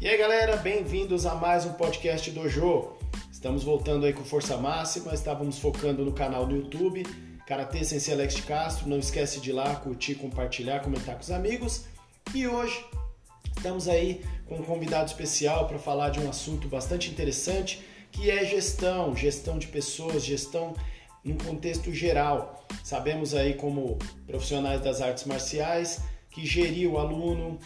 E 0.00 0.08
aí 0.08 0.16
galera, 0.16 0.56
bem-vindos 0.56 1.26
a 1.26 1.34
mais 1.34 1.66
um 1.66 1.74
podcast 1.74 2.30
Dojo. 2.30 2.96
Estamos 3.30 3.62
voltando 3.62 4.06
aí 4.06 4.14
com 4.14 4.24
força 4.24 4.56
máxima, 4.56 5.12
estávamos 5.12 5.58
focando 5.58 6.02
no 6.02 6.12
canal 6.12 6.46
do 6.46 6.56
YouTube, 6.56 7.02
Karatê 7.46 7.84
Sensei 7.84 8.14
Alex 8.14 8.36
de 8.36 8.42
Castro. 8.44 8.88
Não 8.88 8.98
esquece 8.98 9.42
de 9.42 9.50
ir 9.50 9.52
lá, 9.52 9.76
curtir, 9.76 10.14
compartilhar, 10.14 10.80
comentar 10.80 11.16
com 11.16 11.20
os 11.20 11.30
amigos. 11.30 11.84
E 12.34 12.48
hoje 12.48 12.82
estamos 13.54 13.88
aí 13.88 14.24
com 14.46 14.54
um 14.54 14.62
convidado 14.62 15.04
especial 15.04 15.68
para 15.68 15.78
falar 15.78 16.08
de 16.08 16.18
um 16.18 16.30
assunto 16.30 16.66
bastante 16.66 17.10
interessante, 17.10 17.84
que 18.10 18.30
é 18.30 18.42
gestão, 18.46 19.14
gestão 19.14 19.58
de 19.58 19.66
pessoas, 19.66 20.24
gestão 20.24 20.72
em 21.22 21.36
contexto 21.36 21.92
geral. 21.92 22.66
Sabemos 22.82 23.34
aí 23.34 23.52
como 23.52 23.98
profissionais 24.26 24.80
das 24.80 25.02
artes 25.02 25.24
marciais 25.24 26.00
que 26.30 26.46
gerir 26.46 26.88
o 26.88 26.96
aluno, 26.96 27.58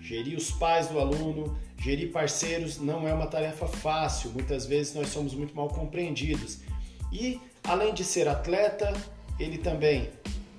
gerir 0.00 0.36
os 0.36 0.52
pais 0.52 0.86
do 0.86 1.00
aluno, 1.00 1.58
Gerir 1.82 2.12
parceiros 2.12 2.78
não 2.78 3.08
é 3.08 3.14
uma 3.14 3.26
tarefa 3.26 3.66
fácil, 3.66 4.30
muitas 4.32 4.66
vezes 4.66 4.94
nós 4.94 5.08
somos 5.08 5.34
muito 5.34 5.56
mal 5.56 5.68
compreendidos. 5.68 6.58
E 7.10 7.40
além 7.64 7.94
de 7.94 8.04
ser 8.04 8.28
atleta, 8.28 8.92
ele 9.38 9.56
também 9.56 10.10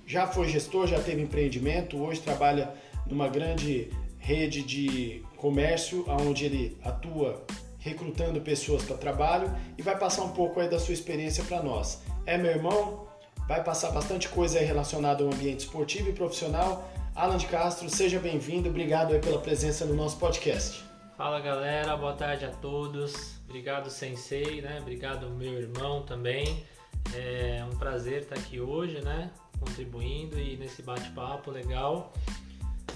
já 0.07 0.25
foi 0.25 0.47
gestor, 0.47 0.87
já 0.87 0.99
teve 0.99 1.21
empreendimento, 1.21 1.95
hoje 2.01 2.21
trabalha 2.21 2.73
numa 3.05 3.27
grande 3.27 3.91
rede 4.17 4.63
de 4.63 5.23
comércio 5.37 6.03
onde 6.07 6.45
ele 6.45 6.77
atua 6.83 7.45
recrutando 7.77 8.41
pessoas 8.41 8.83
para 8.83 8.97
trabalho 8.97 9.55
e 9.77 9.81
vai 9.83 9.97
passar 9.97 10.23
um 10.23 10.29
pouco 10.29 10.59
aí 10.59 10.67
da 10.67 10.79
sua 10.79 10.93
experiência 10.93 11.43
para 11.43 11.61
nós. 11.61 12.01
É 12.25 12.35
meu 12.35 12.51
irmão, 12.51 13.07
vai 13.47 13.63
passar 13.63 13.91
bastante 13.91 14.27
coisa 14.27 14.57
aí 14.57 14.65
relacionada 14.65 15.23
ao 15.23 15.31
ambiente 15.31 15.59
esportivo 15.59 16.09
e 16.09 16.13
profissional. 16.13 16.91
Alan 17.15 17.37
de 17.37 17.45
Castro, 17.45 17.87
seja 17.91 18.19
bem-vindo, 18.19 18.69
obrigado 18.69 19.13
aí 19.13 19.19
pela 19.19 19.39
presença 19.39 19.85
no 19.85 19.93
nosso 19.93 20.17
podcast. 20.17 20.90
Fala 21.21 21.39
galera, 21.39 21.95
boa 21.95 22.13
tarde 22.13 22.45
a 22.45 22.49
todos. 22.49 23.39
Obrigado 23.47 23.91
Sensei, 23.91 24.59
né? 24.59 24.79
Obrigado 24.81 25.29
meu 25.29 25.53
irmão 25.53 26.01
também. 26.01 26.65
É 27.13 27.63
um 27.63 27.77
prazer 27.77 28.23
estar 28.23 28.37
aqui 28.37 28.59
hoje, 28.59 29.01
né? 29.01 29.29
Contribuindo 29.59 30.39
e 30.39 30.57
nesse 30.57 30.81
bate-papo 30.81 31.51
legal. 31.51 32.11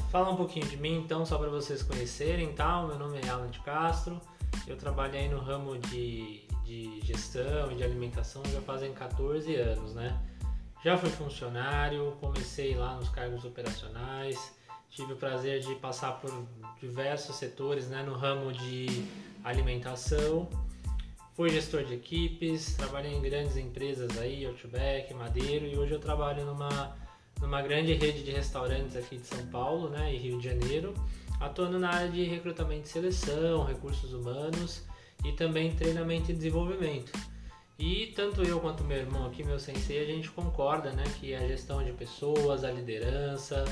Falar 0.09 0.31
um 0.31 0.35
pouquinho 0.35 0.65
de 0.65 0.75
mim 0.75 0.97
então, 0.97 1.23
só 1.23 1.37
para 1.37 1.49
vocês 1.49 1.83
conhecerem, 1.83 2.51
tá? 2.51 2.81
Meu 2.81 2.97
nome 2.97 3.19
é 3.23 3.29
Alan 3.29 3.47
de 3.47 3.59
Castro. 3.59 4.19
Eu 4.65 4.75
trabalhei 4.75 5.29
no 5.29 5.37
ramo 5.37 5.77
de, 5.77 6.47
de 6.63 7.01
gestão 7.03 7.71
e 7.71 7.75
de 7.75 7.83
alimentação 7.83 8.41
já 8.51 8.59
fazem 8.61 8.91
14 8.91 9.55
anos, 9.55 9.93
né? 9.93 10.19
Já 10.83 10.97
fui 10.97 11.11
funcionário, 11.11 12.17
comecei 12.19 12.73
lá 12.73 12.95
nos 12.95 13.09
cargos 13.09 13.45
operacionais, 13.45 14.51
tive 14.95 15.11
o 15.11 15.15
prazer 15.17 15.59
de 15.59 15.75
passar 15.75 16.13
por 16.21 16.31
diversos 16.79 17.35
setores 17.35 17.89
né, 17.89 18.01
no 18.01 18.13
ramo 18.13 18.53
de 18.53 19.05
alimentação. 19.43 20.47
Fui 21.33 21.49
gestor 21.49 21.83
de 21.83 21.95
equipes, 21.95 22.75
trabalhei 22.75 23.13
em 23.13 23.21
grandes 23.21 23.57
empresas 23.57 24.17
aí, 24.17 24.45
Outback, 24.45 25.13
Madeiro, 25.13 25.65
e 25.65 25.77
hoje 25.77 25.91
eu 25.91 25.99
trabalho 25.99 26.45
numa, 26.45 26.95
numa 27.41 27.61
grande 27.61 27.93
rede 27.93 28.23
de 28.23 28.31
restaurantes 28.31 28.95
aqui 28.95 29.17
de 29.17 29.27
São 29.27 29.45
Paulo 29.47 29.89
né, 29.89 30.13
e 30.13 30.17
Rio 30.17 30.39
de 30.39 30.45
Janeiro, 30.45 30.93
atuando 31.41 31.77
na 31.77 31.89
área 31.89 32.09
de 32.09 32.23
recrutamento 32.23 32.85
e 32.85 32.89
seleção, 32.89 33.65
recursos 33.65 34.13
humanos 34.13 34.83
e 35.25 35.33
também 35.33 35.75
treinamento 35.75 36.31
e 36.31 36.33
desenvolvimento. 36.33 37.11
E 37.77 38.13
tanto 38.15 38.41
eu 38.43 38.61
quanto 38.61 38.85
meu 38.85 38.97
irmão 38.97 39.25
aqui, 39.25 39.43
meu 39.43 39.59
sensei, 39.59 40.01
a 40.01 40.05
gente 40.05 40.31
concorda 40.31 40.93
né, 40.93 41.03
que 41.19 41.35
a 41.35 41.45
gestão 41.45 41.83
de 41.83 41.91
pessoas, 41.91 42.63
a 42.63 42.71
liderança, 42.71 43.65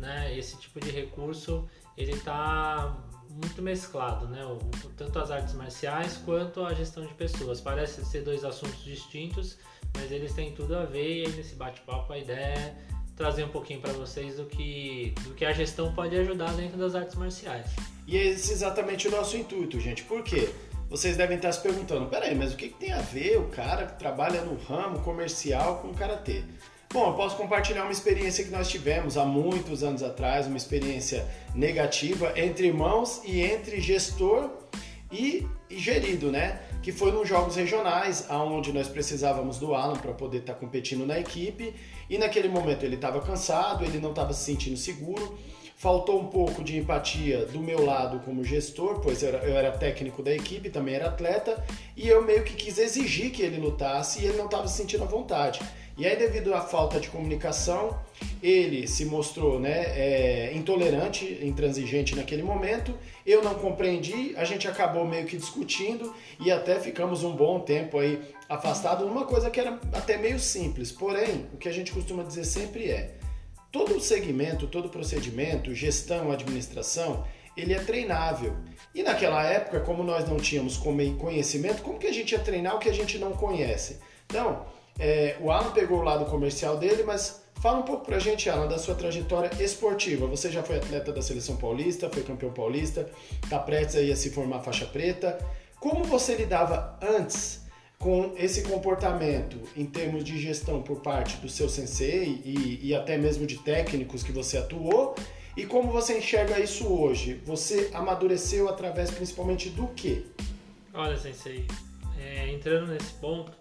né, 0.00 0.36
esse 0.36 0.58
tipo 0.58 0.80
de 0.80 0.90
recurso 0.90 1.68
ele 1.96 2.12
está 2.12 2.96
muito 3.28 3.62
mesclado, 3.62 4.26
né? 4.26 4.44
O, 4.44 4.58
tanto 4.96 5.18
as 5.18 5.30
artes 5.30 5.54
marciais 5.54 6.16
quanto 6.24 6.64
a 6.64 6.74
gestão 6.74 7.06
de 7.06 7.14
pessoas. 7.14 7.60
Parece 7.60 8.04
ser 8.04 8.22
dois 8.22 8.44
assuntos 8.44 8.82
distintos, 8.82 9.58
mas 9.94 10.10
eles 10.10 10.32
têm 10.32 10.52
tudo 10.52 10.74
a 10.76 10.84
ver 10.84 11.28
e 11.28 11.32
nesse 11.32 11.54
bate-papo 11.54 12.12
a 12.12 12.18
ideia 12.18 12.54
é 12.58 12.74
trazer 13.14 13.44
um 13.44 13.50
pouquinho 13.50 13.80
para 13.80 13.92
vocês 13.92 14.36
do 14.36 14.46
que, 14.46 15.14
do 15.22 15.34
que 15.34 15.44
a 15.44 15.52
gestão 15.52 15.92
pode 15.92 16.16
ajudar 16.16 16.52
dentro 16.54 16.78
das 16.78 16.94
artes 16.94 17.14
marciais. 17.16 17.66
E 18.06 18.16
esse 18.16 18.50
é 18.50 18.54
exatamente 18.54 19.06
o 19.06 19.10
nosso 19.10 19.36
intuito, 19.36 19.78
gente. 19.78 20.02
Por 20.04 20.24
quê? 20.24 20.48
Vocês 20.88 21.16
devem 21.16 21.36
estar 21.36 21.52
se 21.52 21.60
perguntando, 21.60 22.06
peraí, 22.06 22.34
mas 22.34 22.52
o 22.52 22.56
que, 22.56 22.68
que 22.68 22.78
tem 22.78 22.92
a 22.92 23.00
ver 23.00 23.38
o 23.38 23.48
cara 23.48 23.86
que 23.86 23.98
trabalha 23.98 24.42
no 24.42 24.56
ramo 24.56 25.00
comercial 25.00 25.78
com 25.78 25.88
o 25.88 25.94
karatê? 25.94 26.42
Bom, 26.92 27.06
eu 27.06 27.14
posso 27.14 27.36
compartilhar 27.36 27.84
uma 27.84 27.92
experiência 27.92 28.42
que 28.42 28.50
nós 28.50 28.68
tivemos 28.68 29.16
há 29.16 29.24
muitos 29.24 29.84
anos 29.84 30.02
atrás, 30.02 30.48
uma 30.48 30.56
experiência 30.56 31.24
negativa 31.54 32.32
entre 32.34 32.66
irmãos 32.66 33.20
e 33.24 33.40
entre 33.40 33.80
gestor 33.80 34.50
e, 35.08 35.46
e 35.70 35.78
gerido, 35.78 36.32
né? 36.32 36.60
Que 36.82 36.90
foi 36.90 37.12
nos 37.12 37.28
jogos 37.28 37.54
regionais, 37.54 38.26
onde 38.28 38.72
nós 38.72 38.88
precisávamos 38.88 39.56
do 39.56 39.72
Alan 39.72 39.98
para 39.98 40.12
poder 40.12 40.38
estar 40.38 40.54
tá 40.54 40.58
competindo 40.58 41.06
na 41.06 41.16
equipe. 41.20 41.72
E 42.08 42.18
naquele 42.18 42.48
momento 42.48 42.82
ele 42.82 42.96
estava 42.96 43.20
cansado, 43.20 43.84
ele 43.84 44.00
não 44.00 44.10
estava 44.10 44.32
se 44.32 44.42
sentindo 44.42 44.76
seguro. 44.76 45.38
Faltou 45.76 46.20
um 46.20 46.26
pouco 46.26 46.62
de 46.64 46.76
empatia 46.76 47.46
do 47.46 47.60
meu 47.60 47.84
lado 47.86 48.18
como 48.24 48.42
gestor, 48.42 48.98
pois 49.00 49.22
eu 49.22 49.28
era, 49.28 49.38
eu 49.46 49.56
era 49.56 49.70
técnico 49.70 50.24
da 50.24 50.34
equipe, 50.34 50.68
também 50.68 50.96
era 50.96 51.06
atleta, 51.06 51.64
e 51.96 52.08
eu 52.08 52.20
meio 52.20 52.42
que 52.42 52.54
quis 52.54 52.78
exigir 52.78 53.30
que 53.30 53.42
ele 53.42 53.58
lutasse 53.58 54.20
e 54.20 54.26
ele 54.26 54.36
não 54.36 54.46
estava 54.46 54.66
se 54.66 54.76
sentindo 54.76 55.04
à 55.04 55.06
vontade. 55.06 55.60
E 55.96 56.06
aí, 56.06 56.16
devido 56.16 56.54
à 56.54 56.60
falta 56.60 56.98
de 56.98 57.08
comunicação, 57.08 57.98
ele 58.42 58.86
se 58.86 59.04
mostrou 59.04 59.60
né, 59.60 59.84
é, 59.96 60.52
intolerante, 60.54 61.38
intransigente 61.42 62.16
naquele 62.16 62.42
momento. 62.42 62.94
Eu 63.26 63.42
não 63.42 63.54
compreendi, 63.54 64.34
a 64.36 64.44
gente 64.44 64.66
acabou 64.66 65.06
meio 65.06 65.26
que 65.26 65.36
discutindo 65.36 66.14
e 66.38 66.50
até 66.50 66.80
ficamos 66.80 67.22
um 67.22 67.34
bom 67.34 67.60
tempo 67.60 67.98
aí 67.98 68.20
afastado 68.48 69.06
numa 69.06 69.24
coisa 69.24 69.50
que 69.50 69.60
era 69.60 69.78
até 69.92 70.16
meio 70.16 70.38
simples. 70.38 70.90
Porém, 70.90 71.46
o 71.52 71.56
que 71.56 71.68
a 71.68 71.72
gente 71.72 71.92
costuma 71.92 72.22
dizer 72.22 72.44
sempre 72.44 72.90
é: 72.90 73.14
todo 73.70 74.00
segmento, 74.00 74.66
todo 74.66 74.88
procedimento, 74.88 75.74
gestão, 75.74 76.32
administração, 76.32 77.24
ele 77.56 77.74
é 77.74 77.78
treinável. 77.78 78.56
E 78.94 79.02
naquela 79.02 79.44
época, 79.44 79.80
como 79.80 80.02
nós 80.02 80.28
não 80.28 80.36
tínhamos 80.36 80.76
conhecimento, 80.76 81.82
como 81.82 81.98
que 81.98 82.06
a 82.06 82.12
gente 82.12 82.32
ia 82.32 82.38
treinar 82.38 82.76
o 82.76 82.78
que 82.78 82.88
a 82.88 82.94
gente 82.94 83.18
não 83.18 83.32
conhece? 83.32 83.98
Então, 84.26 84.64
é, 84.98 85.36
o 85.40 85.50
Alan 85.50 85.70
pegou 85.72 86.00
o 86.00 86.02
lado 86.02 86.24
comercial 86.26 86.76
dele, 86.76 87.02
mas 87.02 87.42
fala 87.60 87.78
um 87.78 87.82
pouco 87.82 88.04
pra 88.04 88.18
gente, 88.18 88.48
Alan, 88.48 88.66
da 88.66 88.78
sua 88.78 88.94
trajetória 88.94 89.50
esportiva. 89.62 90.26
Você 90.26 90.50
já 90.50 90.62
foi 90.62 90.76
atleta 90.76 91.12
da 91.12 91.22
seleção 91.22 91.56
paulista, 91.56 92.10
foi 92.10 92.22
campeão 92.22 92.52
paulista, 92.52 93.08
tá 93.48 93.58
prestes 93.58 93.96
aí 93.96 94.12
a 94.12 94.16
se 94.16 94.30
formar 94.30 94.60
faixa 94.60 94.86
preta. 94.86 95.38
Como 95.78 96.04
você 96.04 96.34
lidava 96.34 96.98
antes 97.02 97.60
com 97.98 98.34
esse 98.36 98.62
comportamento 98.62 99.58
em 99.76 99.84
termos 99.84 100.24
de 100.24 100.38
gestão 100.38 100.82
por 100.82 101.00
parte 101.00 101.36
do 101.36 101.48
seu 101.48 101.68
sensei 101.68 102.40
e, 102.44 102.80
e 102.82 102.94
até 102.94 103.18
mesmo 103.18 103.46
de 103.46 103.58
técnicos 103.58 104.22
que 104.22 104.32
você 104.32 104.56
atuou? 104.56 105.14
E 105.56 105.66
como 105.66 105.90
você 105.90 106.16
enxerga 106.16 106.58
isso 106.60 106.86
hoje? 106.86 107.40
Você 107.44 107.90
amadureceu 107.92 108.68
através 108.68 109.10
principalmente 109.10 109.68
do 109.68 109.88
quê? 109.88 110.22
Olha, 110.94 111.16
sensei, 111.16 111.66
é, 112.18 112.50
entrando 112.50 112.86
nesse 112.92 113.12
ponto, 113.14 113.52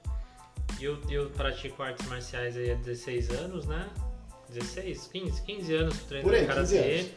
eu, 0.85 0.99
eu 1.09 1.29
pratico 1.29 1.81
artes 1.83 2.07
marciais 2.07 2.55
aí 2.57 2.71
há 2.71 2.75
16 2.75 3.29
anos, 3.31 3.65
né? 3.65 3.89
16, 4.49 5.07
15, 5.07 5.41
15 5.43 5.75
anos 5.75 5.97
treinando 6.03 6.47
karatê. 6.47 7.11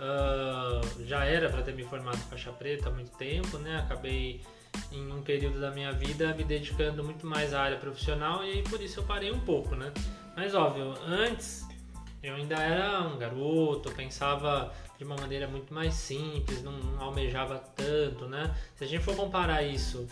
Uh, 0.00 1.04
já 1.06 1.24
era 1.24 1.50
para 1.50 1.62
ter 1.62 1.74
me 1.74 1.84
formado 1.84 2.16
faixa 2.16 2.50
preta 2.52 2.88
há 2.88 2.92
muito 2.92 3.10
tempo, 3.18 3.58
né? 3.58 3.78
Acabei 3.80 4.40
em 4.90 5.12
um 5.12 5.22
período 5.22 5.60
da 5.60 5.70
minha 5.70 5.92
vida 5.92 6.34
me 6.34 6.44
dedicando 6.44 7.04
muito 7.04 7.26
mais 7.26 7.52
à 7.52 7.60
área 7.60 7.76
profissional 7.76 8.44
e 8.44 8.50
aí 8.50 8.62
por 8.62 8.80
isso 8.80 9.00
eu 9.00 9.04
parei 9.04 9.30
um 9.30 9.40
pouco, 9.40 9.74
né? 9.74 9.92
Mas 10.34 10.54
óbvio, 10.54 10.94
antes 11.06 11.66
eu 12.22 12.34
ainda 12.34 12.56
era 12.56 13.02
um 13.02 13.18
garoto, 13.18 13.90
pensava 13.92 14.72
de 14.98 15.04
uma 15.04 15.16
maneira 15.16 15.48
muito 15.48 15.72
mais 15.72 15.94
simples, 15.94 16.62
não, 16.62 16.72
não 16.72 17.02
almejava 17.02 17.58
tanto, 17.58 18.26
né? 18.26 18.54
Se 18.76 18.84
a 18.84 18.86
gente 18.86 19.02
for 19.02 19.16
comparar 19.16 19.62
isso 19.62 20.06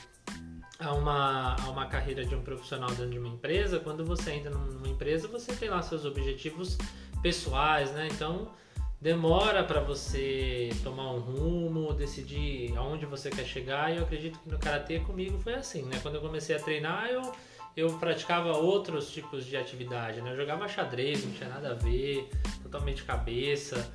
a 0.79 0.93
uma, 0.93 1.57
a 1.61 1.71
uma 1.71 1.87
carreira 1.87 2.25
de 2.25 2.35
um 2.35 2.43
profissional 2.43 2.89
dentro 2.91 3.11
de 3.11 3.19
uma 3.19 3.29
empresa, 3.29 3.81
quando 3.81 4.05
você 4.05 4.33
entra 4.33 4.51
numa 4.51 4.89
empresa, 4.89 5.27
você 5.27 5.53
tem 5.55 5.69
lá 5.69 5.83
seus 5.83 6.05
objetivos 6.05 6.79
pessoais, 7.21 7.91
né? 7.93 8.09
Então 8.13 8.53
demora 9.01 9.63
para 9.65 9.81
você 9.81 10.71
tomar 10.83 11.13
um 11.13 11.19
rumo, 11.19 11.95
decidir 11.95 12.77
aonde 12.77 13.07
você 13.07 13.31
quer 13.31 13.45
chegar. 13.45 13.93
E 13.93 13.97
eu 13.97 14.05
acredito 14.05 14.39
que 14.39 14.49
no 14.49 14.59
karatê 14.59 15.01
comigo 15.01 15.39
foi 15.39 15.55
assim, 15.55 15.83
né? 15.83 15.99
Quando 16.03 16.17
eu 16.17 16.21
comecei 16.21 16.55
a 16.57 16.61
treinar, 16.61 17.09
eu 17.09 17.33
eu 17.77 17.97
praticava 17.97 18.57
outros 18.57 19.09
tipos 19.09 19.47
de 19.47 19.57
atividade, 19.57 20.21
né? 20.21 20.33
Eu 20.33 20.37
jogava 20.37 20.67
xadrez, 20.67 21.25
não 21.25 21.33
tinha 21.33 21.49
nada 21.49 21.71
a 21.71 21.75
ver, 21.75 22.29
totalmente 22.61 23.05
cabeça. 23.05 23.89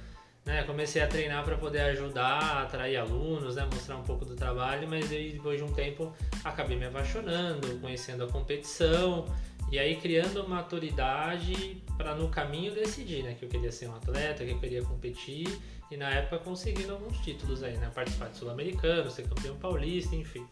Né, 0.46 0.62
comecei 0.64 1.02
a 1.02 1.08
treinar 1.08 1.46
para 1.46 1.56
poder 1.58 1.80
ajudar 1.82 2.64
atrair 2.64 2.98
alunos, 2.98 3.56
né, 3.56 3.66
mostrar 3.74 3.96
um 3.96 4.04
pouco 4.04 4.26
do 4.26 4.36
trabalho, 4.36 4.86
mas 4.90 5.08
depois 5.08 5.58
de 5.58 5.64
um 5.64 5.72
tempo 5.72 6.14
acabei 6.44 6.76
me 6.76 6.86
apaixonando, 6.86 7.80
conhecendo 7.80 8.26
a 8.26 8.28
competição 8.28 9.26
E 9.72 9.80
aí 9.80 9.96
criando 9.96 10.48
maturidade 10.48 11.82
para 11.98 12.14
no 12.14 12.30
caminho 12.30 12.76
decidir, 12.76 13.24
né? 13.24 13.36
Que 13.40 13.46
eu 13.46 13.50
queria 13.50 13.72
ser 13.72 13.88
um 13.88 13.96
atleta, 13.96 14.46
que 14.46 14.52
eu 14.52 14.60
queria 14.60 14.84
competir 14.84 15.48
e 15.90 15.98
na 15.98 16.10
época 16.12 16.38
conseguindo 16.40 16.92
alguns 16.92 17.18
títulos 17.20 17.64
aí, 17.64 17.78
né? 17.78 17.90
Participar 17.94 18.30
de 18.30 18.38
Sul-Americano, 18.38 19.10
ser 19.10 19.28
campeão 19.28 19.56
paulista, 19.56 20.16
enfim. 20.16 20.46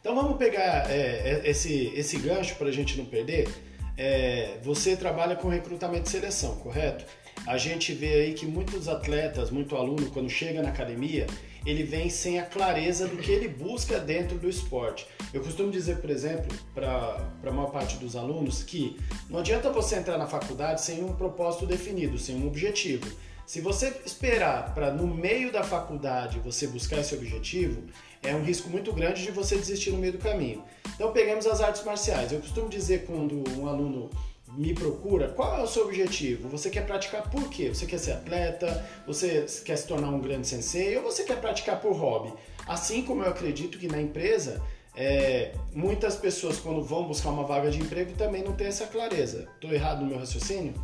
Então 0.00 0.14
vamos 0.14 0.36
pegar 0.36 0.90
é, 0.90 1.40
é 1.44 1.48
esse, 1.48 1.86
esse 1.94 2.18
gancho 2.18 2.56
para 2.56 2.68
a 2.68 2.72
gente 2.72 2.98
não 2.98 3.06
perder. 3.06 3.48
É, 3.96 4.58
você 4.62 4.96
trabalha 4.96 5.36
com 5.36 5.48
recrutamento 5.48 6.08
e 6.08 6.10
seleção, 6.10 6.56
correto? 6.56 7.04
A 7.46 7.56
gente 7.56 7.92
vê 7.92 8.14
aí 8.14 8.34
que 8.34 8.46
muitos 8.46 8.88
atletas, 8.88 9.50
muito 9.50 9.76
aluno, 9.76 10.10
quando 10.10 10.28
chega 10.28 10.62
na 10.62 10.68
academia, 10.68 11.26
ele 11.64 11.82
vem 11.82 12.08
sem 12.08 12.38
a 12.38 12.44
clareza 12.44 13.06
do 13.06 13.16
que 13.16 13.30
ele 13.30 13.48
busca 13.48 13.98
dentro 13.98 14.38
do 14.38 14.48
esporte. 14.48 15.06
Eu 15.32 15.42
costumo 15.42 15.70
dizer, 15.70 15.98
por 15.98 16.10
exemplo, 16.10 16.56
para 16.74 17.26
a 17.44 17.50
maior 17.50 17.70
parte 17.70 17.96
dos 17.96 18.16
alunos, 18.16 18.62
que 18.62 18.96
não 19.28 19.40
adianta 19.40 19.70
você 19.70 19.96
entrar 19.96 20.16
na 20.16 20.26
faculdade 20.26 20.80
sem 20.80 21.04
um 21.04 21.14
propósito 21.14 21.66
definido, 21.66 22.18
sem 22.18 22.36
um 22.36 22.46
objetivo. 22.46 23.06
Se 23.46 23.60
você 23.60 23.92
esperar 24.06 24.74
para 24.74 24.92
no 24.92 25.06
meio 25.06 25.50
da 25.50 25.64
faculdade 25.64 26.38
você 26.38 26.68
buscar 26.68 27.00
esse 27.00 27.14
objetivo, 27.14 27.82
é 28.22 28.34
um 28.34 28.44
risco 28.44 28.70
muito 28.70 28.92
grande 28.92 29.24
de 29.24 29.32
você 29.32 29.56
desistir 29.56 29.90
no 29.90 29.98
meio 29.98 30.12
do 30.12 30.18
caminho. 30.18 30.62
Então 30.94 31.12
pegamos 31.12 31.46
as 31.46 31.60
artes 31.60 31.82
marciais. 31.84 32.30
Eu 32.30 32.38
costumo 32.40 32.68
dizer 32.68 33.06
quando 33.06 33.42
um 33.58 33.66
aluno 33.66 34.08
me 34.56 34.74
procura, 34.74 35.28
qual 35.28 35.58
é 35.58 35.62
o 35.62 35.66
seu 35.66 35.84
objetivo? 35.84 36.48
Você 36.48 36.70
quer 36.70 36.86
praticar 36.86 37.28
por 37.30 37.48
quê? 37.48 37.68
Você 37.68 37.86
quer 37.86 37.98
ser 37.98 38.12
atleta? 38.12 38.84
Você 39.06 39.46
quer 39.64 39.76
se 39.76 39.86
tornar 39.86 40.08
um 40.08 40.20
grande 40.20 40.46
sensei? 40.46 40.96
Ou 40.96 41.02
você 41.02 41.24
quer 41.24 41.40
praticar 41.40 41.80
por 41.80 41.92
hobby? 41.92 42.32
Assim 42.66 43.02
como 43.02 43.22
eu 43.22 43.30
acredito 43.30 43.78
que 43.78 43.86
na 43.86 44.00
empresa, 44.00 44.60
é, 44.96 45.54
muitas 45.72 46.16
pessoas 46.16 46.58
quando 46.58 46.82
vão 46.82 47.06
buscar 47.06 47.30
uma 47.30 47.44
vaga 47.44 47.70
de 47.70 47.80
emprego 47.80 48.12
também 48.14 48.42
não 48.42 48.52
têm 48.52 48.66
essa 48.66 48.86
clareza. 48.86 49.48
Estou 49.54 49.72
errado 49.72 50.00
no 50.00 50.06
meu 50.06 50.18
raciocínio? 50.18 50.74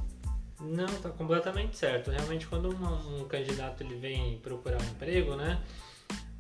Não, 0.61 0.87
está 0.87 1.11
completamente 1.11 1.77
certo. 1.77 2.11
Realmente 2.11 2.47
quando 2.47 2.71
um, 2.71 3.21
um 3.21 3.25
candidato 3.25 3.83
ele 3.83 3.97
vem 3.97 4.39
procurar 4.39 4.81
um 4.81 4.85
emprego, 4.87 5.35
né? 5.37 5.61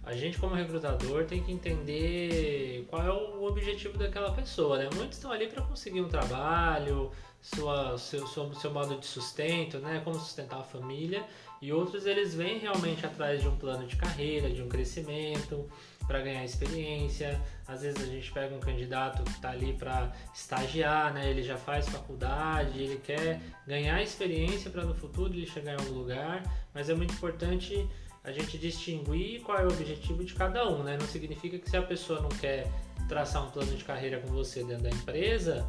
A 0.06 0.14
gente 0.14 0.38
como 0.38 0.54
recrutador 0.54 1.24
tem 1.24 1.42
que 1.42 1.50
entender 1.50 2.86
qual 2.88 3.02
é 3.02 3.10
o 3.10 3.44
objetivo 3.44 3.98
daquela 3.98 4.32
pessoa, 4.32 4.78
né? 4.78 4.88
Muitos 4.94 5.18
estão 5.18 5.32
ali 5.32 5.48
para 5.48 5.60
conseguir 5.62 6.00
um 6.00 6.08
trabalho, 6.08 7.10
sua, 7.42 7.98
seu, 7.98 8.24
seu, 8.28 8.54
seu 8.54 8.72
modo 8.72 8.96
de 9.00 9.04
sustento, 9.04 9.80
né? 9.80 10.00
Como 10.04 10.16
sustentar 10.16 10.60
a 10.60 10.62
família, 10.62 11.24
e 11.60 11.72
outros 11.72 12.06
eles 12.06 12.36
vêm 12.36 12.58
realmente 12.58 13.04
atrás 13.04 13.42
de 13.42 13.48
um 13.48 13.56
plano 13.56 13.84
de 13.84 13.96
carreira, 13.96 14.48
de 14.48 14.62
um 14.62 14.68
crescimento, 14.68 15.68
para 16.06 16.20
ganhar 16.20 16.44
experiência. 16.44 17.42
Às 17.66 17.82
vezes 17.82 18.00
a 18.00 18.06
gente 18.06 18.30
pega 18.30 18.54
um 18.54 18.60
candidato 18.60 19.24
que 19.24 19.30
está 19.30 19.50
ali 19.50 19.72
para 19.72 20.12
estagiar, 20.32 21.12
né? 21.14 21.28
Ele 21.28 21.42
já 21.42 21.56
faz 21.56 21.88
faculdade, 21.88 22.80
ele 22.80 22.98
quer 22.98 23.40
ganhar 23.66 24.00
experiência 24.00 24.70
para 24.70 24.84
no 24.84 24.94
futuro 24.94 25.34
ele 25.34 25.46
chegar 25.46 25.72
em 25.72 25.80
algum 25.80 25.98
lugar, 25.98 26.44
mas 26.72 26.88
é 26.88 26.94
muito 26.94 27.12
importante 27.12 27.88
a 28.26 28.32
gente 28.32 28.58
distinguir 28.58 29.40
qual 29.42 29.58
é 29.58 29.64
o 29.64 29.68
objetivo 29.68 30.24
de 30.24 30.34
cada 30.34 30.68
um, 30.68 30.82
né? 30.82 30.96
Não 31.00 31.06
significa 31.06 31.58
que 31.58 31.70
se 31.70 31.76
a 31.76 31.82
pessoa 31.82 32.20
não 32.20 32.28
quer 32.28 32.66
traçar 33.08 33.46
um 33.46 33.50
plano 33.52 33.72
de 33.72 33.84
carreira 33.84 34.18
com 34.18 34.26
você 34.26 34.64
dentro 34.64 34.82
da 34.82 34.90
empresa, 34.90 35.64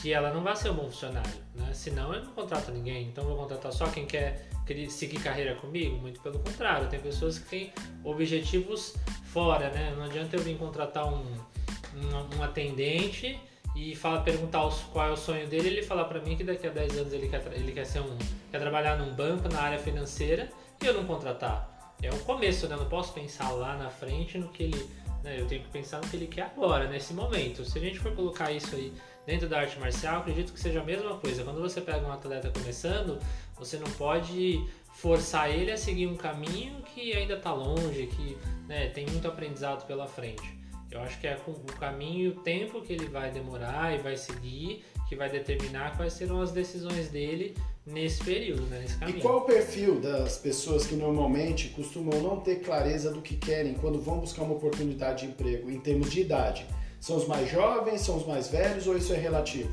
que 0.00 0.12
ela 0.12 0.32
não 0.32 0.40
vai 0.40 0.54
ser 0.54 0.70
um 0.70 0.74
bom 0.74 0.84
funcionário, 0.84 1.34
né? 1.56 1.72
Senão 1.74 2.14
eu 2.14 2.24
não 2.24 2.32
contrato 2.32 2.70
ninguém, 2.70 3.08
então 3.08 3.24
vou 3.24 3.36
contratar 3.36 3.72
só 3.72 3.88
quem 3.88 4.06
quer 4.06 4.48
seguir 4.88 5.18
carreira 5.18 5.56
comigo? 5.56 5.96
Muito 5.96 6.20
pelo 6.20 6.38
contrário, 6.38 6.88
tem 6.88 7.00
pessoas 7.00 7.40
que 7.40 7.48
têm 7.48 7.72
objetivos 8.04 8.94
fora, 9.24 9.68
né? 9.70 9.92
Não 9.96 10.04
adianta 10.04 10.36
eu 10.36 10.40
vir 10.40 10.56
contratar 10.56 11.12
um, 11.12 11.24
um, 11.24 12.38
um 12.38 12.42
atendente 12.44 13.40
e 13.74 13.96
fala, 13.96 14.20
perguntar 14.20 14.64
os, 14.64 14.82
qual 14.92 15.08
é 15.08 15.10
o 15.10 15.16
sonho 15.16 15.48
dele, 15.48 15.66
ele 15.66 15.82
falar 15.82 16.04
para 16.04 16.20
mim 16.20 16.36
que 16.36 16.44
daqui 16.44 16.68
a 16.68 16.70
10 16.70 16.98
anos 16.98 17.12
ele 17.12 17.28
quer, 17.28 17.44
ele 17.54 17.72
quer 17.72 17.84
ser 17.84 18.00
um 18.00 18.16
quer 18.52 18.60
trabalhar 18.60 18.96
num 18.96 19.12
banco 19.14 19.48
na 19.48 19.60
área 19.60 19.78
financeira 19.80 20.48
e 20.80 20.86
eu 20.86 20.94
não 20.94 21.04
contratar 21.04 21.77
é 22.02 22.10
o 22.10 22.18
começo, 22.20 22.68
né? 22.68 22.74
Eu 22.74 22.80
não 22.80 22.88
posso 22.88 23.12
pensar 23.12 23.50
lá 23.50 23.76
na 23.76 23.90
frente 23.90 24.38
no 24.38 24.48
que 24.48 24.64
ele. 24.64 24.90
Né? 25.22 25.40
Eu 25.40 25.46
tenho 25.46 25.62
que 25.62 25.68
pensar 25.68 26.00
no 26.00 26.08
que 26.08 26.16
ele 26.16 26.26
quer 26.26 26.42
agora, 26.42 26.88
nesse 26.88 27.12
momento. 27.12 27.64
Se 27.64 27.78
a 27.78 27.80
gente 27.80 27.98
for 27.98 28.14
colocar 28.14 28.52
isso 28.52 28.74
aí 28.76 28.92
dentro 29.26 29.48
da 29.48 29.60
arte 29.60 29.78
marcial, 29.78 30.20
acredito 30.20 30.52
que 30.52 30.60
seja 30.60 30.80
a 30.80 30.84
mesma 30.84 31.16
coisa. 31.18 31.42
Quando 31.42 31.60
você 31.60 31.80
pega 31.80 32.06
um 32.06 32.12
atleta 32.12 32.50
começando, 32.50 33.18
você 33.56 33.76
não 33.78 33.90
pode 33.92 34.64
forçar 34.94 35.50
ele 35.50 35.70
a 35.70 35.76
seguir 35.76 36.06
um 36.06 36.16
caminho 36.16 36.82
que 36.82 37.12
ainda 37.12 37.34
está 37.34 37.52
longe, 37.52 38.06
que 38.06 38.38
né, 38.66 38.88
tem 38.88 39.06
muito 39.06 39.26
aprendizado 39.26 39.86
pela 39.86 40.06
frente. 40.06 40.56
Eu 40.90 41.00
acho 41.02 41.20
que 41.20 41.26
é 41.26 41.38
o 41.46 41.54
caminho 41.78 42.24
e 42.24 42.28
o 42.28 42.36
tempo 42.36 42.80
que 42.80 42.94
ele 42.94 43.06
vai 43.06 43.30
demorar 43.30 43.94
e 43.94 43.98
vai 43.98 44.16
seguir 44.16 44.84
que 45.08 45.16
vai 45.16 45.30
determinar 45.30 45.96
quais 45.96 46.12
serão 46.12 46.40
as 46.42 46.52
decisões 46.52 47.08
dele 47.08 47.56
nesse 47.92 48.22
período, 48.22 48.62
né, 48.62 48.80
nesse 48.80 48.96
caminho. 48.96 49.18
E 49.18 49.20
qual 49.20 49.38
o 49.38 49.40
perfil 49.42 50.00
das 50.00 50.38
pessoas 50.38 50.86
que 50.86 50.94
normalmente 50.94 51.68
costumam 51.70 52.20
não 52.20 52.40
ter 52.40 52.56
clareza 52.56 53.12
do 53.12 53.22
que 53.22 53.36
querem 53.36 53.74
quando 53.74 54.00
vão 54.00 54.18
buscar 54.18 54.42
uma 54.42 54.54
oportunidade 54.54 55.26
de 55.26 55.32
emprego 55.32 55.70
em 55.70 55.80
termos 55.80 56.10
de 56.10 56.20
idade? 56.20 56.66
São 57.00 57.16
os 57.16 57.26
mais 57.26 57.50
jovens, 57.50 58.00
são 58.00 58.16
os 58.16 58.26
mais 58.26 58.48
velhos 58.48 58.86
ou 58.86 58.96
isso 58.96 59.12
é 59.12 59.16
relativo? 59.16 59.72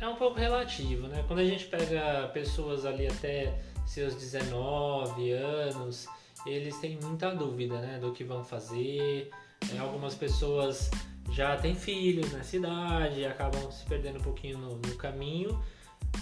É 0.00 0.08
um 0.08 0.16
pouco 0.16 0.38
relativo, 0.38 1.06
né? 1.06 1.24
Quando 1.26 1.40
a 1.40 1.44
gente 1.44 1.66
pega 1.66 2.28
pessoas 2.32 2.84
ali 2.84 3.06
até 3.06 3.60
seus 3.86 4.14
19 4.14 5.32
anos, 5.32 6.06
eles 6.46 6.76
têm 6.78 6.98
muita 7.02 7.30
dúvida, 7.34 7.80
né, 7.80 7.98
do 8.00 8.12
que 8.12 8.24
vão 8.24 8.42
fazer. 8.42 9.30
É, 9.74 9.78
algumas 9.78 10.14
pessoas 10.14 10.90
já 11.30 11.56
têm 11.56 11.74
filhos 11.74 12.32
nessa 12.32 12.56
idade 12.56 13.20
e 13.20 13.26
acabam 13.26 13.70
se 13.70 13.84
perdendo 13.84 14.18
um 14.18 14.22
pouquinho 14.22 14.58
no, 14.58 14.76
no 14.76 14.94
caminho 14.96 15.60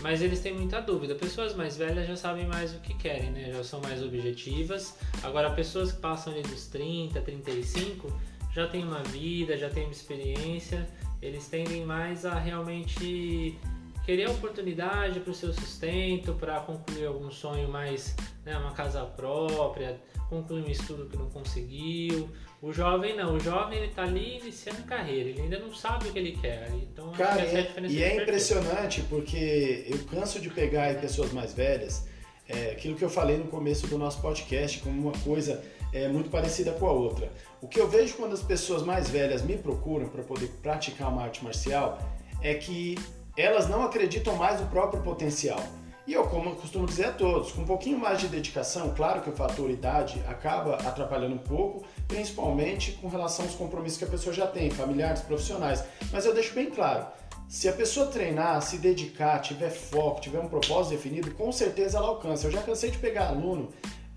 mas 0.01 0.23
eles 0.23 0.41
têm 0.41 0.55
muita 0.55 0.81
dúvida. 0.81 1.15
Pessoas 1.15 1.55
mais 1.55 1.77
velhas 1.77 2.07
já 2.07 2.17
sabem 2.17 2.47
mais 2.47 2.75
o 2.75 2.79
que 2.81 2.95
querem, 2.95 3.31
né? 3.31 3.53
Já 3.53 3.63
são 3.63 3.81
mais 3.81 4.03
objetivas. 4.03 4.97
Agora, 5.23 5.51
pessoas 5.51 5.93
que 5.93 6.01
passam 6.01 6.33
ali 6.33 6.43
dos 6.43 6.67
30, 6.67 7.21
35 7.21 8.13
já 8.53 8.67
têm 8.67 8.83
uma 8.83 9.03
vida, 9.03 9.57
já 9.57 9.69
têm 9.69 9.85
uma 9.85 9.93
experiência. 9.93 10.89
Eles 11.21 11.49
tendem 11.49 11.85
mais 11.85 12.25
a 12.25 12.39
realmente 12.39 13.59
querer 14.05 14.29
oportunidade 14.31 15.21
para 15.21 15.31
o 15.31 15.35
seu 15.35 15.53
sustento, 15.53 16.35
para 16.35 16.59
concluir 16.61 17.07
algum 17.07 17.31
sonho 17.31 17.69
mais, 17.69 18.17
né, 18.45 18.57
uma 18.57 18.73
casa 18.73 19.05
própria, 19.05 20.01
concluir 20.29 20.65
um 20.65 20.71
estudo 20.71 21.07
que 21.07 21.17
não 21.17 21.29
conseguiu, 21.29 22.31
o 22.63 22.73
jovem 22.73 23.17
não, 23.17 23.37
o 23.37 23.41
jovem 23.41 23.79
ele 23.79 23.89
tá 23.89 24.03
ali 24.03 24.39
iniciando 24.39 24.83
carreira, 24.83 25.31
ele 25.31 25.43
ainda 25.43 25.59
não 25.59 25.73
sabe 25.73 26.09
o 26.09 26.13
que 26.13 26.19
ele 26.19 26.33
quer. 26.33 26.71
Então, 26.75 27.11
Cara, 27.13 27.41
é, 27.41 27.73
é 27.77 27.87
e 27.89 28.03
é 28.03 28.23
impressionante 28.23 29.03
porque 29.09 29.87
eu 29.89 29.99
canso 30.05 30.39
de 30.41 30.51
pegar 30.51 30.95
pessoas 31.01 31.33
mais 31.33 31.55
velhas, 31.55 32.07
é, 32.47 32.73
aquilo 32.73 32.97
que 32.97 33.05
eu 33.05 33.09
falei 33.09 33.39
no 33.39 33.45
começo 33.45 33.87
do 33.87 33.97
nosso 33.97 34.21
podcast, 34.21 34.81
como 34.81 35.09
uma 35.09 35.19
coisa 35.21 35.65
é, 35.93 36.09
muito 36.09 36.29
parecida 36.29 36.73
com 36.73 36.87
a 36.87 36.93
outra. 36.93 37.33
O 37.63 37.69
que 37.69 37.81
eu 37.81 37.89
vejo 37.89 38.15
quando 38.15 38.33
as 38.33 38.43
pessoas 38.43 38.83
mais 38.83 39.09
velhas 39.09 39.43
me 39.43 39.57
procuram 39.57 40.09
para 40.09 40.23
poder 40.23 40.49
praticar 40.61 41.09
uma 41.09 41.23
arte 41.23 41.43
marcial 41.43 41.99
é 42.43 42.55
que 42.55 42.97
elas 43.37 43.69
não 43.69 43.83
acreditam 43.83 44.37
mais 44.37 44.61
no 44.61 44.67
próprio 44.67 45.03
potencial. 45.03 45.63
E 46.11 46.13
eu, 46.13 46.25
como 46.25 46.51
eu 46.51 46.57
costumo 46.57 46.89
dizer 46.89 47.05
a 47.05 47.13
todos, 47.13 47.53
com 47.53 47.61
um 47.61 47.65
pouquinho 47.65 47.97
mais 47.97 48.19
de 48.19 48.27
dedicação, 48.27 48.93
claro 48.97 49.21
que 49.21 49.31
o 49.31 49.33
fator 49.33 49.71
idade 49.71 50.21
acaba 50.27 50.75
atrapalhando 50.75 51.37
um 51.37 51.39
pouco, 51.39 51.87
principalmente 52.09 52.91
com 53.01 53.07
relação 53.07 53.45
aos 53.45 53.55
compromissos 53.55 53.97
que 53.97 54.05
a 54.05 54.09
pessoa 54.09 54.35
já 54.35 54.45
tem, 54.45 54.71
familiares, 54.71 55.23
profissionais. 55.23 55.85
Mas 56.11 56.27
eu 56.27 56.35
deixo 56.35 56.53
bem 56.53 56.69
claro, 56.69 57.07
se 57.49 57.69
a 57.69 57.73
pessoa 57.73 58.09
treinar, 58.09 58.61
se 58.61 58.79
dedicar, 58.79 59.39
tiver 59.39 59.71
foco, 59.71 60.21
tiver 60.21 60.41
um 60.41 60.49
propósito 60.49 60.97
definido, 60.97 61.31
com 61.31 61.53
certeza 61.53 61.99
ela 61.99 62.09
alcança. 62.09 62.49
Eu 62.49 62.51
já 62.51 62.61
cansei 62.61 62.91
de 62.91 62.99
pegar 62.99 63.29
aluno 63.29 63.69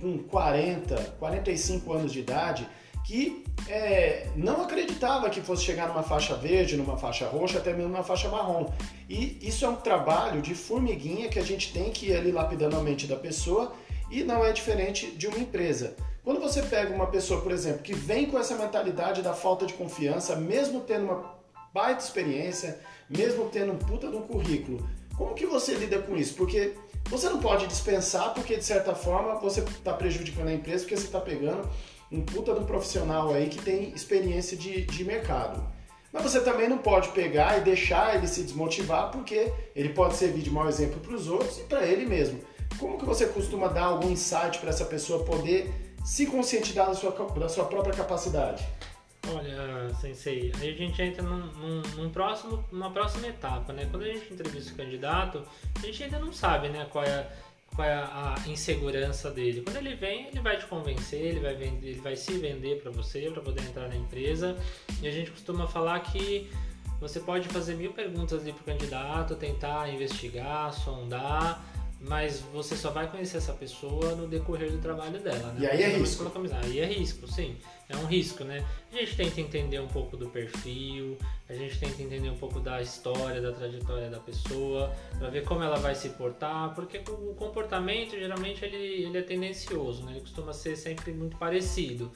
com 0.02 0.18
40, 0.18 0.96
45 1.20 1.94
anos 1.94 2.12
de 2.12 2.22
idade 2.22 2.68
que 3.04 3.44
é, 3.68 4.30
não 4.36 4.62
acreditava 4.62 5.30
que 5.30 5.42
fosse 5.42 5.64
chegar 5.64 5.90
numa 5.90 6.04
faixa 6.04 6.36
verde, 6.36 6.78
numa 6.78 6.98
faixa 6.98 7.28
roxa, 7.28 7.58
até 7.58 7.74
mesmo 7.74 7.90
numa 7.90 8.04
faixa 8.04 8.30
marrom. 8.30 8.70
E 9.10 9.40
isso 9.42 9.66
é 9.66 9.70
um 9.70 9.76
trabalho 9.76 10.42
de 10.42 10.56
formiguinha 10.56 11.30
que 11.30 11.40
a 11.40 11.44
gente 11.44 11.74
tem 11.74 11.92
que 11.92 12.08
ir 12.08 12.16
ali 12.16 12.32
lapidando 12.32 12.78
a 12.78 12.82
mente 12.82 13.06
da 13.08 13.16
pessoa 13.16 13.74
e 14.10 14.24
não 14.24 14.46
é 14.46 14.52
diferente 14.52 15.08
de 15.12 15.28
uma 15.28 15.40
empresa. 15.40 15.96
Quando 16.24 16.40
você 16.40 16.62
pega 16.62 16.94
uma 16.94 17.08
pessoa, 17.08 17.42
por 17.42 17.52
exemplo, 17.52 17.82
que 17.82 17.94
vem 17.94 18.28
com 18.28 18.40
essa 18.40 18.56
mentalidade 18.56 19.22
da 19.22 19.34
falta 19.34 19.66
de 19.66 19.74
confiança, 19.74 20.36
mesmo 20.36 20.82
tendo 20.82 21.06
uma 21.06 21.36
baita 21.74 22.02
experiência, 22.02 22.80
mesmo 23.10 23.50
tendo 23.50 23.74
um 23.74 23.78
puta 23.78 24.08
de 24.08 24.16
um 24.16 24.22
currículo, 24.22 24.88
como 25.18 25.34
que 25.34 25.46
você 25.46 25.74
lida 25.74 26.00
com 26.00 26.16
isso? 26.16 26.36
Porque 26.36 26.74
você 27.10 27.30
não 27.30 27.40
pode 27.40 27.68
dispensar, 27.68 28.34
porque 28.34 28.56
de 28.56 28.64
certa 28.64 28.96
forma 28.96 29.36
você 29.36 29.60
está 29.60 29.94
prejudicando 29.94 30.48
a 30.48 30.54
empresa, 30.54 30.84
porque 30.84 30.96
você 30.96 31.06
está 31.06 31.20
pegando 31.20 31.68
um 32.12 32.22
puta 32.22 32.54
de 32.54 32.60
um 32.62 32.66
profissional 32.66 33.34
aí 33.34 33.50
que 33.50 33.62
tem 33.62 33.90
experiência 33.90 34.56
de, 34.56 34.86
de 34.86 35.04
mercado. 35.04 35.62
Mas 36.14 36.22
você 36.22 36.40
também 36.42 36.70
não 36.70 36.78
pode 36.78 37.10
pegar 37.10 37.58
e 37.58 37.62
deixar 37.62 38.16
ele 38.16 38.28
se 38.28 38.44
desmotivar, 38.44 39.10
porque 39.10 39.52
ele 39.76 39.90
pode 39.90 40.16
servir 40.16 40.44
de 40.44 40.52
mau 40.52 40.70
exemplo 40.70 41.00
para 41.00 41.16
os 41.16 41.28
outros 41.28 41.58
e 41.58 41.64
para 41.64 41.84
ele 41.88 42.06
mesmo. 42.06 42.40
Como 42.78 43.00
que 43.00 43.06
você 43.06 43.26
costuma 43.26 43.68
dar 43.68 43.86
algum 43.86 44.12
insight 44.12 44.60
para 44.60 44.70
essa 44.70 44.86
pessoa 44.86 45.26
poder 45.26 45.74
se 46.06 46.28
conscientizar 46.28 46.86
da 46.86 46.94
sua, 46.94 47.12
da 47.12 47.50
sua 47.50 47.66
própria 47.66 47.96
capacidade? 47.96 48.64
Olha, 49.34 49.94
Sensei, 49.96 50.52
aí 50.60 50.74
a 50.74 50.76
gente 50.76 51.02
entra 51.02 51.24
num, 51.24 51.46
num, 51.54 51.82
num, 51.96 52.10
próximo, 52.10 52.64
numa 52.72 52.92
próxima 52.92 53.28
etapa, 53.28 53.72
né? 53.72 53.88
Quando 53.90 54.04
a 54.04 54.08
gente 54.08 54.34
entrevista 54.34 54.74
o 54.74 54.76
candidato, 54.76 55.44
a 55.76 55.86
gente 55.86 56.04
ainda 56.04 56.20
não 56.20 56.34
sabe, 56.34 56.68
né, 56.70 56.86
qual 56.92 57.06
é, 57.06 57.26
qual 57.76 57.88
é 57.88 57.94
a 57.94 58.36
insegurança 58.48 59.30
dele. 59.32 59.62
Quando 59.62 59.78
ele 59.78 59.96
vem, 59.96 60.28
ele 60.28 60.40
vai 60.40 60.58
te 60.58 60.66
convencer, 60.66 61.20
ele 61.20 61.40
vai, 61.40 61.56
vender, 61.56 61.88
ele 61.88 62.02
vai 62.02 62.16
se 62.16 62.38
vender 62.38 62.82
para 62.82 62.92
você, 62.92 63.30
para 63.32 63.42
poder 63.42 63.62
entrar 63.64 63.88
na 63.88 63.96
empresa. 63.96 64.58
E 65.02 65.08
a 65.08 65.12
gente 65.12 65.32
costuma 65.32 65.68
falar 65.68 66.00
que 66.02 66.50
você 67.00 67.20
pode 67.20 67.50
fazer 67.50 67.76
mil 67.76 67.92
perguntas 67.92 68.42
ali 68.42 68.54
pro 68.54 68.64
candidato, 68.64 69.36
tentar 69.36 69.90
investigar, 69.90 70.72
sondar, 70.74 71.66
mas 72.00 72.40
você 72.54 72.76
só 72.76 72.92
vai 72.92 73.10
conhecer 73.10 73.38
essa 73.38 73.54
pessoa 73.54 74.16
no 74.16 74.28
decorrer 74.28 74.72
do 74.72 74.78
trabalho 74.78 75.20
dela, 75.20 75.52
né? 75.54 75.62
E 75.62 75.68
aí 75.68 75.84
é 75.84 75.88
risco. 75.88 76.32
Aí 76.64 76.80
é 76.80 76.86
risco, 76.86 77.28
sim. 77.28 77.58
É 77.94 77.98
um 77.98 78.06
risco, 78.06 78.44
né? 78.44 78.66
A 78.92 78.96
gente 78.96 79.16
tenta 79.16 79.40
entender 79.40 79.80
um 79.80 79.88
pouco 79.88 80.18
do 80.18 80.30
perfil, 80.30 81.18
a 81.48 81.54
gente 81.54 81.80
tenta 81.80 82.02
entender 82.02 82.30
um 82.30 82.38
pouco 82.38 82.60
da 82.60 82.82
história, 82.82 83.40
da 83.40 83.52
trajetória 83.52 84.10
da 84.10 84.20
pessoa, 84.20 84.94
para 85.18 85.30
ver 85.30 85.44
como 85.44 85.64
ela 85.64 85.78
vai 85.78 85.94
se 85.94 86.10
portar, 86.10 86.74
porque 86.74 86.98
o 87.08 87.34
comportamento 87.36 88.12
geralmente 88.12 88.66
ele, 88.66 89.04
ele 89.04 89.18
é 89.18 89.22
tendencioso, 89.22 90.04
né? 90.06 90.14
Ele 90.14 90.22
costuma 90.22 90.54
ser 90.54 90.76
sempre 90.76 91.12
muito 91.12 91.38
parecido. 91.38 92.12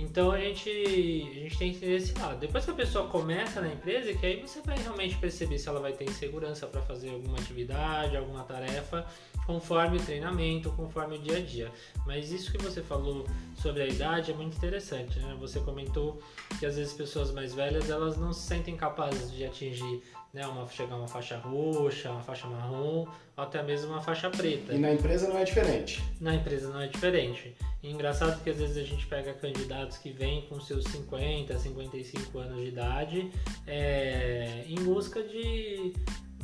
Então 0.00 0.30
a 0.30 0.40
gente, 0.40 0.68
a 0.70 1.40
gente 1.40 1.58
tem 1.58 1.70
que 1.72 1.76
entender 1.76 1.96
esse 1.96 2.18
lado. 2.18 2.38
Depois 2.38 2.64
que 2.64 2.70
a 2.70 2.74
pessoa 2.74 3.06
começa 3.08 3.60
na 3.60 3.68
empresa, 3.68 4.12
que 4.14 4.24
aí 4.24 4.40
você 4.40 4.60
vai 4.62 4.78
realmente 4.78 5.16
perceber 5.16 5.58
se 5.58 5.68
ela 5.68 5.78
vai 5.78 5.92
ter 5.92 6.04
insegurança 6.04 6.66
para 6.66 6.80
fazer 6.80 7.10
alguma 7.10 7.38
atividade, 7.38 8.16
alguma 8.16 8.42
tarefa, 8.42 9.06
conforme 9.46 9.98
o 9.98 10.00
treinamento, 10.00 10.70
conforme 10.72 11.16
o 11.16 11.18
dia 11.20 11.36
a 11.36 11.40
dia. 11.40 11.70
Mas 12.06 12.32
isso 12.32 12.50
que 12.50 12.58
você 12.58 12.82
falou 12.82 13.26
sobre 13.56 13.82
a 13.82 13.86
idade 13.86 14.30
é 14.30 14.34
muito 14.34 14.56
interessante, 14.56 15.18
né? 15.18 15.36
Você 15.38 15.60
comentou 15.60 16.20
que 16.58 16.64
às 16.64 16.76
vezes 16.76 16.94
pessoas 16.94 17.30
mais 17.30 17.54
velhas 17.54 17.90
elas 17.90 18.16
não 18.16 18.32
se 18.32 18.46
sentem 18.46 18.76
capazes 18.76 19.30
de 19.30 19.44
atingir 19.44 20.02
né, 20.32 20.46
uma, 20.46 20.66
chegar 20.68 20.96
uma 20.96 21.08
faixa 21.08 21.36
roxa, 21.38 22.10
uma 22.10 22.22
faixa 22.22 22.46
marrom, 22.46 23.06
ou 23.36 23.44
até 23.44 23.62
mesmo 23.62 23.92
uma 23.92 24.00
faixa 24.00 24.30
preta. 24.30 24.72
E 24.72 24.78
na 24.78 24.92
empresa 24.92 25.28
não 25.28 25.38
é 25.38 25.44
diferente? 25.44 26.02
Na 26.20 26.34
empresa 26.34 26.68
não 26.68 26.80
é 26.80 26.86
diferente. 26.86 27.56
E 27.82 27.90
engraçado 27.90 28.42
que 28.42 28.50
às 28.50 28.58
vezes 28.58 28.76
a 28.76 28.82
gente 28.82 29.06
pega 29.06 29.32
candidatos 29.34 29.98
que 29.98 30.10
vêm 30.10 30.42
com 30.42 30.60
seus 30.60 30.84
50, 30.84 31.58
55 31.58 32.38
anos 32.38 32.60
de 32.60 32.68
idade 32.68 33.32
é, 33.66 34.64
em 34.66 34.76
busca 34.76 35.22
de, 35.22 35.92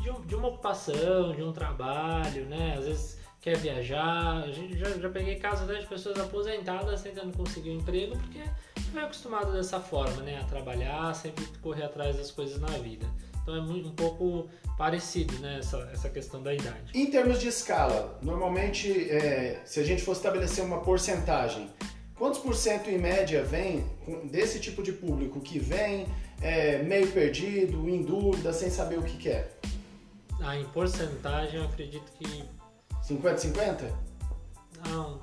de, 0.01 0.27
de, 0.27 0.35
uma 0.35 0.49
ocupação, 0.49 1.33
de 1.35 1.43
um 1.43 1.53
trabalho, 1.53 2.47
né? 2.47 2.75
Às 2.79 2.87
vezes 2.87 3.21
quer 3.41 3.57
viajar. 3.59 4.43
A 4.43 4.51
gente 4.51 4.77
já, 4.79 4.89
já 4.91 5.11
peguei 5.11 5.37
casos 5.37 5.69
né, 5.69 5.79
de 5.79 5.87
pessoas 5.87 6.19
aposentadas 6.19 7.03
tentando 7.03 7.37
conseguir 7.37 7.71
um 7.71 7.77
emprego 7.77 8.17
porque 8.17 8.41
foi 8.91 9.03
acostumado 9.03 9.53
dessa 9.53 9.79
forma, 9.79 10.23
né? 10.23 10.41
A 10.41 10.45
trabalhar, 10.45 11.15
sempre 11.15 11.45
correr 11.61 11.85
atrás 11.85 12.17
das 12.17 12.31
coisas 12.31 12.59
na 12.59 12.79
vida. 12.79 13.07
Então 13.47 13.55
é 13.55 13.61
um 13.61 13.93
pouco 13.93 14.49
parecido, 14.77 15.39
né, 15.39 15.61
essa, 15.61 15.89
essa 15.93 16.11
questão 16.11 16.43
da 16.43 16.53
idade. 16.53 16.91
Em 16.93 17.07
termos 17.07 17.39
de 17.39 17.47
escala, 17.47 18.19
normalmente, 18.21 19.09
é, 19.09 19.63
se 19.65 19.79
a 19.79 19.85
gente 19.85 20.03
for 20.03 20.13
estabelecer 20.13 20.65
uma 20.65 20.81
porcentagem, 20.81 21.71
quantos 22.17 22.41
por 22.41 22.57
cento 22.57 22.91
em 22.91 22.99
média 22.99 23.45
vem 23.45 23.87
desse 24.25 24.59
tipo 24.59 24.83
de 24.83 24.91
público 24.91 25.41
que 25.41 25.61
vem 25.61 26.09
é, 26.43 26.83
meio 26.83 27.07
perdido, 27.13 27.89
em 27.89 28.03
dúvida, 28.03 28.53
sem 28.53 28.69
saber 28.69 28.99
o 28.99 29.03
que 29.03 29.17
quer? 29.17 29.57
Ah, 30.41 30.57
em 30.57 30.65
porcentagem, 30.65 31.61
eu 31.61 31.67
acredito 31.67 32.11
que. 32.19 32.45
50-50? 33.09 34.06
Não, 34.91 35.19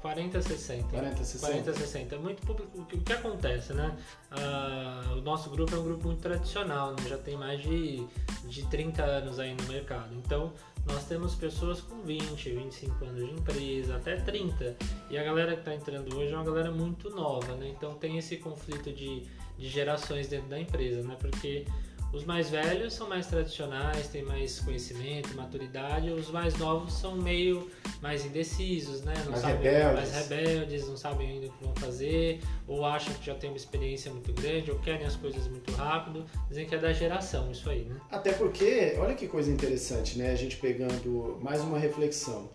40 0.00 0.42
60. 0.42 0.88
40 0.88 1.24
60. 1.24 1.46
40 1.46 1.72
60. 1.74 2.14
É 2.14 2.18
muito 2.18 2.46
público. 2.46 2.80
O 2.80 2.84
que, 2.84 2.96
o 2.96 3.00
que 3.00 3.12
acontece, 3.12 3.72
né? 3.72 3.96
Ah, 4.30 5.14
o 5.16 5.20
nosso 5.20 5.50
grupo 5.50 5.74
é 5.74 5.78
um 5.78 5.84
grupo 5.84 6.06
muito 6.06 6.20
tradicional, 6.20 6.92
né? 6.92 7.08
já 7.08 7.18
tem 7.18 7.36
mais 7.36 7.60
de, 7.62 8.06
de 8.44 8.66
30 8.66 9.02
anos 9.02 9.38
aí 9.38 9.54
no 9.54 9.64
mercado. 9.64 10.14
Então, 10.14 10.52
nós 10.86 11.04
temos 11.04 11.34
pessoas 11.34 11.80
com 11.80 12.00
20, 12.02 12.50
25 12.50 13.04
anos 13.04 13.26
de 13.26 13.32
empresa, 13.32 13.96
até 13.96 14.16
30. 14.16 14.76
E 15.10 15.18
a 15.18 15.24
galera 15.24 15.54
que 15.54 15.60
está 15.60 15.74
entrando 15.74 16.16
hoje 16.16 16.32
é 16.32 16.36
uma 16.36 16.44
galera 16.44 16.70
muito 16.70 17.10
nova, 17.10 17.54
né? 17.56 17.68
Então 17.68 17.94
tem 17.94 18.18
esse 18.18 18.36
conflito 18.36 18.92
de, 18.92 19.22
de 19.58 19.68
gerações 19.68 20.28
dentro 20.28 20.48
da 20.48 20.60
empresa, 20.60 21.02
né? 21.06 21.16
Porque 21.18 21.66
os 22.12 22.24
mais 22.24 22.48
velhos 22.48 22.94
são 22.94 23.08
mais 23.08 23.26
tradicionais, 23.26 24.08
têm 24.08 24.22
mais 24.22 24.60
conhecimento, 24.60 25.34
maturidade. 25.36 26.10
Os 26.10 26.30
mais 26.30 26.56
novos 26.56 26.94
são 26.94 27.16
meio 27.16 27.70
mais 28.00 28.24
indecisos, 28.24 29.02
né? 29.02 29.14
Não 29.24 29.32
mais 29.32 29.42
sabem, 29.42 29.56
rebeldes. 29.56 30.12
Mais 30.12 30.28
rebeldes, 30.28 30.88
não 30.88 30.96
sabem 30.96 31.28
ainda 31.28 31.46
o 31.46 31.50
que 31.50 31.64
vão 31.64 31.74
fazer, 31.74 32.40
ou 32.66 32.84
acham 32.84 33.12
que 33.14 33.26
já 33.26 33.34
tem 33.34 33.50
uma 33.50 33.56
experiência 33.56 34.10
muito 34.10 34.32
grande, 34.32 34.70
ou 34.70 34.78
querem 34.78 35.06
as 35.06 35.16
coisas 35.16 35.46
muito 35.48 35.70
rápido. 35.72 36.24
Dizem 36.48 36.66
que 36.66 36.74
é 36.74 36.78
da 36.78 36.92
geração 36.92 37.50
isso 37.50 37.68
aí, 37.68 37.84
né? 37.84 37.96
Até 38.10 38.32
porque, 38.32 38.94
olha 38.98 39.14
que 39.14 39.26
coisa 39.26 39.50
interessante, 39.50 40.18
né? 40.18 40.30
A 40.30 40.36
gente 40.36 40.56
pegando 40.56 41.38
mais 41.42 41.60
uma 41.60 41.78
reflexão. 41.78 42.48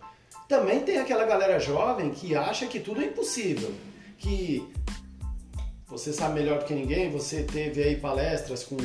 Também 0.48 0.80
tem 0.80 0.98
aquela 0.98 1.24
galera 1.24 1.58
jovem 1.58 2.10
que 2.10 2.34
acha 2.34 2.66
que 2.66 2.80
tudo 2.80 3.00
é 3.00 3.06
impossível. 3.06 3.72
Que 4.18 4.68
você 5.86 6.12
sabe 6.12 6.34
melhor 6.34 6.58
do 6.58 6.64
que 6.64 6.74
ninguém, 6.74 7.10
você 7.10 7.42
teve 7.42 7.82
aí 7.82 7.96
palestras 7.96 8.64
com 8.64 8.76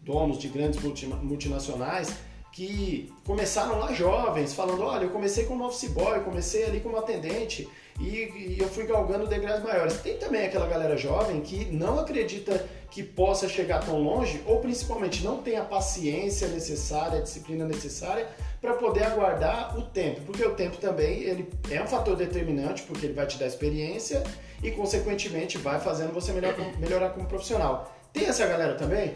donos 0.00 0.38
de 0.38 0.48
grandes 0.48 0.80
multinacionais 1.22 2.12
que 2.52 3.12
começaram 3.24 3.78
lá 3.78 3.92
jovens, 3.92 4.52
falando, 4.52 4.82
olha, 4.82 5.04
eu 5.04 5.10
comecei 5.10 5.44
como 5.44 5.64
office 5.64 5.90
boy, 5.90 6.20
comecei 6.20 6.64
ali 6.64 6.80
como 6.80 6.96
atendente 6.96 7.68
e, 7.98 8.04
e, 8.04 8.56
eu 8.58 8.68
fui 8.68 8.86
galgando 8.86 9.26
degraus 9.26 9.62
maiores. 9.62 10.00
Tem 10.00 10.16
também 10.16 10.46
aquela 10.46 10.66
galera 10.66 10.96
jovem 10.96 11.40
que 11.42 11.66
não 11.66 12.00
acredita 12.00 12.66
que 12.90 13.02
possa 13.02 13.48
chegar 13.48 13.84
tão 13.84 14.02
longe 14.02 14.42
ou 14.46 14.58
principalmente 14.58 15.22
não 15.22 15.38
tem 15.38 15.56
a 15.56 15.64
paciência 15.64 16.48
necessária, 16.48 17.18
a 17.18 17.22
disciplina 17.22 17.64
necessária 17.64 18.26
para 18.60 18.74
poder 18.74 19.04
aguardar 19.04 19.78
o 19.78 19.82
tempo, 19.82 20.20
porque 20.22 20.44
o 20.44 20.54
tempo 20.54 20.76
também 20.76 21.22
ele 21.22 21.48
é 21.70 21.82
um 21.82 21.86
fator 21.86 22.16
determinante, 22.16 22.82
porque 22.82 23.06
ele 23.06 23.14
vai 23.14 23.26
te 23.26 23.38
dar 23.38 23.46
experiência 23.46 24.22
e 24.62 24.70
consequentemente 24.70 25.56
vai 25.56 25.80
fazendo 25.80 26.12
você 26.12 26.32
melhor, 26.32 26.54
melhorar 26.78 27.10
como 27.10 27.26
profissional. 27.26 27.94
Tem 28.12 28.26
essa 28.26 28.46
galera 28.46 28.74
também? 28.74 29.14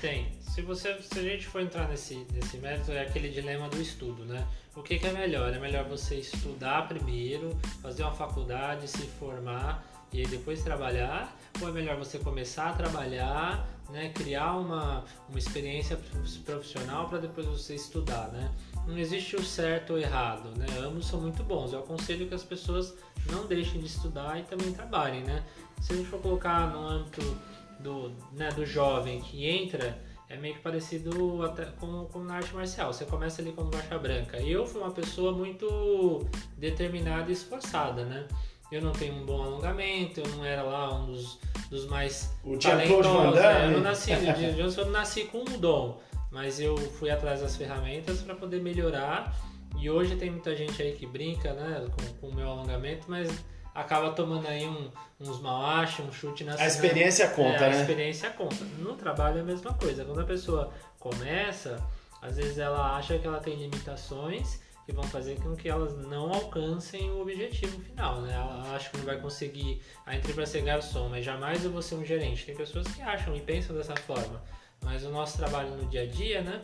Tem. 0.00 0.32
Se, 0.40 0.62
você, 0.62 1.00
se 1.02 1.18
a 1.18 1.22
gente 1.22 1.46
for 1.46 1.60
entrar 1.60 1.88
nesse, 1.88 2.26
nesse 2.32 2.58
mérito, 2.58 2.92
é 2.92 3.02
aquele 3.02 3.28
dilema 3.28 3.68
do 3.68 3.80
estudo, 3.80 4.24
né? 4.24 4.46
O 4.76 4.82
que, 4.82 4.98
que 4.98 5.06
é 5.06 5.12
melhor? 5.12 5.52
É 5.52 5.58
melhor 5.58 5.84
você 5.84 6.16
estudar 6.16 6.88
primeiro, 6.88 7.56
fazer 7.80 8.02
uma 8.02 8.12
faculdade, 8.12 8.88
se 8.88 9.06
formar 9.06 9.84
e 10.12 10.26
depois 10.26 10.62
trabalhar? 10.62 11.36
Ou 11.60 11.68
é 11.68 11.72
melhor 11.72 11.96
você 11.96 12.18
começar 12.18 12.70
a 12.70 12.72
trabalhar, 12.72 13.68
né, 13.90 14.10
criar 14.10 14.56
uma, 14.56 15.04
uma 15.28 15.38
experiência 15.38 15.98
profissional 16.44 17.08
para 17.08 17.18
depois 17.18 17.46
você 17.46 17.74
estudar, 17.74 18.28
né? 18.28 18.50
Não 18.86 18.98
existe 18.98 19.36
o 19.36 19.42
certo 19.42 19.94
ou 19.94 19.98
errado, 19.98 20.50
né? 20.56 20.66
Ambos 20.78 21.06
são 21.06 21.20
muito 21.20 21.42
bons. 21.42 21.72
Eu 21.72 21.80
aconselho 21.80 22.28
que 22.28 22.34
as 22.34 22.44
pessoas 22.44 22.94
não 23.30 23.46
deixem 23.46 23.80
de 23.80 23.86
estudar 23.86 24.38
e 24.38 24.42
também 24.42 24.72
trabalhem, 24.72 25.22
né? 25.22 25.44
Se 25.80 25.92
a 25.92 25.96
gente 25.96 26.08
for 26.08 26.20
colocar 26.20 26.68
no 26.70 26.86
âmbito 26.86 27.36
do, 27.80 28.12
né, 28.32 28.48
do 28.50 28.64
jovem 28.64 29.20
que 29.20 29.46
entra 29.46 29.98
é 30.28 30.36
meio 30.36 30.54
que 30.54 30.60
parecido 30.60 31.42
até 31.44 31.66
com, 31.66 32.06
com 32.06 32.20
na 32.20 32.36
arte 32.36 32.54
marcial. 32.54 32.92
Você 32.92 33.04
começa 33.04 33.42
ali 33.42 33.52
como 33.52 33.72
faixa 33.72 33.98
branca. 33.98 34.38
Eu 34.38 34.66
fui 34.66 34.80
uma 34.80 34.90
pessoa 34.90 35.32
muito 35.32 36.26
determinada 36.56 37.30
e 37.30 37.32
esforçada, 37.32 38.04
né? 38.04 38.26
Eu 38.72 38.80
não 38.80 38.92
tenho 38.92 39.14
um 39.14 39.24
bom 39.24 39.42
alongamento, 39.42 40.20
eu 40.20 40.28
não 40.28 40.44
era 40.44 40.62
lá 40.62 40.94
um 40.94 41.06
dos, 41.06 41.38
dos 41.70 41.86
mais 41.86 42.34
o 42.42 42.56
talentosos. 42.56 43.34
Né? 43.34 43.66
Eu 43.66 43.70
não 43.72 43.80
nasci, 43.80 44.10
eu 44.58 44.84
não 44.84 44.90
nasci 44.90 45.24
com 45.24 45.38
um 45.38 45.58
dom, 45.58 46.00
mas 46.32 46.58
eu 46.58 46.76
fui 46.76 47.10
atrás 47.10 47.40
das 47.40 47.56
ferramentas 47.56 48.22
para 48.22 48.34
poder 48.34 48.60
melhorar. 48.60 49.36
E 49.78 49.90
hoje 49.90 50.16
tem 50.16 50.30
muita 50.30 50.56
gente 50.56 50.80
aí 50.80 50.92
que 50.92 51.06
brinca, 51.06 51.52
né, 51.52 51.86
com, 51.90 52.14
com 52.14 52.28
o 52.28 52.34
meu 52.34 52.48
alongamento, 52.48 53.04
mas 53.08 53.28
acaba 53.74 54.12
tomando 54.12 54.46
aí 54.46 54.66
um, 54.66 54.90
uns 55.20 55.40
mal 55.40 55.82
um 56.06 56.12
chute 56.12 56.44
na 56.44 56.54
A 56.54 56.66
experiência 56.66 57.28
conta, 57.28 57.64
é, 57.64 57.70
né? 57.70 57.78
A 57.78 57.80
experiência 57.80 58.30
conta. 58.30 58.64
No 58.78 58.94
trabalho 58.94 59.38
é 59.38 59.40
a 59.40 59.44
mesma 59.44 59.74
coisa. 59.74 60.04
Quando 60.04 60.20
a 60.20 60.24
pessoa 60.24 60.72
começa, 60.98 61.82
às 62.22 62.36
vezes 62.36 62.58
ela 62.58 62.96
acha 62.96 63.18
que 63.18 63.26
ela 63.26 63.40
tem 63.40 63.56
limitações 63.56 64.60
que 64.86 64.92
vão 64.92 65.04
fazer 65.04 65.40
com 65.40 65.56
que 65.56 65.68
elas 65.68 65.96
não 65.96 66.32
alcancem 66.32 67.10
o 67.10 67.20
objetivo 67.20 67.80
final, 67.80 68.20
né? 68.20 68.34
Ela 68.34 68.74
acha 68.74 68.90
que 68.90 68.98
não 68.98 69.04
vai 69.04 69.18
conseguir, 69.18 69.80
ah, 70.04 70.14
entrei 70.14 70.34
para 70.34 70.44
ser 70.44 70.62
garçom, 70.62 71.08
mas 71.08 71.24
jamais 71.24 71.64
eu 71.64 71.70
vou 71.70 71.80
ser 71.80 71.94
um 71.94 72.04
gerente. 72.04 72.44
Tem 72.44 72.54
pessoas 72.54 72.86
que 72.88 73.00
acham 73.00 73.34
e 73.34 73.40
pensam 73.40 73.74
dessa 73.74 73.96
forma. 73.96 74.42
Mas 74.82 75.02
o 75.04 75.10
nosso 75.10 75.38
trabalho 75.38 75.70
no 75.70 75.86
dia 75.88 76.02
a 76.02 76.06
dia, 76.06 76.42
né? 76.42 76.60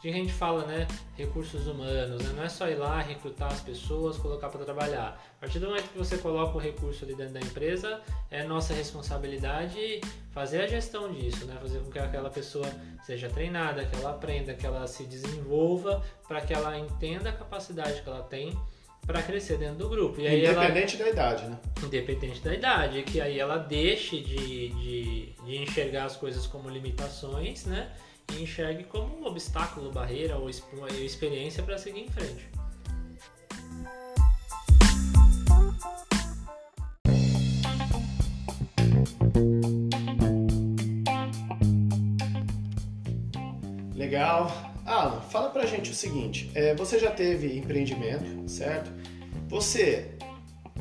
Que 0.00 0.08
a 0.08 0.12
gente 0.12 0.32
fala, 0.32 0.64
né? 0.66 0.86
Recursos 1.16 1.66
humanos, 1.66 2.22
né? 2.22 2.32
Não 2.36 2.44
é 2.44 2.48
só 2.48 2.68
ir 2.68 2.76
lá, 2.76 3.00
recrutar 3.00 3.52
as 3.52 3.60
pessoas, 3.60 4.18
colocar 4.18 4.48
para 4.48 4.64
trabalhar. 4.64 5.20
A 5.36 5.40
partir 5.40 5.58
do 5.58 5.68
momento 5.68 5.88
que 5.90 5.98
você 5.98 6.18
coloca 6.18 6.56
o 6.56 6.60
recurso 6.60 7.04
ali 7.04 7.14
dentro 7.14 7.34
da 7.34 7.40
empresa, 7.40 8.00
é 8.30 8.44
nossa 8.44 8.74
responsabilidade 8.74 10.00
fazer 10.32 10.60
a 10.60 10.66
gestão 10.66 11.12
disso, 11.12 11.46
né? 11.46 11.56
Fazer 11.60 11.80
com 11.80 11.90
que 11.90 11.98
aquela 11.98 12.30
pessoa 12.30 12.66
seja 13.04 13.28
treinada, 13.28 13.84
que 13.84 13.96
ela 13.96 14.10
aprenda, 14.10 14.54
que 14.54 14.66
ela 14.66 14.86
se 14.86 15.04
desenvolva, 15.04 16.02
para 16.28 16.40
que 16.40 16.52
ela 16.52 16.78
entenda 16.78 17.30
a 17.30 17.32
capacidade 17.32 18.02
que 18.02 18.08
ela 18.08 18.22
tem 18.22 18.56
para 19.06 19.22
crescer 19.22 19.56
dentro 19.56 19.76
do 19.76 19.88
grupo. 19.88 20.20
E 20.20 20.26
aí 20.26 20.44
independente 20.44 20.96
ela, 20.96 21.04
da 21.04 21.10
idade, 21.10 21.48
né? 21.48 21.58
Independente 21.82 22.40
da 22.40 22.52
idade, 22.52 23.02
que 23.04 23.20
aí 23.20 23.38
ela 23.38 23.56
deixe 23.56 24.20
de, 24.20 24.68
de, 24.68 25.32
de 25.44 25.56
enxergar 25.62 26.04
as 26.04 26.16
coisas 26.16 26.46
como 26.46 26.68
limitações, 26.68 27.64
né? 27.64 27.92
E 28.32 28.42
enxergue 28.42 28.84
como 28.84 29.18
um 29.18 29.26
obstáculo, 29.26 29.92
barreira 29.92 30.36
ou 30.36 30.50
experiência 30.50 31.62
para 31.62 31.78
seguir 31.78 32.00
em 32.00 32.08
frente. 32.08 32.48
Legal. 43.94 44.50
Alan, 44.86 45.20
fala 45.20 45.50
pra 45.50 45.66
gente 45.66 45.90
o 45.90 45.94
seguinte: 45.94 46.50
é, 46.54 46.74
você 46.74 46.98
já 46.98 47.10
teve 47.10 47.56
empreendimento, 47.58 48.48
certo? 48.48 48.90
Você 49.48 50.16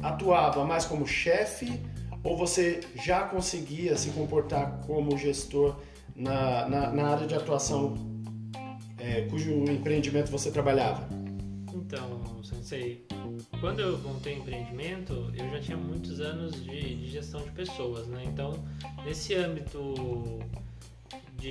atuava 0.02 0.64
mais 0.64 0.86
como 0.86 1.08
chefe 1.08 1.82
ou 2.26 2.36
você 2.36 2.82
já 2.96 3.22
conseguia 3.22 3.96
se 3.96 4.10
comportar 4.10 4.82
como 4.88 5.16
gestor 5.16 5.76
na, 6.16 6.68
na, 6.68 6.92
na 6.92 7.08
área 7.10 7.28
de 7.28 7.36
atuação 7.36 7.94
é, 8.98 9.22
cujo 9.30 9.52
empreendimento 9.72 10.32
você 10.32 10.50
trabalhava? 10.50 11.08
Então, 11.72 12.44
Sensei, 12.44 13.06
quando 13.60 13.80
eu 13.80 14.00
montei 14.00 14.36
o 14.36 14.40
empreendimento, 14.40 15.32
eu 15.38 15.50
já 15.52 15.60
tinha 15.62 15.78
muitos 15.78 16.20
anos 16.20 16.64
de, 16.64 16.96
de 16.96 17.12
gestão 17.12 17.42
de 17.44 17.52
pessoas, 17.52 18.08
né? 18.08 18.24
Então, 18.26 18.54
nesse 19.06 19.36
âmbito 19.36 20.40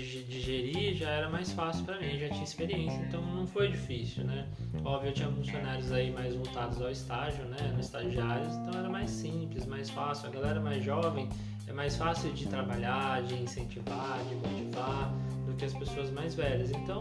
de, 0.02 0.24
de 0.24 0.40
gerir 0.40 0.94
já 0.94 1.10
era 1.10 1.28
mais 1.28 1.52
fácil 1.52 1.84
para 1.84 1.98
mim, 1.98 2.18
já 2.18 2.28
tinha 2.28 2.44
experiência, 2.44 2.98
então 3.08 3.20
não 3.22 3.46
foi 3.46 3.68
difícil, 3.68 4.24
né? 4.24 4.46
Óbvio, 4.84 5.10
eu 5.10 5.14
tinha 5.14 5.28
funcionários 5.30 5.92
aí 5.92 6.10
mais 6.10 6.34
voltados 6.34 6.80
ao 6.80 6.90
estágio, 6.90 7.44
né? 7.44 7.72
No 7.72 7.80
estagiários, 7.80 8.54
então 8.56 8.78
era 8.78 8.88
mais 8.88 9.10
simples, 9.10 9.66
mais 9.66 9.90
fácil. 9.90 10.28
A 10.28 10.32
galera 10.32 10.60
mais 10.60 10.84
jovem 10.84 11.28
é 11.66 11.72
mais 11.72 11.96
fácil 11.96 12.32
de 12.32 12.46
trabalhar, 12.46 13.22
de 13.22 13.34
incentivar, 13.34 14.18
de 14.28 14.34
motivar 14.36 15.12
do 15.46 15.54
que 15.54 15.64
as 15.64 15.74
pessoas 15.74 16.10
mais 16.10 16.34
velhas. 16.34 16.70
Então 16.70 17.00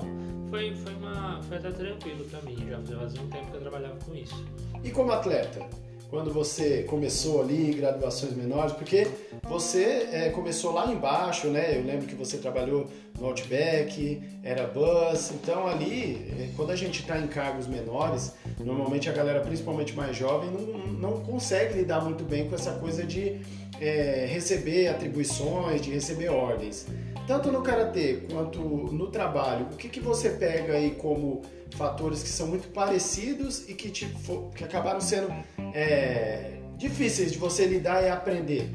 foi, 0.50 0.76
foi, 0.76 0.94
uma, 0.96 1.42
foi 1.44 1.58
até 1.58 1.72
tranquilo 1.72 2.26
para 2.26 2.42
mim, 2.42 2.58
já 2.70 2.98
fazia 2.98 3.22
um 3.22 3.30
tempo 3.30 3.52
que 3.52 3.58
eu 3.58 3.62
trabalhava 3.62 3.98
com 4.06 4.16
isso. 4.16 4.46
E 4.84 4.92
como 4.92 5.12
atleta? 5.12 5.68
Quando 6.14 6.32
você 6.32 6.84
começou 6.84 7.42
ali 7.42 7.72
em 7.72 7.76
graduações 7.76 8.36
menores, 8.36 8.72
porque 8.74 9.08
você 9.50 10.08
é, 10.12 10.30
começou 10.30 10.72
lá 10.72 10.86
embaixo, 10.94 11.48
né? 11.48 11.76
Eu 11.76 11.84
lembro 11.84 12.06
que 12.06 12.14
você 12.14 12.38
trabalhou 12.38 12.86
no 13.20 13.26
Outback, 13.26 14.22
era 14.44 14.68
bus, 14.68 15.32
então 15.32 15.66
ali, 15.66 16.32
é, 16.40 16.50
quando 16.56 16.70
a 16.70 16.76
gente 16.76 17.00
está 17.00 17.18
em 17.18 17.26
cargos 17.26 17.66
menores, 17.66 18.34
normalmente 18.60 19.10
a 19.10 19.12
galera, 19.12 19.40
principalmente 19.40 19.96
mais 19.96 20.16
jovem, 20.16 20.52
não, 20.52 21.14
não 21.14 21.22
consegue 21.22 21.80
lidar 21.80 22.02
muito 22.02 22.24
bem 22.24 22.48
com 22.48 22.54
essa 22.54 22.74
coisa 22.74 23.04
de 23.04 23.42
é, 23.82 24.28
receber 24.30 24.90
atribuições, 24.90 25.82
de 25.82 25.90
receber 25.90 26.30
ordens. 26.30 26.86
Tanto 27.26 27.52
no 27.52 27.64
karatê 27.64 28.20
quanto 28.32 28.60
no 28.60 29.08
trabalho, 29.08 29.66
o 29.72 29.78
que, 29.78 29.90
que 29.90 30.00
você 30.00 30.30
pega 30.30 30.74
aí 30.74 30.92
como 30.92 31.42
fatores 31.74 32.24
que 32.24 32.30
são 32.30 32.48
muito 32.48 32.70
parecidos 32.70 33.68
e 33.70 33.74
que, 33.74 33.90
te, 33.90 34.08
que 34.56 34.64
acabaram 34.64 35.02
sendo 35.02 35.30
é, 35.74 36.60
difíceis 36.78 37.32
de 37.32 37.38
você 37.38 37.66
lidar 37.66 38.04
e 38.04 38.10
aprender? 38.10 38.70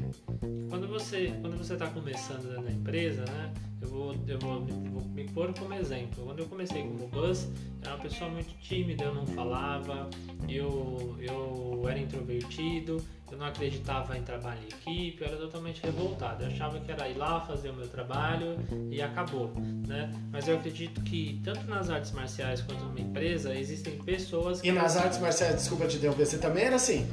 Quando 0.69 0.87
você 0.87 1.33
quando 1.41 1.57
você 1.57 1.73
está 1.73 1.87
começando 1.87 2.61
na 2.61 2.71
empresa, 2.71 3.25
né? 3.25 3.53
Eu 3.81 3.87
vou, 3.87 4.15
eu 4.27 4.39
vou, 4.39 4.65
vou, 4.65 5.03
me 5.09 5.23
pôr 5.29 5.53
como 5.57 5.73
exemplo. 5.73 6.25
Quando 6.25 6.39
eu 6.39 6.45
comecei 6.47 6.83
como 6.83 7.07
bus, 7.07 7.47
era 7.81 7.95
uma 7.95 8.01
pessoa 8.01 8.29
muito 8.29 8.53
tímida, 8.59 9.05
eu 9.05 9.15
não 9.15 9.25
falava, 9.25 10.09
eu, 10.49 11.15
eu 11.19 11.81
era 11.87 11.97
introvertido, 11.97 13.01
eu 13.31 13.37
não 13.37 13.45
acreditava 13.45 14.17
em 14.17 14.21
trabalho 14.21 14.59
em 14.63 14.67
equipe, 14.67 15.21
eu 15.21 15.27
era 15.27 15.37
totalmente 15.37 15.81
revoltado. 15.81 16.43
Eu 16.43 16.47
achava 16.47 16.79
que 16.79 16.91
era 16.91 17.07
ir 17.07 17.17
lá 17.17 17.39
fazer 17.41 17.69
o 17.69 17.73
meu 17.73 17.87
trabalho 17.87 18.57
e 18.91 19.01
acabou, 19.01 19.53
né? 19.87 20.11
Mas 20.31 20.38
eu 20.49 20.57
acredito 20.57 21.01
que 21.01 21.39
tanto 21.43 21.65
nas 21.67 21.89
artes 21.89 22.11
marciais 22.11 22.61
quanto 22.61 22.83
numa 22.83 22.99
empresa 22.99 23.55
existem 23.55 23.97
pessoas 23.97 24.61
que... 24.61 24.67
E 24.67 24.71
nas 24.71 24.97
artes 24.97 25.19
marciais, 25.19 25.55
desculpa 25.55 25.87
te 25.87 25.97
interromper, 25.97 26.25
você 26.25 26.37
também 26.37 26.65
era 26.65 26.75
assim? 26.75 27.07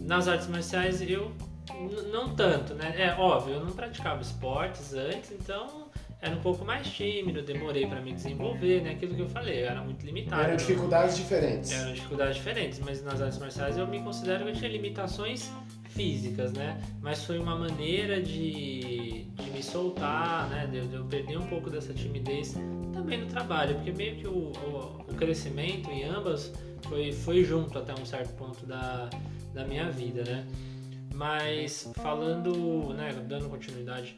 Nas 0.00 0.28
artes 0.28 0.48
marciais 0.48 1.02
eu 1.02 1.32
não 2.12 2.34
tanto, 2.34 2.74
né? 2.74 2.94
É 2.96 3.14
óbvio, 3.18 3.54
eu 3.54 3.64
não 3.64 3.72
praticava 3.72 4.20
esportes 4.20 4.94
antes, 4.94 5.30
então 5.32 5.90
era 6.20 6.36
um 6.36 6.40
pouco 6.40 6.64
mais 6.64 6.86
tímido, 6.86 7.42
demorei 7.42 7.86
para 7.86 8.00
me 8.00 8.12
desenvolver, 8.12 8.80
né? 8.82 8.90
Aquilo 8.90 9.14
que 9.14 9.22
eu 9.22 9.28
falei, 9.28 9.62
eu 9.62 9.66
era 9.66 9.80
muito 9.80 10.06
limitado. 10.06 10.42
Eram 10.42 10.56
dificuldades 10.56 11.16
diferentes. 11.16 11.72
Eram 11.72 11.92
dificuldades 11.92 12.36
diferentes, 12.36 12.78
mas 12.78 13.02
nas 13.02 13.20
artes 13.20 13.38
marciais 13.38 13.76
eu 13.76 13.86
me 13.86 14.00
considero 14.00 14.44
que 14.44 14.50
eu 14.50 14.54
tinha 14.54 14.70
limitações 14.70 15.50
físicas, 15.94 16.52
né? 16.52 16.80
Mas 17.00 17.24
foi 17.24 17.38
uma 17.38 17.56
maneira 17.56 18.20
de, 18.22 19.24
de 19.24 19.50
me 19.50 19.62
soltar, 19.62 20.48
né? 20.48 20.66
De, 20.66 20.86
de, 20.86 20.94
eu 20.94 21.04
perder 21.04 21.38
um 21.38 21.46
pouco 21.46 21.70
dessa 21.70 21.92
timidez 21.92 22.54
também 22.92 23.20
no 23.20 23.26
trabalho, 23.26 23.74
porque 23.76 23.92
meio 23.92 24.16
que 24.16 24.26
o, 24.26 24.52
o, 24.52 25.04
o 25.08 25.14
crescimento 25.14 25.90
em 25.90 26.04
ambas 26.04 26.52
foi, 26.88 27.12
foi 27.12 27.44
junto 27.44 27.78
até 27.78 27.92
um 27.94 28.04
certo 28.04 28.34
ponto 28.34 28.66
da, 28.66 29.08
da 29.54 29.64
minha 29.64 29.90
vida, 29.90 30.24
né? 30.24 30.46
Mas 31.14 31.90
falando, 31.96 32.94
né, 32.94 33.12
dando 33.28 33.48
continuidade 33.48 34.16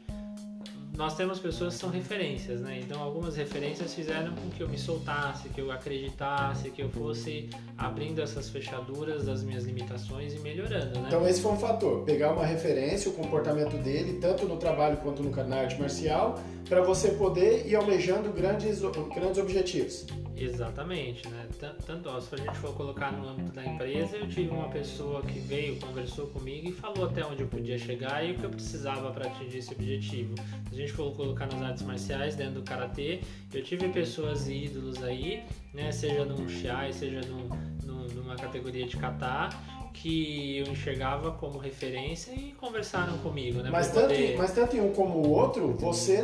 nós 0.97 1.15
temos 1.15 1.39
pessoas 1.39 1.73
que 1.73 1.79
são 1.79 1.89
referências, 1.89 2.61
né? 2.61 2.79
Então 2.81 3.01
algumas 3.01 3.35
referências 3.35 3.93
fizeram 3.93 4.33
com 4.33 4.49
que 4.49 4.61
eu 4.61 4.69
me 4.69 4.77
soltasse, 4.77 5.49
que 5.49 5.59
eu 5.59 5.71
acreditasse, 5.71 6.69
que 6.71 6.81
eu 6.81 6.89
fosse 6.89 7.49
abrindo 7.77 8.21
essas 8.21 8.49
fechaduras 8.49 9.25
das 9.25 9.43
minhas 9.43 9.65
limitações 9.65 10.33
e 10.33 10.39
melhorando, 10.39 10.99
né? 10.99 11.07
Então 11.07 11.27
esse 11.27 11.41
foi 11.41 11.51
um 11.51 11.57
fator, 11.57 12.03
pegar 12.03 12.31
uma 12.31 12.45
referência, 12.45 13.11
o 13.11 13.13
comportamento 13.13 13.77
dele, 13.77 14.19
tanto 14.19 14.45
no 14.45 14.57
trabalho 14.57 14.97
quanto 14.97 15.21
no 15.21 15.35
na 15.35 15.57
arte 15.57 15.79
marcial, 15.79 16.39
para 16.67 16.81
você 16.81 17.11
poder 17.11 17.67
ir 17.67 17.75
almejando 17.75 18.31
grandes, 18.31 18.81
grandes 19.13 19.37
objetivos. 19.37 20.05
Exatamente, 20.37 21.27
né? 21.29 21.47
Tanto 21.85 22.09
ó, 22.09 22.19
se 22.19 22.35
a 22.35 22.37
gente 22.37 22.57
for 22.57 22.73
colocar 22.73 23.11
no 23.11 23.29
âmbito 23.29 23.53
da 23.53 23.65
empresa, 23.65 24.17
eu 24.17 24.27
tive 24.27 24.49
uma 24.49 24.67
pessoa 24.67 25.21
que 25.21 25.39
veio, 25.39 25.79
conversou 25.79 26.27
comigo 26.27 26.67
e 26.67 26.73
falou 26.73 27.05
até 27.05 27.25
onde 27.25 27.43
eu 27.43 27.47
podia 27.47 27.77
chegar 27.77 28.23
e 28.25 28.33
o 28.33 28.35
que 28.35 28.43
eu 28.43 28.49
precisava 28.49 29.11
para 29.11 29.27
atingir 29.27 29.59
esse 29.59 29.73
objetivo. 29.73 30.35
A 30.69 30.75
gente 30.75 30.84
for 30.91 31.15
colocar 31.15 31.45
nas 31.47 31.61
artes 31.61 31.83
marciais, 31.83 32.35
dentro 32.35 32.55
do 32.55 32.63
karatê, 32.63 33.21
eu 33.53 33.63
tive 33.63 33.89
pessoas 33.89 34.47
ídolos 34.47 35.03
aí, 35.03 35.43
né? 35.73 35.91
Seja 35.91 36.25
num 36.25 36.47
shiai, 36.47 36.91
seja 36.93 37.21
num, 37.21 37.49
num, 37.83 38.07
numa 38.15 38.35
categoria 38.35 38.85
de 38.85 38.97
kata, 38.97 39.49
que 39.95 40.57
eu 40.57 40.67
enxergava 40.67 41.31
como 41.31 41.57
referência 41.57 42.31
e 42.33 42.51
conversaram 42.51 43.17
comigo, 43.19 43.61
né? 43.61 43.69
Mas, 43.71 43.87
tanto, 43.87 44.09
poder... 44.09 44.37
mas 44.37 44.51
tanto 44.51 44.75
em 44.75 44.81
um 44.81 44.91
como 44.91 45.19
o 45.19 45.31
outro, 45.31 45.73
você 45.73 46.21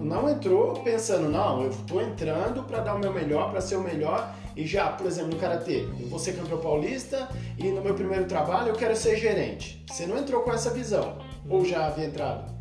não 0.00 0.30
entrou 0.30 0.74
pensando, 0.82 1.28
não, 1.28 1.62
eu 1.64 1.70
estou 1.70 2.00
entrando 2.00 2.62
para 2.62 2.80
dar 2.80 2.94
o 2.94 2.98
meu 2.98 3.12
melhor, 3.12 3.50
para 3.50 3.60
ser 3.60 3.76
o 3.76 3.82
melhor 3.82 4.34
e 4.56 4.66
já, 4.66 4.90
por 4.90 5.06
exemplo, 5.06 5.32
no 5.32 5.36
Karatê, 5.36 5.86
eu 6.00 6.08
vou 6.08 6.18
ser 6.18 6.36
campeão 6.36 6.58
paulista 6.58 7.28
e 7.58 7.68
no 7.70 7.82
meu 7.82 7.94
primeiro 7.94 8.24
trabalho 8.26 8.68
eu 8.68 8.74
quero 8.74 8.96
ser 8.96 9.16
gerente. 9.16 9.84
Você 9.88 10.06
não 10.06 10.18
entrou 10.18 10.42
com 10.42 10.52
essa 10.52 10.70
visão, 10.70 11.18
ou 11.48 11.64
já 11.64 11.86
havia 11.86 12.06
entrado? 12.06 12.57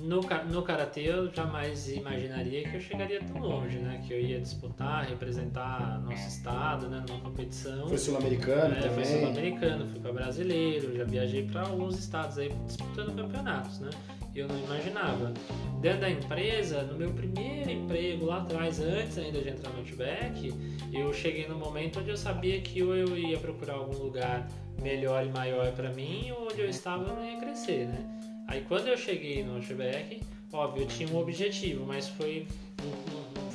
No, 0.00 0.20
no 0.50 0.62
karatê 0.62 1.08
eu 1.08 1.32
jamais 1.32 1.88
imaginaria 1.88 2.68
que 2.68 2.76
eu 2.76 2.80
chegaria 2.80 3.20
tão 3.22 3.40
longe, 3.40 3.78
né? 3.78 4.02
Que 4.06 4.14
eu 4.14 4.20
ia 4.20 4.40
disputar, 4.40 5.08
representar 5.08 6.00
nosso 6.00 6.28
estado, 6.28 6.88
né? 6.88 7.04
Numa 7.08 7.20
competição. 7.20 7.88
Foi 7.88 7.98
sul-americano 7.98 8.74
é, 8.74 8.80
também? 8.80 9.04
Foi 9.04 9.18
sul-americano, 9.18 9.86
fui 9.86 10.00
para 10.00 10.12
brasileiro, 10.12 10.96
já 10.96 11.04
viajei 11.04 11.46
para 11.46 11.62
alguns 11.62 11.98
estados 11.98 12.38
aí 12.38 12.52
disputando 12.66 13.14
campeonatos, 13.16 13.80
né? 13.80 13.90
Eu 14.34 14.46
não 14.46 14.58
imaginava. 14.58 15.32
Dentro 15.80 16.00
da 16.00 16.10
empresa, 16.10 16.82
no 16.82 16.96
meu 16.96 17.10
primeiro 17.10 17.70
emprego 17.70 18.26
lá 18.26 18.38
atrás, 18.38 18.80
antes 18.80 19.18
ainda 19.18 19.40
de 19.40 19.48
entrar 19.48 19.70
no 19.72 19.78
Outback, 19.78 20.54
eu 20.92 21.12
cheguei 21.12 21.48
no 21.48 21.56
momento 21.56 22.00
onde 22.00 22.10
eu 22.10 22.16
sabia 22.16 22.60
que 22.60 22.82
ou 22.82 22.94
eu 22.94 23.16
ia 23.16 23.38
procurar 23.38 23.74
algum 23.74 23.96
lugar 23.96 24.46
melhor 24.80 25.26
e 25.26 25.30
maior 25.30 25.72
para 25.72 25.90
mim, 25.90 26.30
ou 26.30 26.44
onde 26.44 26.60
eu 26.60 26.68
estava 26.68 27.04
eu 27.04 27.16
não 27.16 27.24
ia 27.24 27.38
crescer, 27.38 27.88
né? 27.88 28.17
Aí 28.48 28.64
quando 28.66 28.88
eu 28.88 28.96
cheguei 28.96 29.44
no 29.44 29.56
Outback, 29.56 30.22
óbvio, 30.50 30.84
eu 30.84 30.86
tinha 30.88 31.08
um 31.10 31.18
objetivo, 31.18 31.84
mas 31.84 32.08
foi, 32.08 32.46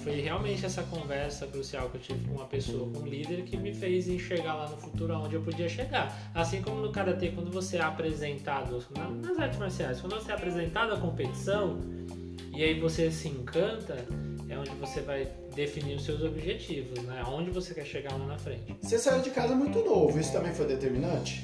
foi 0.03 0.21
realmente 0.21 0.63
essa 0.63 0.84
conversa 0.84 1.47
crucial 1.47 1.89
que 1.89 1.97
eu 1.97 2.01
tive 2.01 2.27
com 2.27 2.36
uma 2.36 2.45
pessoa, 2.45 2.88
com 2.91 2.99
um 2.99 3.08
líder, 3.08 3.41
que 3.41 3.58
me 3.58 3.73
fez 3.73 4.08
enxergar 4.08 4.53
lá 4.53 4.69
no 4.69 4.77
futuro 4.77 5.12
aonde 5.12 5.34
eu 5.34 5.41
podia 5.41 5.67
chegar. 5.67 6.15
Assim 6.36 6.62
como 6.62 6.79
no 6.79 6.91
Karatê, 6.91 7.32
quando 7.32 7.51
você 7.51 7.77
é 7.77 7.82
apresentado, 7.82 8.86
nas 9.19 9.39
artes 9.39 9.58
marciais, 9.58 9.99
quando 9.99 10.13
você 10.13 10.32
é 10.32 10.36
apresentado 10.36 10.93
à 10.93 10.99
competição, 10.99 11.79
e 12.56 12.63
aí 12.63 12.79
você 12.79 13.10
se 13.10 13.27
encanta, 13.29 13.97
é 14.47 14.56
onde 14.56 14.69
você 14.75 15.01
vai 15.01 15.27
definir 15.56 15.95
os 15.95 16.06
seus 16.06 16.21
objetivos, 16.21 16.99
né? 16.99 17.19
Aonde 17.25 17.49
você 17.49 17.73
quer 17.73 17.86
chegar 17.86 18.15
lá 18.15 18.27
na 18.27 18.38
frente. 18.38 18.75
Você 18.79 18.99
saiu 18.99 19.23
de 19.23 19.32
casa 19.32 19.56
muito 19.56 19.79
novo, 19.79 20.19
isso 20.19 20.32
também 20.32 20.53
foi 20.53 20.67
determinante? 20.67 21.43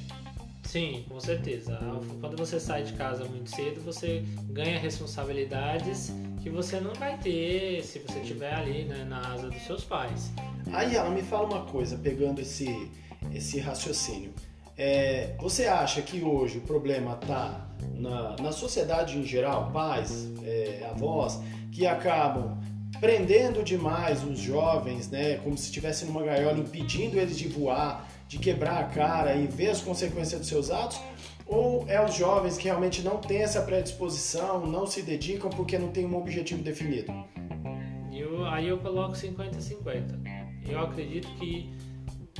Sim, 0.69 1.03
com 1.09 1.19
certeza. 1.19 1.79
Quando 2.21 2.37
você 2.37 2.59
sai 2.59 2.83
de 2.83 2.93
casa 2.93 3.25
muito 3.25 3.49
cedo, 3.49 3.81
você 3.81 4.23
ganha 4.51 4.77
responsabilidades 4.77 6.13
que 6.43 6.49
você 6.51 6.79
não 6.79 6.93
vai 6.93 7.17
ter 7.17 7.83
se 7.83 7.97
você 7.97 8.19
estiver 8.19 8.53
ali 8.53 8.83
né, 8.83 9.03
na 9.03 9.33
asa 9.33 9.49
dos 9.49 9.63
seus 9.63 9.83
pais. 9.83 10.31
Aí 10.71 10.95
ela 10.95 11.09
me 11.09 11.23
fala 11.23 11.47
uma 11.47 11.65
coisa, 11.65 11.97
pegando 11.97 12.39
esse, 12.41 12.87
esse 13.33 13.59
raciocínio. 13.59 14.31
É, 14.77 15.35
você 15.39 15.65
acha 15.65 16.03
que 16.03 16.23
hoje 16.23 16.59
o 16.59 16.61
problema 16.61 17.17
está 17.19 17.67
na, 17.95 18.35
na 18.39 18.51
sociedade 18.51 19.17
em 19.17 19.23
geral, 19.23 19.71
pais, 19.71 20.29
é, 20.43 20.87
avós, 20.91 21.39
que 21.71 21.87
acabam 21.87 22.59
prendendo 22.99 23.63
demais 23.63 24.23
os 24.23 24.37
jovens, 24.37 25.09
né, 25.09 25.37
como 25.37 25.57
se 25.57 25.65
estivessem 25.65 26.07
numa 26.07 26.21
gaiola, 26.21 26.59
impedindo 26.59 27.17
eles 27.17 27.39
de 27.39 27.47
voar, 27.47 28.07
de 28.29 28.37
quebrar 28.37 28.77
a 28.77 28.83
cara 28.83 29.35
e 29.35 29.47
ver 29.47 29.71
as 29.71 29.81
consequências 29.81 30.39
dos 30.39 30.47
seus 30.47 30.69
atos? 30.69 31.01
Ou 31.47 31.83
é 31.89 32.03
os 32.03 32.13
jovens 32.13 32.59
que 32.59 32.65
realmente 32.65 33.01
não 33.01 33.17
têm 33.17 33.41
essa 33.41 33.63
predisposição, 33.63 34.67
não 34.67 34.85
se 34.85 35.01
dedicam 35.01 35.49
porque 35.49 35.79
não 35.79 35.89
tem 35.89 36.05
um 36.05 36.15
objetivo 36.15 36.61
definido? 36.61 37.11
Eu, 38.13 38.45
aí 38.45 38.67
eu 38.67 38.77
coloco 38.77 39.15
50-50. 39.15 40.19
Eu 40.69 40.79
acredito 40.79 41.27
que 41.39 41.73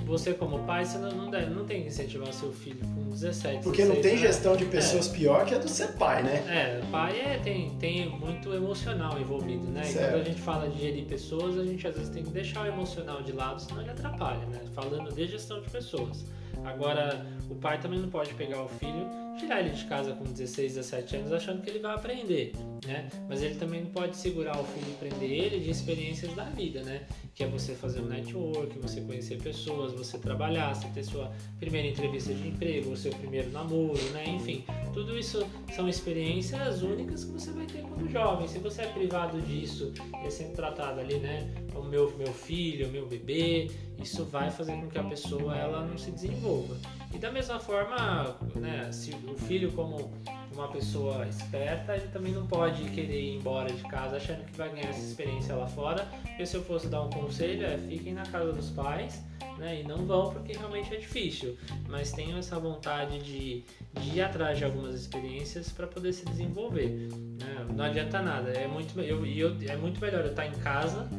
você 0.06 0.34
como 0.34 0.60
pai, 0.66 0.86
você 0.86 0.98
não, 0.98 1.30
deve, 1.30 1.50
não 1.54 1.66
tem 1.66 1.82
que 1.84 1.88
incentivar 1.90 2.32
seu 2.34 2.52
filho 2.54 2.80
com 2.80 3.10
17, 3.10 3.64
Porque 3.64 3.82
16, 3.82 3.88
não 3.96 4.02
tem 4.02 4.12
né? 4.14 4.18
gestão 4.18 4.56
de 4.56 4.66
pessoas 4.66 5.08
É. 5.08 5.18
pior 5.18 5.46
que 5.46 5.54
a 5.56 5.58
do 5.58 5.68
ser 5.68 5.94
pai, 5.98 6.24
né? 6.24 6.36
É, 6.48 6.82
pai 6.92 7.20
é, 7.20 7.38
tem, 7.44 7.72
tem 7.78 8.10
muito 8.10 8.54
emocional 8.54 9.20
envolvido, 9.20 9.66
né? 9.68 9.82
E 9.84 9.86
Certo. 9.94 10.12
quando 10.12 10.22
a 10.22 10.26
gente 10.26 10.42
fala 10.42 10.70
de 10.70 10.80
gerir 10.80 11.06
pessoas, 11.06 11.58
a 11.60 11.66
gente 11.66 11.86
às 11.88 11.96
vezes 11.96 12.10
tem 12.10 12.24
que 12.24 12.32
deixar 12.32 12.62
o 12.64 12.68
emocional 12.68 13.22
de 13.22 13.32
lado, 13.34 13.62
senão 13.62 13.82
ele 13.82 13.90
atrapalha, 13.92 14.46
né? 14.46 14.62
Falando 14.74 15.14
de 15.14 15.28
gestão 15.28 15.62
de 15.62 15.70
pessoas. 15.70 16.26
Agora, 16.64 17.26
o 17.50 17.56
pai 17.56 17.80
também 17.80 18.00
não 18.00 18.10
pode 18.10 18.34
pegar 18.34 18.62
o 18.64 18.68
filho, 18.68 19.08
tirar 19.40 19.62
ele 19.62 19.70
de 19.70 19.86
casa 19.86 20.14
com 20.14 20.26
16, 20.26 20.76
17 20.76 21.16
anos 21.16 21.32
achando 21.32 21.62
que 21.62 21.70
ele 21.70 21.80
vai 21.80 21.96
aprender, 21.96 22.52
né? 22.86 23.08
Mas 23.28 23.42
ele 23.42 23.56
também 23.56 23.84
não 23.84 23.92
pode 23.92 24.18
segurar 24.18 24.60
o 24.60 24.64
filho 24.66 24.92
e 24.92 24.96
prender 24.96 25.32
ele 25.32 25.60
de 25.60 25.70
experiências 25.70 26.34
da 26.36 26.44
vida, 26.44 26.84
né? 26.84 27.02
Que 27.34 27.44
é 27.44 27.48
você 27.48 27.74
fazer 27.74 28.02
um 28.02 28.06
network, 28.06 28.78
você 28.80 29.02
conhecer 29.02 29.42
pessoas, 29.42 29.94
você 29.94 30.18
trabalhar, 30.18 30.76
você 30.76 30.88
ter 30.90 31.04
sua 31.04 31.32
primeira 31.58 31.88
entrevista 31.88 32.34
de 32.34 32.48
emprego, 32.48 32.92
o 32.92 32.98
seu 32.98 33.12
primeiro 33.12 33.50
namoro, 33.52 34.02
né? 34.12 34.26
Enfim, 34.28 34.66
tudo 34.94 35.18
isso 35.18 35.46
são 35.74 35.88
experiências 35.88 36.82
únicas 36.82 37.24
que 37.24 37.32
você 37.32 37.52
vai 37.52 37.66
ter 37.66 37.82
quando 37.84 38.10
jovem. 38.12 38.48
Se 38.48 38.60
você 38.60 38.82
é 38.82 38.88
privado 38.88 39.42
disso 39.42 39.94
é 40.26 40.30
sempre 40.30 40.56
tratado 40.56 41.00
ali, 41.00 41.18
né? 41.18 41.50
Meu, 41.84 42.16
meu 42.18 42.34
filho, 42.34 42.90
meu 42.90 43.08
bebê, 43.08 43.70
isso 44.02 44.26
vai 44.26 44.50
fazer 44.50 44.74
com 44.74 44.88
que 44.88 44.98
a 44.98 45.04
pessoa 45.04 45.56
ela 45.56 45.86
não 45.86 45.98
se 45.98 46.12
desenvolva. 46.12 46.78
E 47.14 47.18
da 47.18 47.32
mesma 47.32 47.60
forma, 47.60 48.38
né? 48.56 48.92
Se 48.92 49.14
o 49.14 49.36
filho 49.36 49.72
como 49.72 50.12
uma 50.54 50.68
pessoa 50.68 51.28
esperta, 51.28 51.96
ele 51.96 52.08
também 52.08 52.34
não 52.34 52.46
pode 52.46 52.84
querer 52.92 53.22
ir 53.22 53.38
embora 53.38 53.72
de 53.72 53.82
casa 53.84 54.18
achando 54.18 54.46
que 54.46 54.58
vai 54.58 54.70
ganhar 54.70 54.90
essa 54.90 55.00
experiência 55.00 55.56
lá 55.56 55.68
fora. 55.68 56.08
Se 56.44 56.56
eu 56.56 56.64
fosse 56.64 56.88
dar 56.88 57.02
um 57.02 57.10
conselho, 57.10 57.66
é 57.66 57.78
fiquem 57.78 58.14
na 58.14 58.24
casa 58.24 58.52
dos 58.52 58.70
pais, 58.70 59.24
né? 59.58 59.82
E 59.82 59.84
não 59.84 60.06
vão 60.06 60.32
porque 60.32 60.54
realmente 60.54 60.94
é 60.94 60.98
difícil. 60.98 61.58
Mas 61.88 62.12
tenham 62.12 62.38
essa 62.38 62.60
vontade 62.60 63.20
de, 63.20 63.64
de 64.00 64.18
ir 64.18 64.22
atrás 64.22 64.58
de 64.58 64.66
algumas 64.66 64.96
experiências 64.96 65.70
para 65.70 65.88
poder 65.88 66.14
se 66.14 66.26
desenvolver. 66.26 66.90
Né? 66.90 67.68
Não 67.74 67.86
adianta 67.86 68.22
nada. 68.22 68.52
É 68.52 68.68
muito, 68.68 69.00
eu, 69.00 69.26
eu, 69.26 69.56
é 69.68 69.76
muito 69.78 70.00
melhor 70.02 70.22
eu 70.22 70.32
estar 70.32 70.46
em 70.46 70.54
casa 70.60 71.10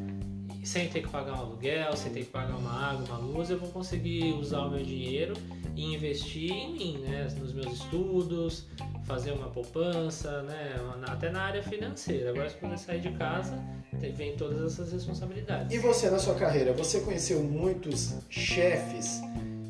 sem 0.63 0.89
ter 0.89 1.03
que 1.03 1.09
pagar 1.09 1.33
um 1.33 1.41
aluguel, 1.41 1.97
sem 1.97 2.13
ter 2.13 2.21
que 2.21 2.31
pagar 2.31 2.57
uma 2.57 2.91
água, 2.91 3.05
uma 3.07 3.19
luz, 3.19 3.51
eu 3.51 3.59
vou 3.59 3.71
conseguir 3.71 4.33
usar 4.35 4.61
o 4.61 4.71
meu 4.71 4.85
dinheiro 4.85 5.35
e 5.75 5.95
investir 5.95 6.51
em 6.51 6.73
mim, 6.73 6.99
né? 6.99 7.29
Nos 7.39 7.53
meus 7.53 7.73
estudos, 7.73 8.67
fazer 9.05 9.33
uma 9.33 9.49
poupança, 9.49 10.43
né? 10.43 10.75
Até 11.07 11.31
na 11.31 11.43
área 11.43 11.63
financeira. 11.63 12.31
Agora, 12.31 12.51
se 12.51 12.57
puder 12.57 12.79
sair 12.79 13.01
de 13.01 13.11
casa, 13.13 13.59
vem 13.93 14.37
todas 14.37 14.73
essas 14.73 14.93
responsabilidades. 14.93 15.73
E 15.73 15.79
você, 15.79 16.11
na 16.11 16.19
sua 16.19 16.35
carreira, 16.35 16.73
você 16.73 17.01
conheceu 17.01 17.43
muitos 17.43 18.15
chefes 18.29 19.21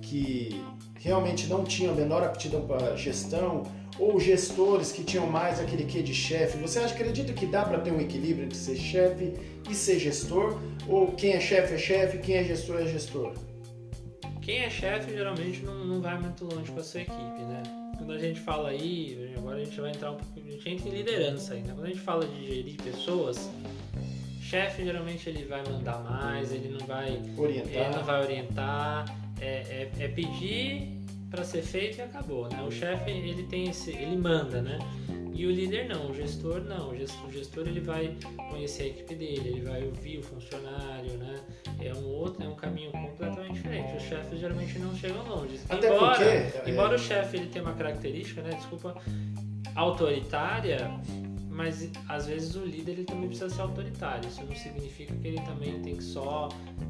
que 0.03 0.61
realmente 1.01 1.47
não 1.47 1.65
tinham 1.65 1.93
a 1.93 1.97
menor 1.97 2.23
aptidão 2.23 2.67
para 2.67 2.95
gestão 2.97 3.65
ou 3.99 4.21
gestores 4.21 4.93
que 4.93 5.03
tinham 5.03 5.27
mais 5.27 5.59
aquele 5.59 5.85
quê 5.85 6.03
de 6.03 6.15
chefe? 6.15 6.59
Você 6.59 6.79
acredita 6.79 7.33
que 7.33 7.47
dá 7.47 7.65
para 7.65 7.81
ter 7.81 7.91
um 7.93 8.01
equilíbrio 8.01 8.45
entre 8.45 8.57
ser 8.57 8.77
chefe 8.77 9.33
e 9.69 9.75
ser 9.75 9.99
gestor? 9.99 10.59
Ou 10.87 11.13
quem 11.13 11.33
é 11.33 11.41
chefe 11.41 11.75
é 11.75 11.79
chefe, 11.79 12.19
quem 12.19 12.37
é 12.37 12.45
gestor 12.45 12.81
é 12.81 12.87
gestor? 12.87 13.35
Quem 14.43 14.61
é 14.61 14.71
chefe 14.71 15.13
geralmente 15.13 15.63
não, 15.63 15.85
não 15.85 16.01
vai 16.01 16.19
muito 16.19 16.45
longe 16.45 16.71
com 16.71 16.81
a 16.81 16.85
sua 16.85 17.03
equipe, 17.03 17.43
né? 17.43 17.63
Quando 17.97 18.13
a 18.13 18.19
gente 18.19 18.41
fala 18.41 18.71
aí, 18.71 19.35
agora 19.37 19.57
a 19.57 19.65
gente 19.65 19.79
vai 19.81 19.91
entrar 19.91 20.13
um 20.13 20.17
pouco, 20.17 20.39
a 20.39 20.51
gente 20.51 20.69
entra 20.69 20.89
em 20.89 20.93
liderança 20.93 21.55
aí, 21.55 21.63
né? 21.63 21.73
Quando 21.75 21.85
a 21.85 21.89
gente 21.91 22.01
fala 22.01 22.27
de 22.27 22.47
gerir 22.47 22.77
pessoas, 22.83 23.51
chefe 24.41 24.85
geralmente 24.85 25.29
ele 25.29 25.45
vai 25.45 25.63
mandar 25.71 26.03
mais, 26.03 26.53
ele 26.53 26.71
não 26.71 26.87
vai, 26.87 27.11
ele 27.11 27.29
não 27.29 27.39
Orientar? 27.45 28.05
vai 28.05 28.23
orientar, 28.23 29.05
é, 29.41 29.91
é, 29.99 30.05
é 30.05 30.09
pedir 30.09 31.01
para 31.31 31.45
ser 31.45 31.63
feito 31.63 31.99
e 31.99 32.03
acabou, 32.03 32.49
né? 32.49 32.63
O 32.63 32.71
chefe 32.71 33.11
ele 33.11 33.45
tem 33.45 33.69
esse, 33.69 33.91
ele 33.91 34.17
manda, 34.17 34.61
né? 34.61 34.79
E 35.33 35.47
o 35.47 35.51
líder 35.51 35.89
não, 35.89 36.11
o 36.11 36.15
gestor 36.15 36.61
não. 36.61 36.91
O 36.91 36.97
gestor, 36.97 37.27
o 37.27 37.33
gestor 37.33 37.67
ele 37.67 37.81
vai 37.81 38.15
conhecer 38.51 38.83
a 38.83 38.87
equipe 38.89 39.15
dele, 39.15 39.49
ele 39.49 39.61
vai 39.63 39.85
ouvir 39.85 40.19
o 40.19 40.23
funcionário, 40.23 41.13
né? 41.15 41.41
É 41.81 41.95
um 41.95 42.05
outro, 42.05 42.45
é 42.45 42.49
um 42.49 42.55
caminho 42.57 42.91
completamente 42.93 43.55
diferente. 43.55 43.97
Os 43.97 44.03
chefes 44.03 44.39
geralmente 44.39 44.79
não 44.79 44.95
chegam 44.95 45.27
longe. 45.27 45.59
Até 45.69 45.87
embora, 45.95 46.15
porque, 46.15 46.25
é- 46.25 46.63
embora 46.67 46.95
o 46.95 46.99
chefe 46.99 47.37
ele 47.39 47.47
tenha 47.47 47.65
uma 47.65 47.75
característica, 47.75 48.43
né? 48.43 48.51
Desculpa, 48.51 48.95
autoritária, 49.75 50.91
mas 51.61 51.91
às 52.09 52.25
vezes 52.25 52.57
o 52.57 52.65
líder 52.65 52.93
ele 52.93 53.05
também 53.05 53.29
precisa 53.29 53.51
ser 53.51 53.61
autoritário. 53.61 54.27
Isso 54.27 54.43
não 54.43 54.57
significa 54.57 55.15
que 55.15 55.29
ele 55.29 55.41
também 55.43 55.79
tem 55.83 55.95
que 55.95 56.03
só, 56.03 56.49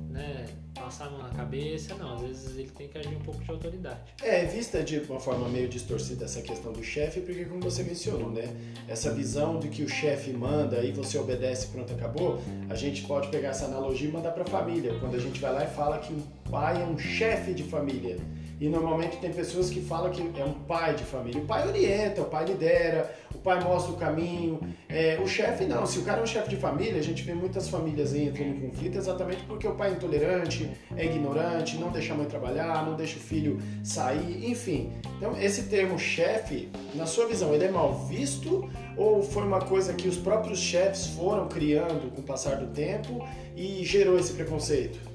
né, 0.09 0.47
passar 0.73 1.07
a 1.07 1.11
mão 1.11 1.23
na 1.25 1.31
cabeça. 1.31 1.93
Não, 1.97 2.15
às 2.15 2.23
vezes 2.23 2.57
ele 2.57 2.71
tem 2.71 2.87
que 2.87 2.97
agir 2.97 3.17
um 3.17 3.21
pouco 3.21 3.43
de 3.43 3.51
autoridade. 3.51 3.99
É, 4.23 4.45
vista 4.45 4.81
de 4.81 5.01
uma 5.01 5.19
forma 5.19 5.49
meio 5.49 5.69
distorcida 5.69 6.25
essa 6.25 6.41
questão 6.41 6.73
do 6.73 6.85
chefe, 6.85 7.21
porque 7.21 7.45
como 7.47 7.61
você 7.61 7.83
mencionou, 7.83 8.31
né? 8.31 8.49
Essa 8.87 9.13
visão 9.13 9.59
de 9.59 9.69
que 9.69 9.83
o 9.83 9.89
chefe 9.89 10.33
manda 10.33 10.85
e 10.85 10.93
você 10.93 11.19
obedece 11.19 11.67
e 11.67 11.71
pronto, 11.71 11.93
acabou, 11.93 12.41
a 12.69 12.77
gente 12.77 13.03
pode 13.09 13.27
pegar 13.27 13.49
essa 13.49 13.65
analogia 13.65 14.09
e 14.09 14.13
mandar 14.13 14.31
para 14.31 14.45
a 14.45 14.47
família. 14.47 14.97
Quando 15.01 15.17
a 15.17 15.21
gente 15.21 15.41
vai 15.41 15.53
lá 15.53 15.65
e 15.65 15.69
fala 15.69 15.99
que 15.99 16.13
um 16.13 16.23
pai 16.49 16.81
é 16.81 16.85
um 16.85 16.97
chefe 16.97 17.53
de 17.53 17.65
família. 17.65 18.19
E 18.61 18.69
normalmente 18.69 19.17
tem 19.17 19.33
pessoas 19.33 19.71
que 19.71 19.81
falam 19.81 20.11
que 20.11 20.21
é 20.39 20.45
um 20.45 20.53
pai 20.53 20.95
de 20.95 21.03
família. 21.03 21.41
O 21.41 21.47
pai 21.47 21.67
orienta, 21.67 22.21
o 22.21 22.27
pai 22.27 22.45
lidera, 22.45 23.11
o 23.35 23.39
pai 23.39 23.59
mostra 23.65 23.93
o 23.93 23.97
caminho. 23.97 24.61
É, 24.87 25.19
o 25.19 25.27
chefe 25.27 25.65
não. 25.65 25.87
Se 25.87 25.99
o 25.99 26.03
cara 26.03 26.21
é 26.21 26.23
um 26.23 26.27
chefe 26.27 26.51
de 26.51 26.57
família, 26.57 26.99
a 26.99 27.03
gente 27.03 27.23
vê 27.23 27.33
muitas 27.33 27.71
famílias 27.71 28.15
entrando 28.15 28.57
em 28.57 28.69
conflito 28.69 28.99
exatamente 28.99 29.43
porque 29.45 29.67
o 29.67 29.75
pai 29.75 29.91
é 29.91 29.93
intolerante, 29.95 30.71
é 30.95 31.07
ignorante, 31.07 31.79
não 31.79 31.91
deixa 31.91 32.13
a 32.13 32.17
mãe 32.17 32.27
trabalhar, 32.27 32.85
não 32.85 32.97
deixa 32.97 33.17
o 33.17 33.21
filho 33.21 33.59
sair, 33.83 34.51
enfim. 34.51 34.93
Então, 35.17 35.41
esse 35.41 35.63
termo 35.63 35.99
chefe, 35.99 36.69
na 36.95 37.07
sua 37.07 37.27
visão, 37.27 37.55
ele 37.55 37.65
é 37.65 37.71
mal 37.71 37.95
visto 38.07 38.69
ou 38.95 39.23
foi 39.23 39.45
uma 39.45 39.61
coisa 39.61 39.95
que 39.95 40.07
os 40.07 40.19
próprios 40.19 40.59
chefes 40.59 41.07
foram 41.07 41.49
criando 41.49 42.15
com 42.15 42.21
o 42.21 42.25
passar 42.25 42.57
do 42.57 42.67
tempo 42.75 43.27
e 43.57 43.83
gerou 43.87 44.19
esse 44.19 44.35
preconceito? 44.35 45.10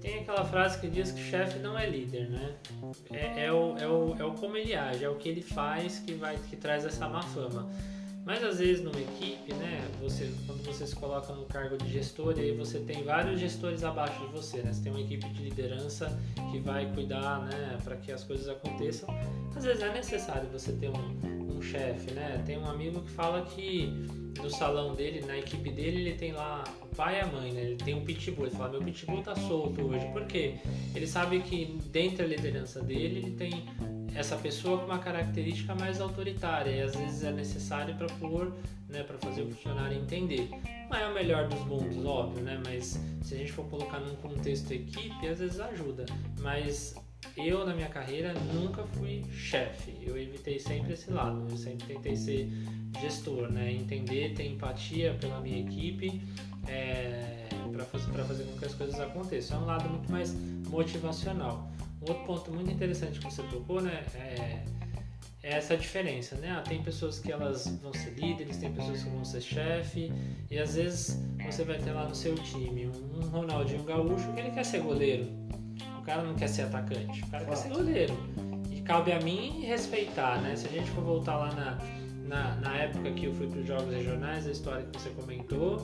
Tem 0.00 0.20
aquela 0.20 0.44
frase 0.44 0.80
que 0.80 0.88
diz 0.88 1.12
que 1.12 1.20
chefe 1.20 1.58
não 1.58 1.78
é 1.78 1.88
líder, 1.88 2.30
né? 2.30 2.54
É, 3.10 3.44
é 3.46 3.52
o, 3.52 3.76
é, 3.76 3.86
o, 3.86 4.16
é 4.18 4.24
o 4.24 4.32
como 4.32 4.56
ele 4.56 4.74
age, 4.74 5.04
é 5.04 5.08
o 5.08 5.16
que 5.16 5.28
ele 5.28 5.42
faz 5.42 5.98
que, 5.98 6.14
vai, 6.14 6.38
que 6.48 6.56
traz 6.56 6.86
essa 6.86 7.08
má 7.08 7.22
fama. 7.22 7.70
Mas 8.24 8.44
às 8.44 8.58
vezes 8.58 8.82
numa 8.82 9.00
equipe, 9.00 9.52
né, 9.54 9.80
você, 10.00 10.30
quando 10.46 10.64
você 10.64 10.86
se 10.86 10.94
coloca 10.94 11.32
no 11.32 11.46
cargo 11.46 11.76
de 11.76 11.90
gestor, 11.90 12.38
e 12.38 12.42
aí 12.42 12.52
você 12.52 12.78
tem 12.78 13.02
vários 13.02 13.40
gestores 13.40 13.82
abaixo 13.82 14.20
de 14.26 14.32
você, 14.32 14.58
né? 14.62 14.72
Você 14.72 14.82
tem 14.82 14.92
uma 14.92 15.00
equipe 15.00 15.28
de 15.30 15.42
liderança 15.42 16.20
que 16.50 16.58
vai 16.58 16.92
cuidar, 16.92 17.40
né, 17.46 17.78
para 17.82 17.96
que 17.96 18.12
as 18.12 18.22
coisas 18.24 18.48
aconteçam. 18.48 19.08
Às 19.54 19.64
vezes 19.64 19.82
é 19.82 19.92
necessário 19.92 20.48
você 20.50 20.72
ter 20.72 20.90
um, 20.90 21.56
um 21.56 21.62
chefe, 21.62 22.12
né? 22.12 22.42
Tem 22.46 22.58
um 22.58 22.66
amigo 22.66 23.00
que 23.02 23.10
fala 23.10 23.42
que 23.42 23.86
no 24.38 24.50
salão 24.50 24.94
dele, 24.94 25.24
na 25.26 25.36
equipe 25.36 25.70
dele, 25.70 26.00
ele 26.00 26.14
tem 26.14 26.32
lá 26.32 26.64
o 26.82 26.94
pai 26.94 27.18
e 27.18 27.20
a 27.20 27.26
mãe, 27.26 27.52
né? 27.52 27.62
Ele 27.62 27.76
tem 27.76 27.94
um 27.94 28.04
pitbull. 28.04 28.46
Ele 28.46 28.54
fala: 28.54 28.70
Meu 28.70 28.82
pitbull 28.82 29.22
tá 29.22 29.34
solto 29.34 29.82
hoje. 29.82 30.06
Por 30.12 30.24
quê? 30.26 30.54
Ele 30.94 31.06
sabe 31.06 31.40
que 31.40 31.78
dentro 31.86 32.18
da 32.18 32.26
liderança 32.26 32.80
dele, 32.80 33.18
ele 33.18 33.30
tem 33.32 33.64
essa 34.14 34.36
pessoa 34.36 34.78
com 34.78 34.86
uma 34.86 34.98
característica 34.98 35.74
mais 35.74 36.00
autoritária 36.00 36.70
e 36.70 36.82
às 36.82 36.94
vezes 36.94 37.22
é 37.22 37.32
necessário 37.32 37.94
para 37.96 38.06
pôr, 38.06 38.52
né, 38.88 39.02
para 39.02 39.18
fazer 39.18 39.42
o 39.42 39.50
funcionário 39.50 39.96
entender. 39.96 40.48
Não 40.90 40.96
é 40.96 41.08
o 41.08 41.14
melhor 41.14 41.48
dos 41.48 41.60
mundos, 41.66 42.04
óbvio, 42.04 42.42
né? 42.42 42.60
Mas 42.64 43.00
se 43.22 43.34
a 43.34 43.38
gente 43.38 43.52
for 43.52 43.64
colocar 43.66 44.00
num 44.00 44.16
contexto 44.16 44.72
equipe, 44.72 45.28
às 45.28 45.38
vezes 45.38 45.60
ajuda. 45.60 46.04
Mas 46.40 46.96
eu 47.36 47.64
na 47.64 47.74
minha 47.74 47.88
carreira 47.88 48.34
nunca 48.52 48.82
fui 48.84 49.22
chefe. 49.30 49.96
Eu 50.02 50.18
evitei 50.18 50.58
sempre 50.58 50.94
esse 50.94 51.10
lado. 51.12 51.46
Eu 51.48 51.56
sempre 51.56 51.86
tentei 51.86 52.16
ser 52.16 52.50
gestor, 53.00 53.50
né? 53.52 53.72
Entender, 53.72 54.34
ter 54.34 54.46
empatia 54.46 55.16
pela 55.20 55.40
minha 55.40 55.60
equipe. 55.60 56.20
É, 56.66 57.48
para 57.72 57.84
fazer, 57.84 58.24
fazer 58.24 58.44
com 58.44 58.58
que 58.58 58.64
as 58.64 58.74
coisas 58.74 58.98
aconteçam. 58.98 59.58
É 59.58 59.62
um 59.62 59.66
lado 59.66 59.88
muito 59.88 60.10
mais 60.10 60.34
motivacional. 60.68 61.70
Um 62.02 62.08
outro 62.08 62.24
ponto 62.24 62.52
muito 62.52 62.70
interessante 62.70 63.18
que 63.18 63.24
você 63.24 63.42
tocou, 63.42 63.80
né, 63.80 64.02
é, 64.14 64.62
é 65.42 65.56
essa 65.56 65.76
diferença, 65.76 66.36
né? 66.36 66.50
Ah, 66.50 66.62
tem 66.62 66.82
pessoas 66.82 67.18
que 67.18 67.32
elas 67.32 67.66
vão 67.82 67.92
ser 67.92 68.10
líderes, 68.10 68.58
tem 68.58 68.72
pessoas 68.72 69.02
que 69.02 69.10
vão 69.10 69.24
ser 69.24 69.40
chefe, 69.40 70.12
e 70.50 70.58
às 70.58 70.74
vezes 70.74 71.18
você 71.44 71.64
vai 71.64 71.78
ter 71.78 71.92
lá 71.92 72.06
no 72.06 72.14
seu 72.14 72.34
time 72.34 72.86
um 72.86 73.26
Ronaldinho 73.28 73.82
Gaúcho 73.84 74.32
que 74.32 74.40
ele 74.40 74.50
quer 74.50 74.64
ser 74.64 74.80
goleiro. 74.80 75.26
O 75.98 76.02
cara 76.02 76.22
não 76.22 76.34
quer 76.34 76.48
ser 76.48 76.62
atacante, 76.62 77.22
o 77.22 77.26
cara 77.28 77.44
quer 77.44 77.56
ser 77.56 77.68
goleiro. 77.70 78.14
E 78.70 78.80
cabe 78.82 79.12
a 79.12 79.20
mim 79.20 79.60
respeitar, 79.64 80.40
né? 80.40 80.56
Se 80.56 80.66
a 80.66 80.70
gente 80.70 80.90
for 80.90 81.04
voltar 81.04 81.36
lá 81.36 81.54
na, 81.54 81.78
na, 82.26 82.56
na 82.56 82.76
época 82.76 83.10
que 83.12 83.26
eu 83.26 83.34
fui 83.34 83.46
para 83.46 83.60
os 83.60 83.66
Jogos 83.66 83.94
Regionais, 83.94 84.46
a 84.46 84.50
história 84.50 84.84
que 84.84 84.98
você 84.98 85.10
comentou, 85.10 85.78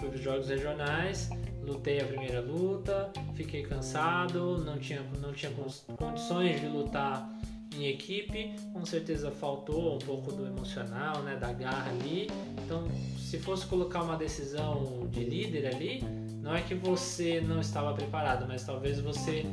fui 0.00 0.08
para 0.08 0.16
os 0.16 0.22
Jogos 0.22 0.48
Regionais, 0.48 1.30
lutei 1.66 2.00
a 2.00 2.04
primeira 2.04 2.40
luta, 2.40 3.10
fiquei 3.34 3.62
cansado, 3.62 4.58
não 4.58 4.78
tinha, 4.78 5.02
não 5.20 5.32
tinha 5.32 5.52
condições 5.96 6.60
de 6.60 6.66
lutar 6.66 7.28
em 7.76 7.86
equipe, 7.86 8.54
com 8.72 8.84
certeza 8.86 9.30
faltou 9.30 9.96
um 9.96 9.98
pouco 9.98 10.32
do 10.32 10.46
emocional, 10.46 11.22
né, 11.22 11.36
da 11.36 11.52
garra 11.52 11.90
ali. 11.90 12.28
Então, 12.64 12.86
se 13.18 13.38
fosse 13.38 13.66
colocar 13.66 14.02
uma 14.02 14.16
decisão 14.16 15.08
de 15.10 15.24
líder 15.24 15.66
ali, 15.66 16.02
não 16.40 16.54
é 16.54 16.60
que 16.60 16.74
você 16.74 17.40
não 17.40 17.60
estava 17.60 17.92
preparado, 17.92 18.46
mas 18.46 18.64
talvez 18.64 19.00
você 19.00 19.44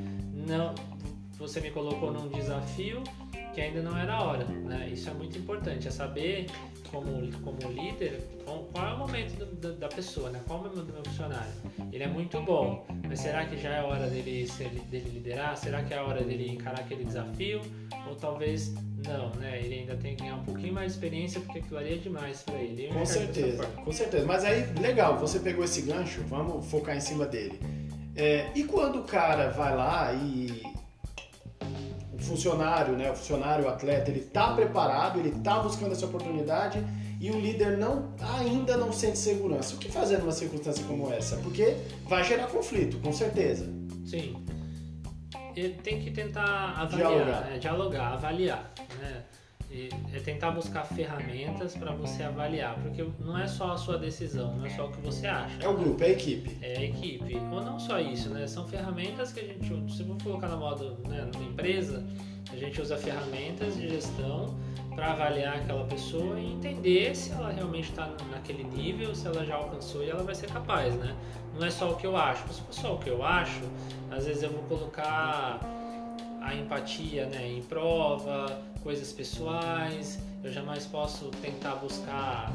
não 0.48 0.76
você 1.38 1.60
me 1.60 1.72
colocou 1.72 2.12
num 2.12 2.30
desafio 2.30 3.04
que 3.54 3.62
ainda 3.62 3.82
não 3.82 3.98
era 3.98 4.14
a 4.14 4.24
hora, 4.24 4.46
né? 4.46 4.90
Isso 4.92 5.10
é 5.10 5.14
muito 5.14 5.38
importante, 5.38 5.88
é 5.88 5.92
saber 5.92 6.48
como, 6.90 7.32
como 7.42 7.72
líder 7.72 8.22
qual 8.72 8.88
é 8.88 8.94
o 8.94 8.98
momento 8.98 9.46
do, 9.46 9.74
da 9.74 9.88
pessoa, 9.88 10.30
né? 10.30 10.42
Qual 10.46 10.60
é 10.60 10.62
o 10.62 10.66
momento 10.66 10.86
do 10.88 10.94
meu 10.94 11.04
funcionário? 11.04 11.52
Ele 11.92 12.04
é 12.04 12.08
muito 12.08 12.40
bom, 12.42 12.86
mas 13.08 13.20
será 13.20 13.46
que 13.46 13.58
já 13.58 13.70
é 13.70 13.82
hora 13.82 14.08
dele, 14.08 14.48
dele 14.90 15.10
liderar? 15.10 15.58
Será 15.58 15.84
que 15.84 15.94
é 15.94 15.98
a 15.98 16.04
hora 16.04 16.24
dele 16.24 16.50
encarar 16.50 16.80
aquele 16.80 17.06
desafio? 17.06 17.62
Ou 18.08 18.16
talvez 18.16 18.74
não, 19.06 19.30
né? 19.40 19.60
Ele 19.62 19.80
ainda 19.80 19.96
tem 19.96 20.16
que 20.16 20.24
ganhar 20.24 20.36
um 20.36 20.44
pouquinho 20.44 20.74
mais 20.74 20.88
de 20.88 20.98
experiência 20.98 21.42
porque 21.42 21.60
aquilo 21.60 21.78
ali 21.78 21.94
é 21.94 21.98
demais 21.98 22.44
para 22.44 22.56
ele. 22.56 22.88
com 22.88 23.06
certeza, 23.06 23.66
com 23.66 23.92
certeza. 23.92 24.26
Mas 24.26 24.44
aí, 24.44 24.66
legal, 24.80 25.18
você 25.18 25.40
pegou 25.40 25.64
esse 25.64 25.82
gancho, 25.82 26.22
vamos 26.28 26.66
focar 26.68 26.96
em 26.96 27.02
cima 27.02 27.26
dele. 27.26 27.60
É, 28.16 28.52
e 28.54 28.64
quando 28.64 29.00
o 29.00 29.04
cara 29.04 29.50
vai 29.50 29.76
lá 29.76 30.14
e 30.14 30.64
funcionário, 32.22 32.96
né, 32.96 33.12
o 33.12 33.16
funcionário, 33.16 33.66
o 33.66 33.70
atleta, 33.70 34.10
ele 34.12 34.20
está 34.20 34.54
preparado, 34.54 35.20
ele 35.20 35.30
está 35.30 35.60
buscando 35.60 35.92
essa 35.92 36.06
oportunidade 36.06 36.84
e 37.20 37.30
o 37.30 37.40
líder 37.40 37.78
não 37.78 38.14
ainda 38.40 38.78
não 38.78 38.92
sente 38.92 39.18
segurança. 39.18 39.76
O 39.76 39.78
que 39.78 39.92
fazer 39.92 40.18
numa 40.18 40.32
circunstância 40.32 40.84
como 40.86 41.12
essa? 41.14 41.38
Porque 41.38 41.76
vai 42.08 42.24
gerar 42.24 42.48
conflito, 42.48 42.98
com 43.00 43.14
certeza. 43.14 43.66
Sim. 44.06 44.36
Ele 45.56 45.76
tem 45.76 46.00
que 46.00 46.12
tentar 46.12 46.74
avaliar, 46.78 47.12
dialogar, 47.12 47.42
né? 47.42 47.58
dialogar 47.60 48.14
avaliar, 48.14 48.74
né? 49.00 49.24
É 50.14 50.20
tentar 50.20 50.52
buscar 50.52 50.84
ferramentas 50.84 51.76
para 51.76 51.94
você 51.94 52.24
avaliar, 52.24 52.76
porque 52.82 53.08
não 53.20 53.38
é 53.38 53.48
só 53.48 53.72
a 53.72 53.78
sua 53.78 53.98
decisão, 53.98 54.58
não 54.58 54.66
é 54.66 54.70
só 54.70 54.88
o 54.88 54.92
que 54.92 55.00
você 55.00 55.28
acha. 55.28 55.64
É 55.64 55.68
o 55.68 55.74
grupo, 55.74 56.04
é 56.04 56.08
a 56.08 56.10
equipe. 56.10 56.58
É 56.62 56.78
a 56.78 56.84
equipe. 56.84 57.36
Ou 57.52 57.64
não 57.64 57.80
só 57.80 58.00
isso, 58.00 58.30
né? 58.30 58.46
São 58.48 58.68
ferramentas 58.68 59.32
que 59.32 59.40
a 59.40 59.44
gente, 59.44 59.94
se 59.94 60.04
for 60.04 60.18
colocar 60.22 60.50
na 60.50 60.58
moda, 60.58 60.92
né, 61.08 61.30
numa 61.34 61.46
empresa, 61.46 62.06
a 62.52 62.56
gente 62.58 62.82
usa 62.82 62.98
ferramentas 62.98 63.76
de 63.76 63.88
gestão 63.88 64.56
para 64.94 65.14
avaliar 65.14 65.56
aquela 65.56 65.86
pessoa 65.86 66.38
e 66.38 66.52
entender 66.52 67.16
se 67.16 67.32
ela 67.32 67.50
realmente 67.50 67.90
está 67.90 68.10
naquele 68.30 68.66
nível, 68.66 69.16
se 69.16 69.26
ela 69.26 69.46
já 69.46 69.56
alcançou 69.56 70.04
e 70.04 70.10
ela 70.10 70.22
vai 70.22 70.36
ser 70.36 70.48
capaz, 70.48 70.94
né? 70.96 71.16
Não 71.58 71.66
é 71.66 71.70
só 71.70 71.92
o 71.92 71.96
que 71.96 72.06
eu 72.06 72.18
acho. 72.18 72.46
Se 72.54 72.62
for 72.62 72.74
só 72.74 72.96
o 72.96 72.98
que 72.98 73.10
eu 73.10 73.24
acho, 73.24 73.62
às 74.10 74.26
vezes 74.26 74.44
eu 74.44 74.52
vou 74.52 74.64
colocar 74.64 75.62
a 76.42 76.56
empatia 76.56 77.28
né, 77.28 77.48
em 77.48 77.62
prova, 77.62 78.62
coisas 78.82 79.14
pessoais, 79.14 80.20
eu 80.44 80.52
jamais 80.52 80.86
posso 80.86 81.30
tentar 81.42 81.76
buscar. 81.76 82.52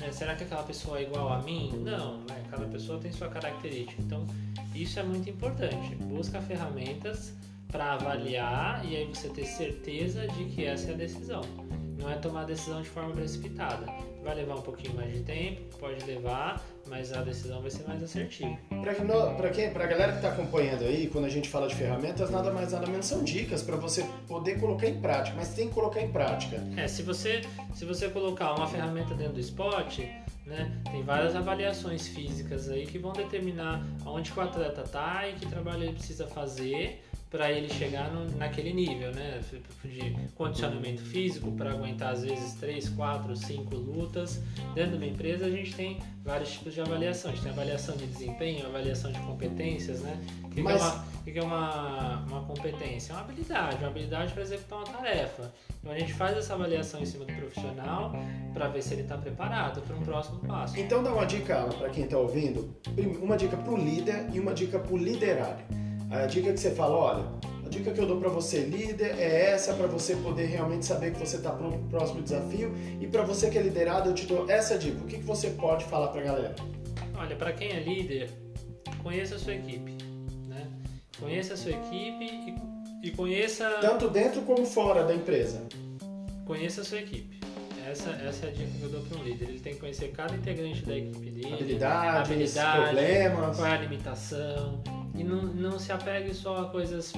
Né, 0.00 0.10
será 0.10 0.34
que 0.34 0.44
aquela 0.44 0.62
pessoa 0.62 0.98
é 0.98 1.02
igual 1.02 1.32
a 1.32 1.42
mim? 1.42 1.70
Não, 1.84 2.18
né, 2.22 2.42
cada 2.50 2.66
pessoa 2.66 2.98
tem 2.98 3.12
sua 3.12 3.28
característica. 3.28 4.00
Então, 4.00 4.26
isso 4.74 4.98
é 4.98 5.02
muito 5.02 5.28
importante. 5.28 5.94
Busca 5.96 6.40
ferramentas 6.40 7.34
para 7.68 7.92
avaliar 7.92 8.84
e 8.84 8.96
aí 8.96 9.04
você 9.06 9.28
ter 9.28 9.44
certeza 9.44 10.26
de 10.28 10.44
que 10.46 10.64
essa 10.64 10.90
é 10.90 10.94
a 10.94 10.96
decisão. 10.96 11.42
Não 11.98 12.10
é 12.10 12.16
tomar 12.16 12.42
a 12.42 12.44
decisão 12.44 12.82
de 12.82 12.88
forma 12.88 13.12
precipitada. 13.12 13.86
Vai 14.22 14.34
levar 14.34 14.56
um 14.56 14.62
pouquinho 14.62 14.94
mais 14.94 15.12
de 15.12 15.20
tempo, 15.20 15.62
pode 15.78 16.04
levar, 16.04 16.62
mas 16.86 17.12
a 17.12 17.22
decisão 17.22 17.60
vai 17.62 17.70
ser 17.70 17.86
mais 17.86 18.02
assertiva. 18.02 18.56
Para 19.36 19.50
quem, 19.50 19.70
para 19.70 19.84
a 19.84 19.86
galera 19.86 20.12
que 20.12 20.18
está 20.18 20.28
acompanhando 20.28 20.82
aí, 20.82 21.08
quando 21.08 21.24
a 21.24 21.28
gente 21.28 21.48
fala 21.48 21.68
de 21.68 21.74
ferramentas, 21.74 22.30
nada 22.30 22.50
mais 22.52 22.72
nada 22.72 22.86
menos 22.86 23.06
são 23.06 23.22
dicas 23.22 23.62
para 23.62 23.76
você 23.76 24.04
poder 24.26 24.58
colocar 24.60 24.88
em 24.88 25.00
prática, 25.00 25.36
mas 25.36 25.54
tem 25.54 25.68
que 25.68 25.74
colocar 25.74 26.00
em 26.00 26.10
prática. 26.10 26.62
É, 26.76 26.86
se 26.88 27.02
você 27.02 27.42
se 27.74 27.84
você 27.84 28.08
colocar 28.08 28.54
uma 28.54 28.66
ferramenta 28.66 29.14
dentro 29.14 29.34
do 29.34 29.40
spot, 29.40 30.00
né, 30.46 30.70
tem 30.90 31.02
várias 31.02 31.34
avaliações 31.34 32.06
físicas 32.06 32.68
aí 32.68 32.86
que 32.86 32.98
vão 32.98 33.12
determinar 33.12 33.84
aonde 34.04 34.32
o 34.34 34.40
atleta 34.40 34.82
está 34.82 35.28
e 35.28 35.32
que 35.34 35.46
trabalho 35.46 35.82
ele 35.82 35.92
precisa 35.92 36.26
fazer 36.26 37.02
para 37.30 37.50
ele 37.50 37.68
chegar 37.68 38.10
no, 38.12 38.30
naquele 38.36 38.72
nível, 38.72 39.12
né? 39.12 39.40
De 39.84 40.14
condicionamento 40.34 41.02
físico 41.02 41.50
para 41.52 41.72
aguentar 41.72 42.12
às 42.12 42.22
vezes 42.22 42.54
3, 42.54 42.88
4, 42.90 43.36
5 43.36 43.74
lutas. 43.74 44.40
Dentro 44.74 44.92
de 44.92 44.96
uma 44.96 45.06
empresa 45.06 45.46
a 45.46 45.50
gente 45.50 45.74
tem 45.74 45.98
vários 46.24 46.52
tipos 46.52 46.74
de 46.74 46.80
avaliação. 46.80 47.30
A 47.30 47.34
gente 47.34 47.42
tem 47.42 47.52
avaliação 47.52 47.96
de 47.96 48.06
desempenho, 48.06 48.66
avaliação 48.66 49.10
de 49.10 49.18
competências, 49.20 50.00
né? 50.00 50.20
O 50.44 50.48
que, 50.48 50.62
Mas... 50.62 50.80
que, 50.80 50.82
é, 50.82 50.84
uma, 50.86 51.04
que 51.24 51.38
é 51.38 51.42
uma, 51.42 52.24
uma 52.26 52.42
competência? 52.44 53.12
É 53.12 53.16
uma 53.16 53.22
habilidade, 53.22 53.76
uma 53.76 53.88
habilidade 53.88 54.32
para 54.32 54.42
executar 54.42 54.78
uma 54.78 54.86
tarefa. 54.86 55.52
Então 55.80 55.92
a 55.92 55.98
gente 55.98 56.14
faz 56.14 56.36
essa 56.36 56.54
avaliação 56.54 57.00
em 57.00 57.06
cima 57.06 57.24
do 57.24 57.32
profissional 57.32 58.12
para 58.54 58.68
ver 58.68 58.82
se 58.82 58.94
ele 58.94 59.02
está 59.02 59.16
preparado 59.16 59.82
para 59.82 59.96
um 59.96 60.02
próximo 60.02 60.38
passo. 60.40 60.78
Então 60.78 61.02
dá 61.02 61.12
uma 61.12 61.24
dica 61.24 61.64
para 61.78 61.90
quem 61.90 62.04
está 62.04 62.18
ouvindo, 62.18 62.74
uma 63.20 63.36
dica 63.36 63.56
para 63.56 63.72
o 63.72 63.76
líder 63.76 64.28
e 64.32 64.40
uma 64.40 64.54
dica 64.54 64.78
para 64.78 64.92
o 64.92 64.96
liderário. 64.96 65.64
A 66.10 66.26
dica 66.26 66.52
que 66.52 66.60
você 66.60 66.70
fala, 66.70 66.96
olha, 66.96 67.24
a 67.64 67.68
dica 67.68 67.90
que 67.92 68.00
eu 68.00 68.06
dou 68.06 68.20
para 68.20 68.28
você, 68.28 68.60
líder, 68.60 69.18
é 69.18 69.50
essa 69.50 69.74
para 69.74 69.88
você 69.88 70.14
poder 70.16 70.46
realmente 70.46 70.86
saber 70.86 71.12
que 71.12 71.18
você 71.18 71.36
está 71.36 71.50
pronto 71.50 71.78
para 71.78 71.86
o 71.86 71.88
próximo 71.88 72.22
desafio. 72.22 72.72
E 73.00 73.06
para 73.06 73.22
você 73.22 73.50
que 73.50 73.58
é 73.58 73.62
liderado, 73.62 74.10
eu 74.10 74.14
te 74.14 74.24
dou 74.24 74.48
essa 74.48 74.78
dica. 74.78 74.98
O 75.02 75.06
que, 75.06 75.18
que 75.18 75.24
você 75.24 75.50
pode 75.50 75.84
falar 75.86 76.08
para 76.08 76.20
a 76.20 76.24
galera? 76.24 76.56
Olha, 77.16 77.34
para 77.34 77.52
quem 77.52 77.70
é 77.70 77.80
líder, 77.80 78.30
conheça 79.02 79.34
a 79.34 79.38
sua 79.38 79.54
equipe. 79.54 79.96
Né? 80.46 80.68
Conheça 81.18 81.54
a 81.54 81.56
sua 81.56 81.72
equipe 81.72 82.24
e, 83.02 83.08
e 83.08 83.10
conheça. 83.10 83.68
Tanto 83.80 84.08
dentro 84.08 84.42
como 84.42 84.64
fora 84.64 85.02
da 85.02 85.14
empresa. 85.14 85.62
Conheça 86.44 86.82
a 86.82 86.84
sua 86.84 86.98
equipe. 86.98 87.40
Essa, 87.86 88.10
essa 88.10 88.46
é 88.46 88.48
a 88.48 88.52
dica 88.52 88.70
que 88.78 88.82
eu 88.82 88.88
dou 88.88 89.02
para 89.02 89.18
um 89.18 89.22
líder. 89.22 89.48
Ele 89.48 89.60
tem 89.60 89.74
que 89.74 89.80
conhecer 89.80 90.08
cada 90.08 90.34
integrante 90.34 90.84
da 90.84 90.96
equipe 90.96 91.30
dele. 91.30 91.54
Habilidades, 91.54 92.30
habilidade, 92.30 92.82
problemas. 92.82 93.56
Qual 93.56 93.68
é 93.68 93.72
a 93.72 93.80
limitação 93.80 94.82
e 95.18 95.24
não, 95.24 95.42
não 95.42 95.78
se 95.78 95.90
apegue 95.92 96.34
só 96.34 96.62
a 96.62 96.68
coisas 96.68 97.12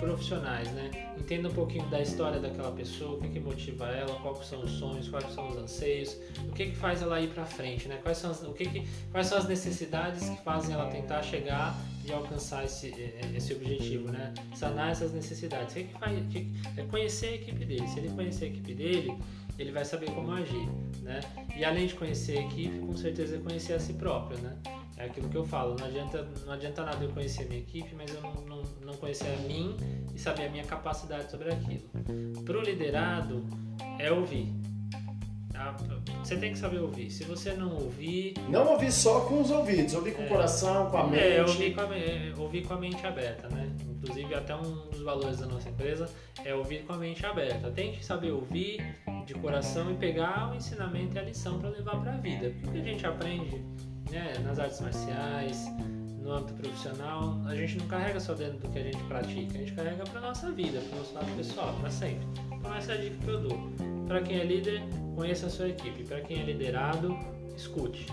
profissionais, 0.00 0.70
né? 0.72 0.90
Entenda 1.18 1.48
um 1.48 1.52
pouquinho 1.52 1.86
da 1.90 2.00
história 2.00 2.40
daquela 2.40 2.72
pessoa, 2.72 3.18
o 3.18 3.20
que, 3.20 3.28
que 3.28 3.40
motiva 3.40 3.88
ela, 3.88 4.14
quais 4.20 4.46
são 4.46 4.62
os 4.62 4.70
sonhos, 4.70 5.08
quais 5.08 5.30
são 5.34 5.48
os 5.48 5.56
anseios, 5.56 6.16
o 6.48 6.52
que, 6.52 6.66
que 6.66 6.76
faz 6.76 7.02
ela 7.02 7.20
ir 7.20 7.28
para 7.28 7.44
frente, 7.44 7.88
né? 7.88 7.98
Quais 8.02 8.18
são, 8.18 8.30
as, 8.30 8.42
o 8.42 8.52
que 8.52 8.64
que, 8.64 8.88
quais 9.10 9.26
são 9.26 9.36
as 9.36 9.46
necessidades 9.46 10.28
que 10.28 10.42
fazem 10.42 10.74
ela 10.74 10.86
tentar 10.86 11.22
chegar 11.22 11.76
e 12.04 12.12
alcançar 12.12 12.64
esse, 12.64 12.88
esse 13.36 13.52
objetivo, 13.52 14.10
né? 14.10 14.32
Sanar 14.54 14.90
essas 14.90 15.12
necessidades. 15.12 15.74
O 15.74 15.76
que, 15.76 15.84
que 15.84 15.98
faz? 15.98 16.26
Que, 16.30 16.50
é 16.76 16.82
conhecer 16.84 17.26
a 17.26 17.34
equipe 17.34 17.64
dele. 17.64 17.86
Se 17.86 17.98
ele 17.98 18.08
conhecer 18.10 18.46
a 18.46 18.48
equipe 18.48 18.74
dele, 18.74 19.14
ele 19.58 19.70
vai 19.70 19.84
saber 19.84 20.10
como 20.10 20.30
agir, 20.32 20.68
né? 21.02 21.20
E 21.56 21.64
além 21.64 21.86
de 21.86 21.94
conhecer 21.94 22.38
a 22.38 22.42
equipe, 22.42 22.78
com 22.78 22.96
certeza 22.96 23.38
conhecer 23.38 23.74
a 23.74 23.80
si 23.80 23.92
próprio, 23.94 24.38
né? 24.38 24.56
É 24.96 25.06
aquilo 25.06 25.28
que 25.28 25.36
eu 25.36 25.44
falo, 25.44 25.76
não 25.78 25.86
adianta, 25.86 26.28
não 26.44 26.52
adianta 26.52 26.84
nada 26.84 27.04
eu 27.04 27.10
conhecer 27.10 27.44
a 27.44 27.46
minha 27.46 27.60
equipe, 27.60 27.94
mas 27.94 28.14
eu 28.14 28.20
não, 28.20 28.34
não, 28.46 28.62
não 28.84 28.94
conhecer 28.94 29.28
a 29.28 29.36
mim 29.48 29.76
e 30.14 30.18
saber 30.18 30.46
a 30.46 30.50
minha 30.50 30.64
capacidade 30.64 31.30
sobre 31.30 31.50
aquilo. 31.50 31.88
Para 32.44 32.58
o 32.58 32.62
liderado, 32.62 33.44
é 33.98 34.12
ouvir. 34.12 34.61
Tá? 35.52 35.76
Você 36.22 36.36
tem 36.36 36.52
que 36.52 36.58
saber 36.58 36.78
ouvir. 36.78 37.10
Se 37.10 37.24
você 37.24 37.52
não 37.52 37.74
ouvir. 37.74 38.34
Não 38.48 38.72
ouvir 38.72 38.90
só 38.90 39.20
com 39.20 39.42
os 39.42 39.50
ouvidos, 39.50 39.94
ouvir 39.94 40.14
com 40.14 40.22
é, 40.22 40.26
o 40.26 40.28
coração, 40.28 40.90
com 40.90 40.96
a 40.96 41.06
mente. 41.06 41.22
É, 41.22 41.42
ouvir 41.42 41.74
com 41.74 41.80
a, 41.80 41.96
é, 41.96 42.32
ouvir 42.36 42.66
com 42.66 42.74
a 42.74 42.78
mente 42.78 43.06
aberta, 43.06 43.48
né? 43.48 43.70
Inclusive, 43.90 44.34
até 44.34 44.56
um 44.56 44.88
dos 44.88 45.02
valores 45.02 45.38
da 45.38 45.46
nossa 45.46 45.68
empresa 45.68 46.08
é 46.44 46.54
ouvir 46.54 46.84
com 46.84 46.94
a 46.94 46.96
mente 46.96 47.24
aberta. 47.24 47.70
Tem 47.70 47.92
que 47.92 48.04
saber 48.04 48.32
ouvir 48.32 48.82
de 49.26 49.34
coração 49.34 49.90
e 49.90 49.94
pegar 49.94 50.50
o 50.50 50.56
ensinamento 50.56 51.16
e 51.16 51.18
a 51.18 51.22
lição 51.22 51.58
para 51.58 51.68
levar 51.68 52.00
para 52.00 52.14
a 52.14 52.16
vida. 52.16 52.52
O 52.66 52.72
que 52.72 52.80
a 52.80 52.82
gente 52.82 53.06
aprende 53.06 53.62
né, 54.10 54.34
nas 54.42 54.58
artes 54.58 54.80
marciais, 54.80 55.66
no 56.22 56.32
âmbito 56.32 56.54
profissional, 56.54 57.40
a 57.46 57.54
gente 57.54 57.78
não 57.78 57.86
carrega 57.86 58.20
só 58.20 58.32
dentro 58.32 58.58
do 58.58 58.68
que 58.68 58.78
a 58.78 58.82
gente 58.82 59.02
pratica, 59.04 59.54
a 59.54 59.58
gente 59.58 59.72
carrega 59.72 60.04
para 60.04 60.20
nossa 60.20 60.50
vida, 60.52 60.80
para 60.80 60.96
o 60.96 60.98
nosso 61.00 61.14
lado 61.14 61.36
pessoal, 61.36 61.74
para 61.80 61.90
sempre. 61.90 62.26
Então 62.52 62.74
essa 62.74 62.92
é 62.92 62.94
a 62.94 63.00
dica 63.00 63.16
que 63.24 63.28
eu 63.28 63.40
dou. 63.40 63.58
Para 64.06 64.22
quem 64.22 64.38
é 64.38 64.44
líder, 64.44 64.82
conheça 65.16 65.46
a 65.46 65.50
sua 65.50 65.68
equipe. 65.68 66.04
Para 66.04 66.20
quem 66.20 66.40
é 66.40 66.44
liderado, 66.44 67.18
escute. 67.56 68.06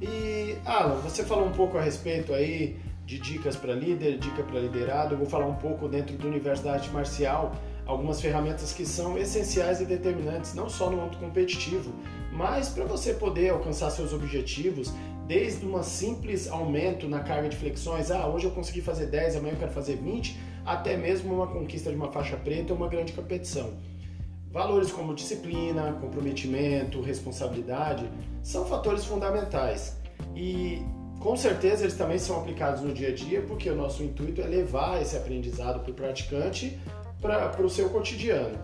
E 0.00 0.56
Alan, 0.64 1.00
você 1.00 1.24
falou 1.24 1.46
um 1.46 1.52
pouco 1.52 1.78
a 1.78 1.82
respeito 1.82 2.32
aí 2.32 2.78
de 3.10 3.18
dicas 3.18 3.56
para 3.56 3.74
líder, 3.74 4.18
dica 4.18 4.40
para 4.44 4.60
liderado. 4.60 5.14
Eu 5.14 5.18
vou 5.18 5.26
falar 5.26 5.46
um 5.46 5.56
pouco 5.56 5.88
dentro 5.88 6.16
do 6.16 6.28
universo 6.28 6.62
da 6.62 6.74
arte 6.74 6.88
marcial. 6.90 7.52
algumas 7.84 8.20
ferramentas 8.20 8.72
que 8.72 8.86
são 8.86 9.18
essenciais 9.18 9.80
e 9.80 9.84
determinantes, 9.84 10.54
não 10.54 10.68
só 10.68 10.88
no 10.88 11.02
âmbito 11.02 11.18
competitivo, 11.18 11.92
mas 12.30 12.68
para 12.68 12.84
você 12.84 13.14
poder 13.14 13.48
alcançar 13.48 13.90
seus 13.90 14.12
objetivos, 14.12 14.92
desde 15.26 15.66
um 15.66 15.82
simples 15.82 16.48
aumento 16.48 17.08
na 17.08 17.18
carga 17.18 17.48
de 17.48 17.56
flexões, 17.56 18.12
ah, 18.12 18.28
hoje 18.28 18.44
eu 18.44 18.52
consegui 18.52 18.80
fazer 18.80 19.06
10, 19.06 19.38
amanhã 19.38 19.54
eu 19.54 19.58
quero 19.58 19.72
fazer 19.72 19.96
20, 19.96 20.38
até 20.64 20.96
mesmo 20.96 21.34
uma 21.34 21.48
conquista 21.48 21.90
de 21.90 21.96
uma 21.96 22.12
faixa 22.12 22.36
preta 22.36 22.72
ou 22.72 22.78
uma 22.78 22.86
grande 22.86 23.12
competição. 23.12 23.72
Valores 24.52 24.92
como 24.92 25.12
disciplina, 25.12 25.92
comprometimento, 26.00 27.00
responsabilidade 27.00 28.08
são 28.40 28.64
fatores 28.66 29.04
fundamentais 29.04 29.96
e 30.36 30.80
com 31.20 31.36
certeza 31.36 31.84
eles 31.84 31.96
também 31.96 32.18
são 32.18 32.38
aplicados 32.38 32.80
no 32.80 32.92
dia 32.92 33.10
a 33.10 33.14
dia 33.14 33.42
porque 33.42 33.68
o 33.68 33.76
nosso 33.76 34.02
intuito 34.02 34.40
é 34.40 34.46
levar 34.46 35.00
esse 35.00 35.16
aprendizado 35.16 35.80
para 35.80 35.90
o 35.90 35.94
praticante 35.94 36.80
para 37.20 37.62
o 37.62 37.68
seu 37.68 37.90
cotidiano. 37.90 38.58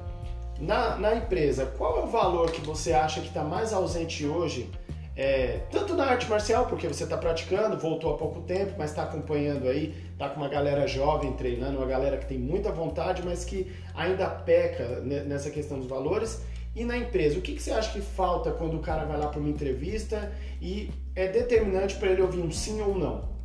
Na, 0.58 0.96
na, 0.96 1.14
empresa, 1.14 1.66
qual 1.76 2.00
é 2.00 2.02
o 2.04 2.06
valor 2.06 2.50
que 2.50 2.62
você 2.62 2.94
acha 2.94 3.20
que 3.20 3.28
está 3.28 3.44
mais 3.44 3.74
ausente 3.74 4.24
hoje? 4.24 4.70
É, 5.14 5.60
tanto 5.70 5.94
na 5.94 6.06
arte 6.06 6.28
marcial, 6.28 6.66
porque 6.66 6.88
você 6.88 7.04
está 7.04 7.16
praticando, 7.16 7.76
voltou 7.76 8.14
há 8.14 8.16
pouco 8.16 8.40
tempo, 8.42 8.74
mas 8.78 8.90
está 8.90 9.02
acompanhando 9.02 9.68
aí, 9.68 9.94
está 10.12 10.28
com 10.30 10.40
uma 10.40 10.48
galera 10.48 10.86
jovem 10.86 11.32
treinando, 11.34 11.76
uma 11.78 11.86
galera 11.86 12.16
que 12.16 12.26
tem 12.26 12.38
muita 12.38 12.72
vontade, 12.72 13.22
mas 13.22 13.44
que 13.44 13.70
ainda 13.94 14.28
peca 14.28 15.00
nessa 15.00 15.50
questão 15.50 15.78
dos 15.78 15.88
valores. 15.88 16.42
E 16.76 16.84
na 16.84 16.96
empresa, 16.96 17.38
o 17.38 17.42
que, 17.42 17.54
que 17.54 17.62
você 17.62 17.72
acha 17.72 17.90
que 17.90 18.02
falta 18.02 18.52
quando 18.52 18.76
o 18.76 18.80
cara 18.80 19.06
vai 19.06 19.16
lá 19.16 19.28
para 19.28 19.40
uma 19.40 19.48
entrevista 19.48 20.30
e 20.60 20.90
é 21.14 21.26
determinante 21.26 21.96
para 21.96 22.10
ele 22.10 22.20
ouvir 22.20 22.40
um 22.40 22.50
sim 22.52 22.82
ou 22.82 22.94
um 22.94 22.98
não? 22.98 23.36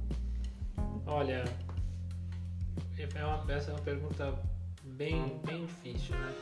Olha, 1.08 1.46
é 3.00 3.26
uma, 3.26 3.52
essa 3.54 3.72
é 3.72 3.74
uma 3.74 3.82
pergunta 3.82 4.38
bem, 4.84 5.40
bem 5.46 5.66
difícil, 5.66 6.14
né? 6.18 6.34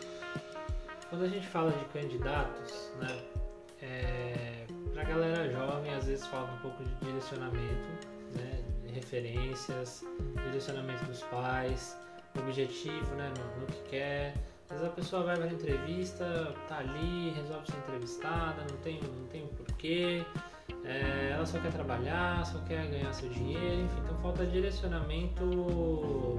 Quando 1.10 1.26
a 1.26 1.28
gente 1.28 1.46
fala 1.46 1.72
de 1.72 1.86
candidatos, 1.86 2.92
né, 3.00 3.20
é, 3.82 4.66
a 4.96 5.04
galera 5.04 5.48
jovem 5.52 5.94
às 5.94 6.06
vezes 6.06 6.26
falta 6.26 6.52
um 6.54 6.58
pouco 6.58 6.84
de 6.84 6.96
direcionamento, 7.06 7.90
né, 8.36 8.64
referências, 8.94 10.04
direcionamento 10.44 11.06
dos 11.06 11.22
pais, 11.24 11.96
objetivo, 12.38 13.14
né, 13.16 13.32
no, 13.38 13.62
no 13.62 13.68
que 13.68 13.90
quer. 13.90 14.34
Às 14.70 14.78
vezes 14.78 14.86
a 14.86 14.96
pessoa 14.96 15.24
vai 15.24 15.36
para 15.36 15.46
a 15.46 15.52
entrevista, 15.52 16.54
tá 16.68 16.78
ali, 16.78 17.32
resolve 17.32 17.66
ser 17.72 17.78
entrevistada, 17.78 18.62
não 18.70 18.78
tem, 18.78 19.00
não 19.02 19.28
tem 19.28 19.44
um 19.44 19.48
porquê, 19.48 20.24
é, 20.86 21.32
ela 21.34 21.44
só 21.44 21.58
quer 21.58 21.72
trabalhar, 21.72 22.46
só 22.46 22.60
quer 22.60 22.86
ganhar 22.88 23.12
seu 23.12 23.30
dinheiro, 23.30 23.82
enfim, 23.82 24.00
então 24.04 24.16
falta 24.22 24.46
direcionamento 24.46 26.38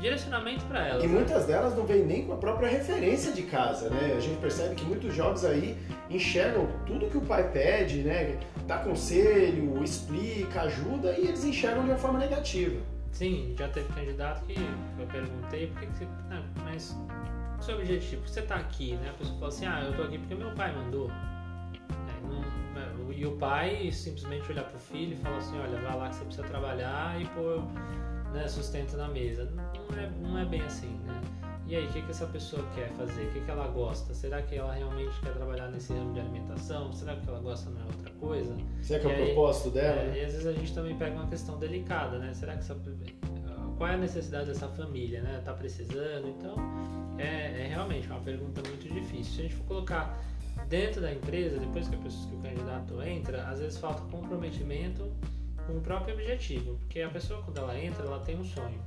direcionamento 0.00 0.64
para 0.64 0.88
elas. 0.88 1.04
E 1.04 1.06
né? 1.06 1.12
muitas 1.12 1.46
delas 1.46 1.76
não 1.76 1.84
vêm 1.84 2.04
nem 2.04 2.26
com 2.26 2.32
a 2.32 2.36
própria 2.38 2.68
referência 2.68 3.32
de 3.32 3.42
casa, 3.42 3.90
né? 3.90 4.14
A 4.16 4.20
gente 4.20 4.40
percebe 4.40 4.74
que 4.74 4.84
muitos 4.84 5.14
jovens 5.14 5.44
aí 5.44 5.76
enxergam 6.08 6.66
tudo 6.86 7.06
que 7.08 7.18
o 7.18 7.20
pai 7.20 7.52
pede, 7.52 8.02
né? 8.02 8.38
Dá 8.66 8.78
conselho, 8.78 9.84
explica, 9.84 10.62
ajuda 10.62 11.12
e 11.18 11.28
eles 11.28 11.44
enxergam 11.44 11.84
de 11.84 11.90
uma 11.90 11.98
forma 11.98 12.18
negativa. 12.18 12.80
Sim, 13.12 13.54
já 13.58 13.68
teve 13.68 13.92
candidato 13.92 14.44
que 14.46 14.54
eu 14.98 15.06
perguntei 15.06 15.66
por 15.68 15.80
que 15.80 15.86
você. 15.86 16.04
Não, 16.28 16.42
mas 16.64 16.96
é 17.56 17.60
o 17.60 17.62
seu 17.62 17.76
objetivo? 17.76 18.26
Você 18.26 18.40
está 18.40 18.56
aqui, 18.56 18.94
né? 18.94 19.10
A 19.10 19.12
pessoa 19.14 19.38
fala 19.38 19.48
assim, 19.48 19.66
ah, 19.66 19.82
eu 19.84 19.96
tô 19.96 20.02
aqui 20.02 20.18
porque 20.18 20.34
meu 20.34 20.54
pai 20.54 20.74
mandou. 20.74 21.10
É, 21.10 22.20
não, 22.26 23.12
e 23.12 23.26
o 23.26 23.36
pai 23.36 23.90
simplesmente 23.92 24.50
olhar 24.50 24.64
pro 24.64 24.78
filho 24.78 25.14
e 25.14 25.16
falar 25.16 25.36
assim, 25.36 25.58
olha, 25.58 25.80
vai 25.80 25.96
lá 25.96 26.08
que 26.08 26.16
você 26.16 26.24
precisa 26.24 26.46
trabalhar 26.46 27.20
e 27.20 27.26
pôr 27.26 27.62
né, 28.32 28.48
sustento 28.48 28.96
na 28.96 29.08
mesa. 29.08 29.50
Não 29.54 29.98
é, 29.98 30.10
não 30.22 30.38
é 30.38 30.44
bem 30.44 30.62
assim, 30.62 30.98
né? 31.04 31.20
E 31.70 31.76
aí, 31.76 31.86
o 31.86 31.92
que, 31.92 32.02
que 32.02 32.10
essa 32.10 32.26
pessoa 32.26 32.66
quer 32.74 32.88
fazer? 32.94 33.26
O 33.26 33.30
que, 33.30 33.40
que 33.42 33.48
ela 33.48 33.68
gosta? 33.68 34.12
Será 34.12 34.42
que 34.42 34.56
ela 34.56 34.72
realmente 34.72 35.20
quer 35.20 35.32
trabalhar 35.32 35.68
nesse 35.68 35.92
ramo 35.92 36.12
de 36.12 36.18
alimentação? 36.18 36.92
Será 36.92 37.14
que 37.14 37.28
ela 37.28 37.38
gosta 37.38 37.70
de 37.70 37.80
outra 37.80 38.10
coisa? 38.18 38.56
Será 38.82 38.98
que 38.98 39.06
é 39.06 39.22
o 39.22 39.26
propósito 39.26 39.70
dela? 39.70 40.00
É, 40.00 40.18
e 40.18 40.24
às 40.24 40.32
vezes 40.32 40.46
a 40.48 40.52
gente 40.52 40.74
também 40.74 40.98
pega 40.98 41.14
uma 41.14 41.28
questão 41.28 41.60
delicada, 41.60 42.18
né? 42.18 42.34
Será 42.34 42.54
que 42.54 42.58
essa, 42.58 42.76
qual 43.78 43.88
é 43.88 43.94
a 43.94 43.96
necessidade 43.96 44.48
dessa 44.48 44.66
família, 44.66 45.22
né? 45.22 45.40
Tá 45.44 45.54
precisando? 45.54 46.26
Então, 46.26 46.56
é, 47.16 47.62
é 47.62 47.66
realmente 47.68 48.08
uma 48.08 48.18
pergunta 48.18 48.60
muito 48.68 48.92
difícil. 48.92 49.32
Se 49.32 49.38
a 49.38 49.42
gente 49.44 49.54
for 49.54 49.66
colocar 49.66 50.20
dentro 50.68 51.00
da 51.00 51.12
empresa, 51.12 51.60
depois 51.60 51.86
que, 51.88 51.96
pessoa, 51.98 52.30
que 52.30 52.34
o 52.34 52.38
candidato 52.40 53.00
entra, 53.00 53.44
às 53.44 53.60
vezes 53.60 53.78
falta 53.78 54.02
comprometimento 54.10 55.08
com 55.68 55.74
o 55.74 55.80
próprio 55.80 56.14
objetivo, 56.14 56.78
porque 56.78 57.00
a 57.00 57.10
pessoa 57.10 57.40
quando 57.44 57.58
ela 57.58 57.78
entra, 57.78 58.04
ela 58.04 58.18
tem 58.18 58.36
um 58.36 58.44
sonho. 58.44 58.82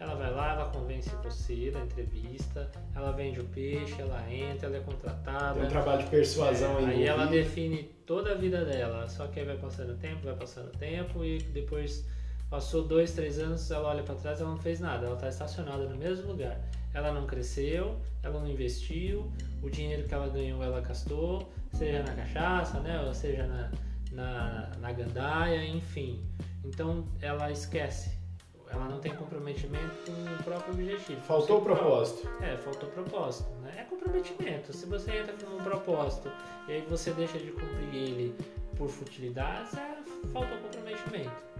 Ela 0.00 0.14
vai 0.14 0.30
lá, 0.32 0.54
ela 0.54 0.70
convence 0.70 1.10
você 1.22 1.70
da 1.70 1.80
entrevista, 1.80 2.70
ela 2.96 3.12
vende 3.12 3.38
o 3.38 3.44
peixe, 3.44 4.00
ela 4.00 4.32
entra, 4.32 4.66
ela 4.68 4.78
é 4.78 4.80
contratada. 4.80 5.54
Tem 5.54 5.64
um 5.64 5.68
trabalho 5.68 6.02
de 6.02 6.08
persuasão 6.08 6.78
é, 6.80 6.86
Aí 6.86 7.06
ela 7.06 7.26
define 7.26 7.82
toda 8.06 8.32
a 8.32 8.34
vida 8.34 8.64
dela, 8.64 9.06
só 9.06 9.26
que 9.26 9.40
aí 9.40 9.44
vai 9.44 9.58
passando 9.58 9.94
tempo, 9.98 10.24
vai 10.24 10.34
passando 10.34 10.70
tempo 10.78 11.22
e 11.22 11.38
depois 11.38 12.06
passou 12.48 12.82
dois, 12.82 13.12
três 13.12 13.38
anos, 13.38 13.70
ela 13.70 13.90
olha 13.90 14.02
para 14.02 14.14
trás, 14.14 14.40
ela 14.40 14.48
não 14.48 14.58
fez 14.58 14.80
nada, 14.80 15.04
ela 15.04 15.16
está 15.16 15.28
estacionada 15.28 15.86
no 15.86 15.96
mesmo 15.98 16.28
lugar. 16.28 16.58
Ela 16.94 17.12
não 17.12 17.26
cresceu, 17.26 18.00
ela 18.22 18.40
não 18.40 18.48
investiu, 18.48 19.30
o 19.62 19.68
dinheiro 19.68 20.08
que 20.08 20.14
ela 20.14 20.28
ganhou 20.28 20.64
ela 20.64 20.80
gastou, 20.80 21.52
seja 21.74 22.02
na 22.02 22.14
cachaça, 22.14 22.80
né, 22.80 23.00
ou 23.02 23.12
seja 23.12 23.46
na, 23.46 23.70
na, 24.12 24.70
na 24.80 24.92
gandaia, 24.92 25.62
enfim. 25.66 26.24
Então 26.64 27.06
ela 27.20 27.50
esquece. 27.50 28.19
Ela 28.72 28.84
não 28.86 29.00
tem 29.00 29.14
comprometimento 29.14 29.94
com 30.06 30.12
o 30.12 30.44
próprio 30.44 30.74
objetivo. 30.74 31.20
Faltou 31.22 31.58
o 31.58 31.62
propósito. 31.62 32.28
É, 32.40 32.56
faltou 32.56 32.88
o 32.88 32.92
propósito. 32.92 33.50
Né? 33.62 33.74
É 33.78 33.82
comprometimento. 33.82 34.72
Se 34.72 34.86
você 34.86 35.10
entra 35.18 35.34
com 35.34 35.56
um 35.56 35.62
propósito 35.62 36.30
e 36.68 36.72
aí 36.72 36.86
você 36.88 37.10
deixa 37.10 37.38
de 37.38 37.50
cumprir 37.50 37.94
ele 37.94 38.34
por 38.76 38.88
futilidades, 38.88 39.74
é, 39.74 39.96
faltou 40.32 40.56
comprometimento. 40.58 41.50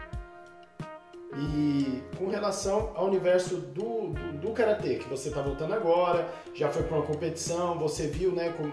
E 1.36 2.02
com 2.16 2.28
relação 2.28 2.92
ao 2.94 3.06
universo 3.06 3.56
do, 3.56 4.08
do, 4.08 4.38
do 4.38 4.50
karatê, 4.52 4.96
que 4.96 5.08
você 5.08 5.28
está 5.28 5.40
voltando 5.40 5.74
agora, 5.74 6.28
já 6.54 6.68
foi 6.68 6.82
para 6.82 6.96
uma 6.96 7.06
competição, 7.06 7.78
você 7.78 8.08
viu, 8.08 8.32
né, 8.32 8.52
com 8.52 8.70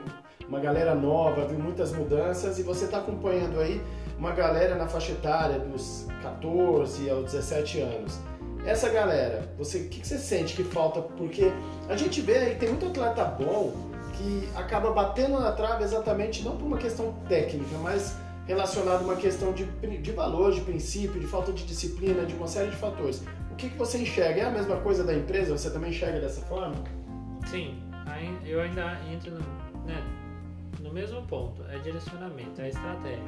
uma 0.47 0.59
galera 0.59 0.95
nova, 0.95 1.45
viu 1.45 1.59
muitas 1.59 1.91
mudanças 1.91 2.57
e 2.57 2.63
você 2.63 2.85
está 2.85 2.99
acompanhando 2.99 3.59
aí 3.59 3.81
uma 4.17 4.31
galera 4.31 4.75
na 4.75 4.87
faixa 4.87 5.11
etária 5.11 5.59
dos 5.59 6.07
14 6.21 7.09
aos 7.09 7.25
17 7.25 7.81
anos. 7.81 8.19
Essa 8.65 8.89
galera, 8.89 9.49
você, 9.57 9.79
o 9.79 9.89
que, 9.89 10.01
que 10.01 10.07
você 10.07 10.17
sente 10.17 10.55
que 10.55 10.63
falta? 10.63 11.01
Porque 11.01 11.51
a 11.87 11.95
gente 11.95 12.19
vê 12.21 12.37
aí, 12.37 12.55
tem 12.55 12.69
muito 12.69 12.87
atleta 12.87 13.23
bom 13.23 13.73
que 14.13 14.49
acaba 14.55 14.91
batendo 14.91 15.39
na 15.39 15.51
trave 15.51 15.83
exatamente 15.83 16.43
não 16.43 16.57
por 16.57 16.65
uma 16.65 16.77
questão 16.77 17.13
técnica, 17.29 17.77
mas 17.81 18.15
relacionado 18.47 19.01
a 19.01 19.03
uma 19.03 19.15
questão 19.15 19.53
de, 19.53 19.65
de 19.65 20.11
valor, 20.11 20.51
de 20.53 20.61
princípio, 20.61 21.19
de 21.19 21.27
falta 21.27 21.51
de 21.51 21.65
disciplina, 21.65 22.25
de 22.25 22.33
uma 22.33 22.47
série 22.47 22.69
de 22.71 22.77
fatores. 22.77 23.23
O 23.51 23.55
que, 23.55 23.69
que 23.69 23.77
você 23.77 23.99
enxerga? 23.99 24.41
É 24.41 24.45
a 24.45 24.51
mesma 24.51 24.77
coisa 24.77 25.03
da 25.03 25.13
empresa? 25.13 25.55
Você 25.55 25.69
também 25.69 25.91
enxerga 25.91 26.19
dessa 26.19 26.41
forma? 26.41 26.75
Sim, 27.45 27.83
eu 28.45 28.61
ainda 28.61 28.97
entro 29.11 29.33
né, 29.85 30.01
no 30.87 30.93
mesmo 30.93 31.21
ponto, 31.23 31.63
é 31.69 31.77
direcionamento, 31.79 32.61
é 32.61 32.69
estratégia. 32.69 33.23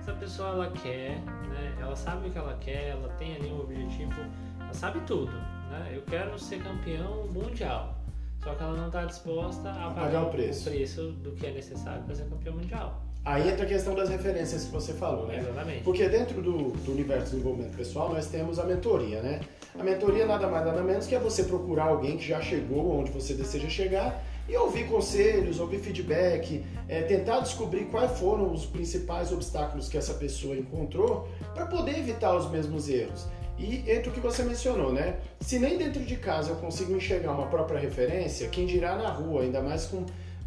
Se 0.00 0.10
a 0.10 0.14
pessoa 0.14 0.48
ela 0.48 0.70
quer, 0.70 1.20
né, 1.20 1.76
ela 1.78 1.94
sabe 1.94 2.28
o 2.28 2.30
que 2.30 2.38
ela 2.38 2.56
quer, 2.58 2.90
ela 2.90 3.08
tem 3.10 3.36
ali 3.36 3.52
um 3.52 3.60
objetivo, 3.60 4.20
ela 4.58 4.72
sabe 4.72 5.00
tudo. 5.00 5.32
Né? 5.70 5.92
Eu 5.94 6.02
quero 6.02 6.38
ser 6.38 6.62
campeão 6.62 7.26
mundial. 7.28 7.94
Só 8.42 8.54
que 8.54 8.62
ela 8.62 8.76
não 8.76 8.86
está 8.86 9.04
disposta 9.04 9.68
a 9.70 9.74
pagar, 9.74 9.94
pagar 9.94 10.22
o, 10.22 10.30
preço. 10.30 10.68
o 10.68 10.72
preço 10.72 11.02
do 11.12 11.32
que 11.32 11.46
é 11.46 11.50
necessário 11.50 12.02
para 12.04 12.14
ser 12.14 12.24
campeão 12.24 12.54
mundial. 12.54 13.02
Aí 13.24 13.50
entra 13.50 13.66
a 13.66 13.68
questão 13.68 13.94
das 13.94 14.08
referências 14.08 14.64
que 14.64 14.70
você 14.70 14.94
falou, 14.94 15.26
né? 15.26 15.40
Exatamente. 15.40 15.82
Porque 15.82 16.08
dentro 16.08 16.40
do, 16.40 16.70
do 16.70 16.92
universo 16.92 17.24
do 17.24 17.30
desenvolvimento 17.32 17.76
pessoal 17.76 18.10
nós 18.14 18.28
temos 18.28 18.58
a 18.58 18.64
mentoria, 18.64 19.20
né? 19.20 19.40
A 19.78 19.82
mentoria 19.82 20.24
nada 20.24 20.46
mais 20.46 20.64
nada 20.64 20.82
menos 20.82 21.06
que 21.06 21.14
é 21.14 21.18
você 21.18 21.44
procurar 21.44 21.88
alguém 21.88 22.16
que 22.16 22.26
já 22.26 22.40
chegou 22.40 23.00
onde 23.00 23.10
você 23.10 23.34
deseja 23.34 23.68
chegar 23.68 24.24
e 24.48 24.56
ouvir 24.56 24.88
conselhos, 24.88 25.60
ouvir 25.60 25.78
feedback, 25.80 26.64
é, 26.88 27.02
tentar 27.02 27.40
descobrir 27.40 27.84
quais 27.86 28.18
foram 28.18 28.50
os 28.52 28.64
principais 28.64 29.30
obstáculos 29.30 29.88
que 29.88 29.98
essa 29.98 30.14
pessoa 30.14 30.56
encontrou 30.56 31.28
para 31.54 31.66
poder 31.66 31.98
evitar 31.98 32.34
os 32.34 32.50
mesmos 32.50 32.88
erros. 32.88 33.26
E 33.58 33.90
entre 33.90 34.08
o 34.08 34.12
que 34.12 34.20
você 34.20 34.42
mencionou, 34.44 34.92
né? 34.92 35.18
Se 35.40 35.58
nem 35.58 35.76
dentro 35.76 36.02
de 36.04 36.16
casa 36.16 36.50
eu 36.50 36.56
consigo 36.56 36.94
enxergar 36.94 37.32
uma 37.32 37.46
própria 37.46 37.78
referência, 37.78 38.48
quem 38.48 38.66
dirá 38.66 38.96
na 38.96 39.10
rua, 39.10 39.42
ainda 39.42 39.60
mais 39.60 39.86
com 39.86 40.06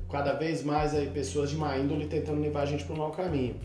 cada 0.10 0.34
vez 0.34 0.64
mais 0.64 0.96
aí, 0.96 1.08
pessoas 1.08 1.50
de 1.50 1.56
má 1.56 1.78
índole 1.78 2.08
tentando 2.08 2.42
levar 2.42 2.62
a 2.62 2.66
gente 2.66 2.84
para 2.84 2.96
um 2.96 2.98
mau 2.98 3.12
caminho. 3.12 3.56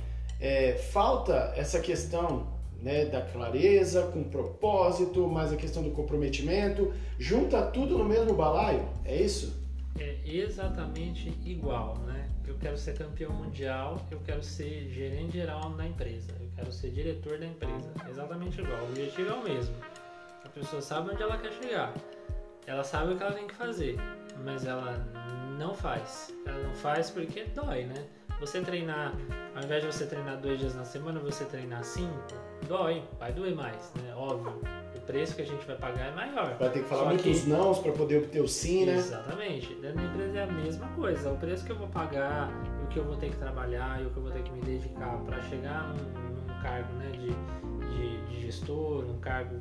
É, 0.40 0.74
falta 0.92 1.52
essa 1.56 1.80
questão 1.80 2.46
né, 2.82 3.06
da 3.06 3.22
clareza, 3.22 4.02
com 4.12 4.22
propósito, 4.24 5.26
mais 5.26 5.52
a 5.52 5.56
questão 5.56 5.82
do 5.82 5.90
comprometimento, 5.90 6.92
junta 7.18 7.62
tudo 7.62 7.96
no 7.96 8.04
mesmo 8.04 8.34
balaio, 8.34 8.84
é 9.04 9.16
isso? 9.16 9.65
É 9.98 10.20
exatamente 10.24 11.28
igual, 11.44 11.98
né? 11.98 12.28
Eu 12.46 12.56
quero 12.58 12.76
ser 12.76 12.96
campeão 12.96 13.32
mundial, 13.32 14.04
eu 14.10 14.20
quero 14.20 14.42
ser 14.42 14.88
gerente 14.90 15.32
geral 15.32 15.70
na 15.70 15.86
empresa, 15.86 16.32
eu 16.40 16.48
quero 16.54 16.72
ser 16.72 16.90
diretor 16.90 17.38
da 17.38 17.46
empresa, 17.46 17.92
exatamente 18.08 18.60
igual, 18.60 18.80
o 18.80 18.88
objetivo 18.90 19.30
é 19.30 19.34
o 19.34 19.42
mesmo. 19.42 19.74
A 20.44 20.48
pessoa 20.48 20.80
sabe 20.80 21.10
onde 21.10 21.22
ela 21.22 21.36
quer 21.38 21.52
chegar. 21.52 21.92
ela 22.66 22.84
sabe 22.84 23.12
o 23.12 23.16
que 23.16 23.22
ela 23.22 23.32
tem 23.32 23.46
que 23.46 23.54
fazer, 23.54 23.96
mas 24.44 24.64
ela 24.64 24.96
não 25.58 25.74
faz. 25.74 26.32
Ela 26.46 26.62
não 26.62 26.74
faz 26.74 27.10
porque 27.10 27.44
dói, 27.54 27.84
né? 27.84 28.06
Você 28.40 28.60
treinar, 28.60 29.14
ao 29.54 29.62
invés 29.62 29.82
de 29.82 29.92
você 29.92 30.06
treinar 30.06 30.36
dois 30.38 30.58
dias 30.60 30.74
na 30.74 30.84
semana, 30.84 31.18
você 31.20 31.44
treinar 31.44 31.82
cinco, 31.84 32.34
dói, 32.68 33.02
vai 33.18 33.32
doer 33.32 33.54
mais, 33.54 33.92
né? 34.02 34.14
Óbvio. 34.16 34.60
O 34.96 35.00
preço 35.06 35.36
que 35.36 35.42
a 35.42 35.46
gente 35.46 35.64
vai 35.66 35.76
pagar 35.76 36.06
é 36.08 36.10
maior. 36.12 36.56
Vai 36.58 36.70
ter 36.70 36.82
que 36.82 36.88
falar 36.88 37.02
Só 37.02 37.08
muitos 37.10 37.40
que- 37.42 37.48
nãos 37.48 37.78
para 37.78 37.92
poder 37.92 38.18
obter 38.18 38.40
o 38.42 38.48
sim, 38.48 38.84
né? 38.86 38.94
Exatamente. 38.96 39.72
Dentro 39.76 39.96
da 39.98 40.02
empresa 40.04 40.38
é 40.38 40.42
a 40.42 40.46
mesma 40.46 40.86
coisa. 40.88 41.30
O 41.30 41.36
preço 41.36 41.64
que 41.64 41.70
eu 41.72 41.76
vou 41.76 41.88
pagar, 41.88 42.50
e 42.80 42.84
o 42.84 42.86
que 42.88 42.98
eu 42.98 43.04
vou 43.04 43.16
ter 43.16 43.30
que 43.30 43.36
trabalhar, 43.36 44.02
e 44.02 44.06
o 44.06 44.10
que 44.10 44.16
eu 44.16 44.22
vou 44.22 44.32
ter 44.32 44.42
que 44.42 44.50
me 44.50 44.60
dedicar 44.62 45.16
para 45.24 45.40
chegar 45.42 45.88
num, 45.94 46.52
num 46.54 46.60
cargo 46.62 46.92
né, 46.94 47.10
de, 47.12 47.28
de, 47.94 48.26
de 48.26 48.40
gestor, 48.40 49.04
um 49.04 49.18
cargo 49.20 49.60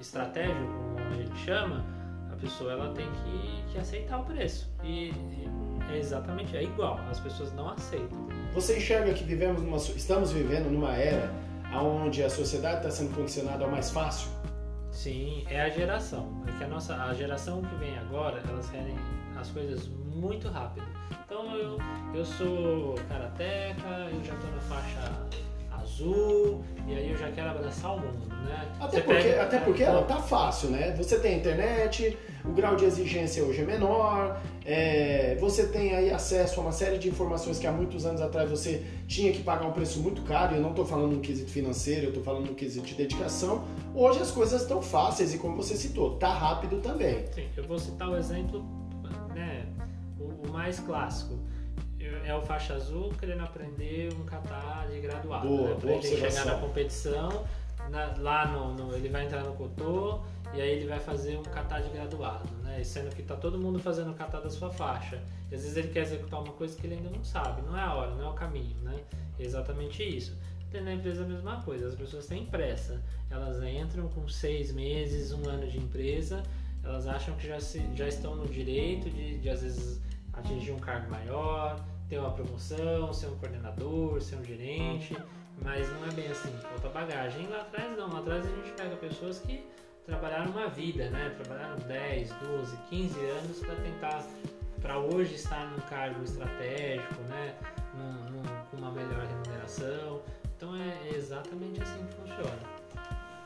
estratégico, 0.00 0.58
como 0.94 1.06
a 1.06 1.14
gente 1.14 1.36
chama, 1.38 1.84
a 2.32 2.36
pessoa 2.36 2.72
ela 2.72 2.92
tem 2.94 3.06
que, 3.12 3.72
que 3.72 3.78
aceitar 3.78 4.20
o 4.20 4.24
preço. 4.24 4.70
E, 4.82 5.08
e 5.10 5.48
é 5.90 5.98
exatamente, 5.98 6.56
é 6.56 6.62
igual. 6.62 6.98
As 7.10 7.20
pessoas 7.20 7.52
não 7.52 7.68
aceitam. 7.70 8.26
Você 8.54 8.78
enxerga 8.78 9.12
que 9.12 9.24
vivemos 9.24 9.60
numa, 9.62 9.76
estamos 9.76 10.32
vivendo 10.32 10.70
numa 10.70 10.94
era 10.94 11.30
onde 11.74 12.22
a 12.22 12.30
sociedade 12.30 12.78
está 12.78 12.90
sendo 12.90 13.14
condicionada 13.14 13.64
ao 13.64 13.70
mais 13.70 13.90
fácil? 13.90 14.30
Sim, 14.90 15.44
é 15.48 15.60
a 15.60 15.68
geração. 15.68 16.42
É 16.46 16.58
que 16.58 16.64
a 16.64 16.68
nossa 16.68 16.96
a 16.96 17.14
geração 17.14 17.62
que 17.62 17.74
vem 17.76 17.98
agora, 17.98 18.42
elas 18.48 18.68
querem 18.70 18.96
as 19.36 19.50
coisas 19.50 19.86
muito 19.86 20.48
rápido. 20.48 20.86
Então 21.24 21.54
eu, 21.56 21.78
eu 22.14 22.24
sou 22.24 22.94
karateca, 23.08 23.88
eu 24.10 24.24
já 24.24 24.34
tô 24.36 24.46
na 24.48 24.60
faixa 24.62 25.28
azul, 25.92 26.62
e 26.86 26.94
aí 26.94 27.10
eu 27.10 27.16
já 27.16 27.30
quero 27.30 27.50
abraçar 27.50 27.94
o 27.96 28.00
mundo, 28.00 28.28
né? 28.44 28.68
Até 28.80 28.98
Você 28.98 29.02
porque, 29.02 29.22
pega- 29.22 29.42
até 29.42 29.58
porque 29.58 29.82
ela 29.82 30.02
tá 30.02 30.16
fácil, 30.16 30.70
né? 30.70 30.94
Você 30.96 31.18
tem 31.18 31.38
internet, 31.38 32.16
o 32.44 32.52
grau 32.52 32.76
de 32.76 32.84
exigência 32.84 33.42
hoje 33.44 33.62
é 33.62 33.64
menor, 33.64 34.40
é, 34.64 35.36
você 35.40 35.66
tem 35.66 35.94
aí 35.94 36.10
acesso 36.10 36.60
a 36.60 36.62
uma 36.62 36.72
série 36.72 36.98
de 36.98 37.08
informações 37.08 37.58
que 37.58 37.66
há 37.66 37.72
muitos 37.72 38.04
anos 38.06 38.20
atrás 38.20 38.48
você 38.50 38.84
tinha 39.06 39.32
que 39.32 39.42
pagar 39.42 39.66
um 39.66 39.72
preço 39.72 40.00
muito 40.00 40.22
caro, 40.22 40.54
e 40.54 40.58
eu 40.58 40.62
não 40.62 40.70
estou 40.70 40.84
falando 40.84 41.14
no 41.16 41.20
quesito 41.20 41.50
financeiro, 41.50 42.04
eu 42.04 42.08
estou 42.10 42.22
falando 42.22 42.46
no 42.48 42.54
quesito 42.54 42.86
de 42.86 42.94
dedicação. 42.94 43.64
Hoje 43.94 44.20
as 44.20 44.30
coisas 44.30 44.62
estão 44.62 44.80
fáceis 44.82 45.34
e 45.34 45.38
como 45.38 45.56
você 45.56 45.74
citou, 45.74 46.16
tá 46.16 46.32
rápido 46.32 46.80
também. 46.80 47.24
Sim, 47.32 47.48
eu 47.56 47.64
vou 47.64 47.78
citar 47.78 48.08
o 48.08 48.16
exemplo, 48.16 48.64
né, 49.34 49.66
o 50.18 50.48
mais 50.52 50.78
clássico. 50.80 51.38
É 52.28 52.34
o 52.34 52.42
faixa 52.42 52.74
azul 52.74 53.10
querendo 53.18 53.42
aprender 53.42 54.12
um 54.12 54.24
kata 54.24 54.86
de 54.92 55.00
graduado. 55.00 55.48
Boa, 55.48 55.68
né, 55.70 55.76
pra 55.80 55.92
ele 55.92 56.02
chegar 56.02 56.26
observação. 56.26 56.52
na 56.54 56.60
competição, 56.60 57.44
na- 57.90 58.14
lá 58.18 58.46
no, 58.48 58.74
no- 58.74 58.94
ele 58.94 59.08
vai 59.08 59.24
entrar 59.24 59.42
no 59.44 59.54
Cotô 59.54 60.20
e 60.54 60.60
aí 60.60 60.70
ele 60.70 60.86
vai 60.86 60.98
fazer 61.00 61.38
um 61.38 61.42
kata 61.42 61.80
de 61.80 61.88
graduado, 61.90 62.46
né? 62.62 62.80
E 62.80 62.84
Sendo 62.84 63.14
que 63.14 63.22
tá 63.22 63.34
todo 63.34 63.56
mundo 63.58 63.78
fazendo 63.78 64.10
o 64.10 64.14
kata 64.14 64.40
da 64.42 64.50
sua 64.50 64.70
faixa. 64.70 65.16
E 65.50 65.54
às 65.54 65.62
vezes 65.62 65.76
ele 65.76 65.88
quer 65.88 66.00
executar 66.02 66.42
uma 66.42 66.52
coisa 66.52 66.76
que 66.76 66.86
ele 66.86 66.96
ainda 66.96 67.08
não 67.08 67.24
sabe, 67.24 67.62
não 67.62 67.76
é 67.76 67.80
a 67.80 67.94
hora, 67.94 68.14
não 68.14 68.26
é 68.26 68.28
o 68.28 68.34
caminho, 68.34 68.76
né? 68.82 69.00
É 69.38 69.42
exatamente 69.42 70.02
isso. 70.02 70.36
Dentro 70.70 70.84
da 70.86 70.92
empresa 70.92 71.24
a 71.24 71.26
mesma 71.26 71.62
coisa, 71.62 71.88
as 71.88 71.94
pessoas 71.94 72.26
têm 72.26 72.44
pressa. 72.44 73.02
Elas 73.30 73.62
entram 73.62 74.06
com 74.08 74.28
seis 74.28 74.70
meses, 74.70 75.32
um 75.32 75.48
ano 75.48 75.66
de 75.66 75.78
empresa, 75.78 76.42
elas 76.84 77.06
acham 77.06 77.34
que 77.36 77.46
já, 77.46 77.58
se- 77.58 77.88
já 77.94 78.06
estão 78.06 78.36
no 78.36 78.46
direito 78.46 79.08
de, 79.08 79.38
de, 79.38 79.48
às 79.48 79.62
vezes, 79.62 79.98
atingir 80.34 80.72
um 80.72 80.78
cargo 80.78 81.10
maior, 81.10 81.82
ter 82.08 82.18
uma 82.18 82.30
promoção, 82.32 83.12
ser 83.12 83.26
um 83.26 83.36
coordenador, 83.36 84.20
ser 84.20 84.36
um 84.36 84.44
gerente, 84.44 85.16
mas 85.62 85.88
não 85.92 86.06
é 86.08 86.10
bem 86.12 86.28
assim, 86.28 86.50
falta 86.62 86.88
bagagem. 86.88 87.46
Lá 87.48 87.60
atrás 87.62 87.96
não, 87.96 88.12
lá 88.12 88.20
atrás 88.20 88.44
a 88.46 88.48
gente 88.48 88.70
pega 88.72 88.96
pessoas 88.96 89.38
que 89.40 89.64
trabalharam 90.06 90.50
uma 90.50 90.68
vida, 90.68 91.10
né? 91.10 91.34
Trabalharam 91.42 91.76
10, 91.86 92.32
12, 92.32 92.76
15 92.88 93.20
anos 93.26 93.58
para 93.60 93.74
tentar, 93.76 94.24
para 94.80 94.98
hoje 94.98 95.34
estar 95.34 95.66
num 95.70 95.80
cargo 95.80 96.22
estratégico, 96.24 97.20
né? 97.28 97.54
Num- 97.94 98.30
num- 98.30 98.64
com 98.70 98.76
uma 98.78 98.90
melhor 98.92 99.26
remuneração. 99.26 100.22
Então 100.56 100.74
é 100.76 101.10
exatamente 101.14 101.82
assim 101.82 102.06
que 102.06 102.14
funciona. 102.14 102.58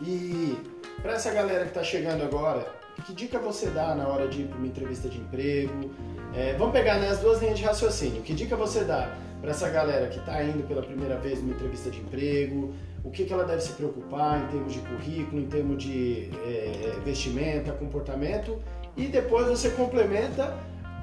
E 0.00 0.56
para 1.00 1.12
essa 1.14 1.32
galera 1.32 1.62
que 1.64 1.70
está 1.70 1.82
chegando 1.82 2.22
agora, 2.22 2.66
que 3.03 3.12
dica 3.12 3.38
você 3.38 3.66
dá 3.66 3.94
na 3.94 4.07
hora 4.07 4.28
de 4.28 4.42
ir 4.42 4.48
para 4.48 4.59
uma 4.59 4.66
entrevista 4.66 5.09
de 5.09 5.18
emprego? 5.18 5.90
É, 6.34 6.55
vamos 6.55 6.72
pegar 6.72 6.98
né, 6.98 7.09
as 7.09 7.18
duas 7.18 7.40
linhas 7.40 7.59
de 7.59 7.64
raciocínio. 7.64 8.22
Que 8.22 8.32
dica 8.32 8.57
você 8.57 8.84
dá 8.84 9.14
para 9.40 9.50
essa 9.50 9.68
galera 9.68 10.09
que 10.09 10.18
está 10.18 10.42
indo 10.42 10.66
pela 10.66 10.82
primeira 10.82 11.16
vez 11.18 11.40
numa 11.40 11.53
entrevista 11.53 11.90
de 11.90 12.00
emprego? 12.00 12.72
O 13.05 13.11
que, 13.11 13.24
que 13.24 13.32
ela 13.32 13.44
deve 13.44 13.61
se 13.61 13.72
preocupar 13.72 14.42
em 14.44 14.46
termos 14.46 14.72
de 14.72 14.78
currículo, 14.80 15.42
em 15.42 15.46
termos 15.46 15.82
de 15.82 16.30
é, 16.44 16.96
vestimenta, 17.05 17.72
comportamento? 17.72 18.59
E 18.96 19.07
depois 19.07 19.48
você 19.48 19.70
complementa 19.70 20.57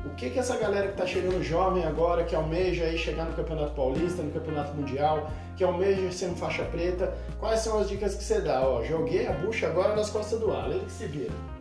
o 0.06 0.12
que, 0.12 0.30
que 0.30 0.40
essa 0.40 0.58
galera 0.58 0.88
que 0.88 0.94
está 0.94 1.06
chegando 1.06 1.44
jovem 1.44 1.84
agora, 1.84 2.24
que 2.24 2.34
almeja 2.34 2.86
aí 2.86 2.98
chegar 2.98 3.26
no 3.26 3.34
Campeonato 3.34 3.74
Paulista, 3.76 4.24
no 4.24 4.32
Campeonato 4.32 4.74
Mundial, 4.74 5.30
que 5.58 5.64
almeja 5.64 6.10
ser 6.10 6.28
um 6.28 6.36
faixa 6.36 6.64
preta, 6.64 7.14
quais 7.38 7.60
são 7.60 7.78
as 7.78 7.90
dicas 7.90 8.16
que 8.16 8.24
você 8.24 8.40
dá? 8.40 8.66
Ó, 8.66 8.82
joguei 8.82 9.28
a 9.28 9.34
bucha 9.34 9.68
agora 9.68 9.94
nas 9.96 10.10
costas 10.10 10.40
do 10.40 10.52
Alan, 10.52 10.76
ele 10.76 10.86
que 10.86 10.92
se 10.92 11.06
vira. 11.06 11.59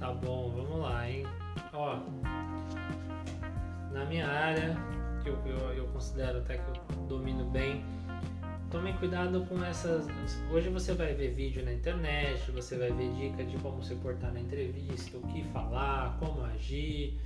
Tá 0.00 0.14
bom, 0.14 0.50
vamos 0.50 0.80
lá, 0.80 1.10
hein? 1.10 1.26
Ó, 1.74 1.98
na 3.92 4.02
minha 4.06 4.26
área, 4.26 4.74
que 5.22 5.28
eu, 5.28 5.36
eu, 5.44 5.74
eu 5.74 5.86
considero 5.88 6.38
até 6.38 6.56
que 6.56 6.70
eu 6.70 7.06
domino 7.06 7.44
bem, 7.44 7.84
tomem 8.70 8.96
cuidado 8.96 9.44
com 9.44 9.62
essas. 9.62 10.06
Hoje 10.50 10.70
você 10.70 10.94
vai 10.94 11.12
ver 11.12 11.34
vídeo 11.34 11.62
na 11.62 11.74
internet, 11.74 12.50
você 12.50 12.78
vai 12.78 12.90
ver 12.90 13.12
dica 13.12 13.44
de 13.44 13.58
como 13.58 13.82
se 13.82 13.94
portar 13.96 14.32
na 14.32 14.40
entrevista, 14.40 15.18
o 15.18 15.20
que 15.28 15.44
falar, 15.52 16.16
como 16.18 16.44
agir. 16.44 17.20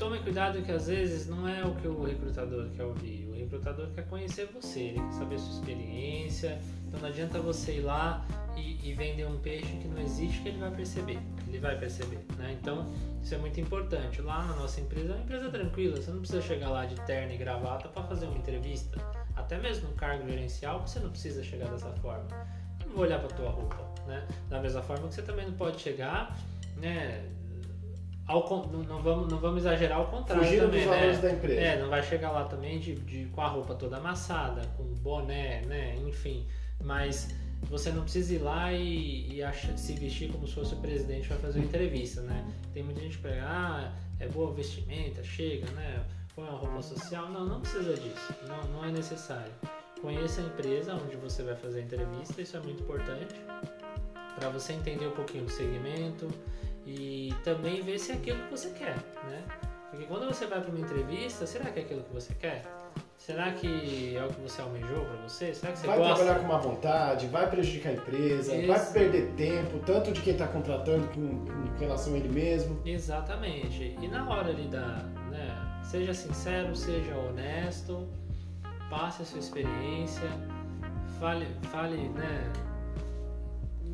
Tome 0.00 0.18
cuidado 0.20 0.62
que 0.62 0.72
às 0.72 0.86
vezes 0.86 1.28
não 1.28 1.46
é 1.46 1.62
o 1.62 1.74
que 1.74 1.86
o 1.86 2.02
recrutador 2.02 2.70
quer 2.70 2.84
ouvir. 2.84 3.28
O 3.28 3.34
recrutador 3.34 3.86
quer 3.90 4.06
conhecer 4.06 4.46
você, 4.46 4.80
ele 4.80 4.98
quer 4.98 5.12
saber 5.12 5.38
sua 5.38 5.52
experiência. 5.52 6.58
Então 6.88 7.00
não 7.00 7.08
adianta 7.10 7.38
você 7.38 7.76
ir 7.76 7.80
lá 7.82 8.26
e, 8.56 8.80
e 8.82 8.94
vender 8.94 9.26
um 9.26 9.38
peixe 9.40 9.76
que 9.76 9.86
não 9.86 10.00
existe 10.00 10.40
que 10.40 10.48
ele 10.48 10.58
vai 10.58 10.70
perceber. 10.70 11.18
Ele 11.46 11.58
vai 11.58 11.78
perceber, 11.78 12.18
né? 12.38 12.56
Então 12.58 12.90
isso 13.22 13.34
é 13.34 13.36
muito 13.38 13.60
importante. 13.60 14.22
Lá 14.22 14.42
na 14.46 14.56
nossa 14.56 14.80
empresa 14.80 15.12
é 15.12 15.16
uma 15.16 15.22
empresa 15.22 15.50
tranquila. 15.50 16.00
Você 16.00 16.10
não 16.10 16.20
precisa 16.20 16.40
chegar 16.40 16.70
lá 16.70 16.86
de 16.86 16.94
terno 17.02 17.34
e 17.34 17.36
gravata 17.36 17.86
para 17.90 18.02
fazer 18.04 18.24
uma 18.24 18.38
entrevista. 18.38 18.98
Até 19.36 19.58
mesmo 19.58 19.90
no 19.90 19.94
cargo 19.96 20.26
gerencial 20.26 20.80
você 20.80 20.98
não 20.98 21.10
precisa 21.10 21.44
chegar 21.44 21.68
dessa 21.68 21.92
forma. 21.96 22.26
Eu 22.80 22.86
não 22.86 22.94
vou 22.94 23.04
olhar 23.04 23.18
para 23.18 23.28
tua 23.36 23.50
roupa, 23.50 23.76
né? 24.06 24.26
Da 24.48 24.62
mesma 24.62 24.80
forma 24.80 25.08
que 25.08 25.14
você 25.14 25.22
também 25.22 25.44
não 25.44 25.52
pode 25.52 25.78
chegar, 25.78 26.34
né? 26.78 27.22
Ao, 28.26 28.68
não, 28.72 28.82
não 28.84 29.02
vamos, 29.02 29.28
não 29.30 29.38
vamos 29.38 29.58
exagerar 29.62 29.98
ao 29.98 30.06
contrário 30.06 30.44
Fugindo 30.44 30.66
também, 30.66 30.80
dos 30.82 30.90
né? 30.90 30.96
valores 30.96 31.20
da 31.20 31.32
empresa. 31.32 31.60
É, 31.60 31.80
não 31.80 31.88
vai 31.88 32.02
chegar 32.02 32.30
lá 32.30 32.44
também 32.44 32.78
de, 32.78 32.94
de- 32.94 33.24
com 33.26 33.40
a 33.40 33.48
roupa 33.48 33.74
toda 33.74 33.96
amassada, 33.96 34.62
com 34.76 34.84
boné, 34.84 35.62
né? 35.62 35.96
Enfim. 36.06 36.46
Mas 36.82 37.28
você 37.62 37.90
não 37.90 38.02
precisa 38.02 38.34
ir 38.34 38.38
lá 38.38 38.72
e, 38.72 39.34
e 39.34 39.42
acha- 39.42 39.76
se 39.76 39.92
vestir 39.94 40.30
como 40.30 40.46
se 40.46 40.54
fosse 40.54 40.74
o 40.74 40.78
presidente 40.78 41.26
para 41.26 41.38
fazer 41.38 41.58
uma 41.58 41.66
entrevista, 41.66 42.20
né? 42.22 42.44
Tem 42.72 42.82
muita 42.84 43.00
gente 43.00 43.16
que 43.16 43.22
pega, 43.24 43.42
ah, 43.44 43.92
é 44.20 44.28
boa 44.28 44.52
vestimenta, 44.52 45.24
chega, 45.24 45.68
né? 45.72 46.04
Põe 46.34 46.44
uma 46.48 46.58
roupa 46.58 46.80
social. 46.82 47.28
Não, 47.30 47.44
não 47.44 47.60
precisa 47.60 47.94
disso. 47.94 48.34
Não, 48.46 48.62
não 48.70 48.84
é 48.84 48.92
necessário. 48.92 49.50
Conheça 50.00 50.40
a 50.40 50.44
empresa 50.44 50.94
onde 50.94 51.16
você 51.16 51.42
vai 51.42 51.56
fazer 51.56 51.80
a 51.80 51.82
entrevista, 51.82 52.40
isso 52.40 52.56
é 52.56 52.60
muito 52.60 52.82
importante 52.82 53.34
para 54.38 54.48
você 54.48 54.72
entender 54.72 55.06
um 55.08 55.10
pouquinho 55.10 55.44
do 55.44 55.50
segmento 55.50 56.28
e 56.90 57.34
também 57.44 57.82
ver 57.82 57.98
se 57.98 58.12
é 58.12 58.14
aquilo 58.16 58.42
que 58.44 58.50
você 58.50 58.70
quer, 58.70 58.96
né? 59.28 59.44
Porque 59.90 60.04
quando 60.06 60.26
você 60.26 60.46
vai 60.46 60.60
para 60.60 60.70
uma 60.70 60.80
entrevista, 60.80 61.46
será 61.46 61.66
que 61.66 61.80
é 61.80 61.82
aquilo 61.82 62.02
que 62.02 62.12
você 62.12 62.34
quer? 62.34 62.62
Será 63.16 63.52
que 63.52 64.16
é 64.16 64.24
o 64.24 64.28
que 64.28 64.40
você 64.40 64.60
almejou 64.62 65.04
para 65.04 65.16
você? 65.22 65.54
Será 65.54 65.72
que 65.72 65.78
você 65.78 65.86
vai 65.86 65.98
gosta? 65.98 66.14
trabalhar 66.24 66.40
com 66.40 66.48
má 66.48 66.58
vontade, 66.58 67.26
vai 67.26 67.48
prejudicar 67.48 67.90
a 67.90 67.92
empresa, 67.92 68.56
Isso. 68.56 68.66
vai 68.66 68.92
perder 68.92 69.32
tempo, 69.36 69.78
tanto 69.84 70.10
de 70.10 70.20
quem 70.20 70.32
está 70.32 70.48
contratando 70.48 71.06
com, 71.08 71.44
com 71.44 71.78
relação 71.78 72.14
a 72.14 72.16
ele 72.16 72.28
mesmo. 72.28 72.80
Exatamente. 72.84 73.96
E 74.00 74.08
na 74.08 74.28
hora 74.28 74.48
ali 74.48 74.66
da, 74.68 75.04
né, 75.30 75.80
seja 75.84 76.14
sincero, 76.14 76.74
seja 76.74 77.14
honesto, 77.16 78.08
passe 78.88 79.22
a 79.22 79.24
sua 79.24 79.38
experiência, 79.38 80.28
fale, 81.20 81.46
fale, 81.70 82.08
né, 82.08 82.50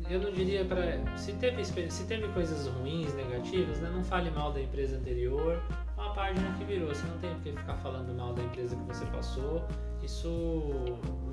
eu 0.09 0.19
não 0.21 0.31
diria 0.31 0.63
para 0.65 0.99
se 1.17 1.33
teve 1.33 1.63
se 1.65 2.03
teve 2.05 2.27
coisas 2.29 2.67
ruins, 2.67 3.13
negativas, 3.13 3.79
né, 3.79 3.89
não 3.93 4.03
fale 4.03 4.29
mal 4.31 4.51
da 4.51 4.61
empresa 4.61 4.97
anterior, 4.97 5.61
uma 5.97 6.13
página 6.13 6.55
que 6.57 6.63
virou, 6.63 6.87
você 6.89 7.05
não 7.07 7.17
tem 7.19 7.33
que 7.41 7.51
ficar 7.51 7.75
falando 7.77 8.13
mal 8.13 8.33
da 8.33 8.43
empresa 8.43 8.75
que 8.75 8.83
você 8.83 9.05
passou. 9.05 9.63
Isso 10.03 10.29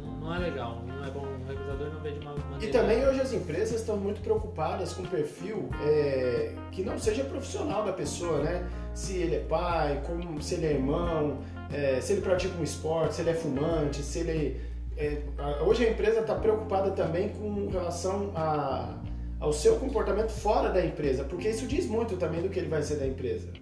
não- 0.02 0.16
não 0.20 0.34
é 0.34 0.38
legal, 0.38 0.82
não 0.86 1.04
é 1.04 1.10
bom, 1.10 1.20
o 1.20 1.46
recrutador 1.46 1.92
não 1.92 2.00
vê 2.00 2.12
de 2.12 2.20
uma 2.20 2.34
maneira 2.34 2.64
E 2.64 2.68
também 2.70 3.06
hoje 3.06 3.20
as 3.20 3.32
empresas 3.32 3.80
estão 3.80 3.96
muito 3.96 4.20
preocupadas 4.20 4.94
com 4.94 5.02
o 5.02 5.06
perfil 5.06 5.68
é, 5.82 6.54
que 6.72 6.82
não 6.82 6.98
seja 6.98 7.22
profissional 7.24 7.84
da 7.84 7.92
pessoa, 7.92 8.42
né? 8.42 8.68
Se 8.94 9.16
ele 9.18 9.36
é 9.36 9.40
pai, 9.40 10.02
como, 10.06 10.40
se 10.42 10.54
ele 10.54 10.66
é 10.66 10.72
irmão, 10.72 11.38
é, 11.72 12.00
se 12.00 12.14
ele 12.14 12.22
pratica 12.22 12.56
um 12.58 12.62
esporte, 12.64 13.14
se 13.16 13.20
ele 13.22 13.30
é 13.30 13.34
fumante, 13.34 14.02
se 14.02 14.18
ele. 14.20 14.60
É, 14.96 15.22
hoje 15.62 15.86
a 15.86 15.90
empresa 15.90 16.20
está 16.20 16.34
preocupada 16.34 16.90
também 16.92 17.30
com 17.30 17.68
relação 17.68 18.32
a, 18.34 18.98
ao 19.40 19.52
seu 19.52 19.76
comportamento 19.76 20.30
fora 20.30 20.70
da 20.70 20.84
empresa, 20.84 21.24
porque 21.24 21.48
isso 21.48 21.66
diz 21.66 21.86
muito 21.86 22.16
também 22.16 22.42
do 22.42 22.48
que 22.48 22.58
ele 22.58 22.68
vai 22.68 22.82
ser 22.82 22.96
da 22.96 23.06
empresa. 23.06 23.52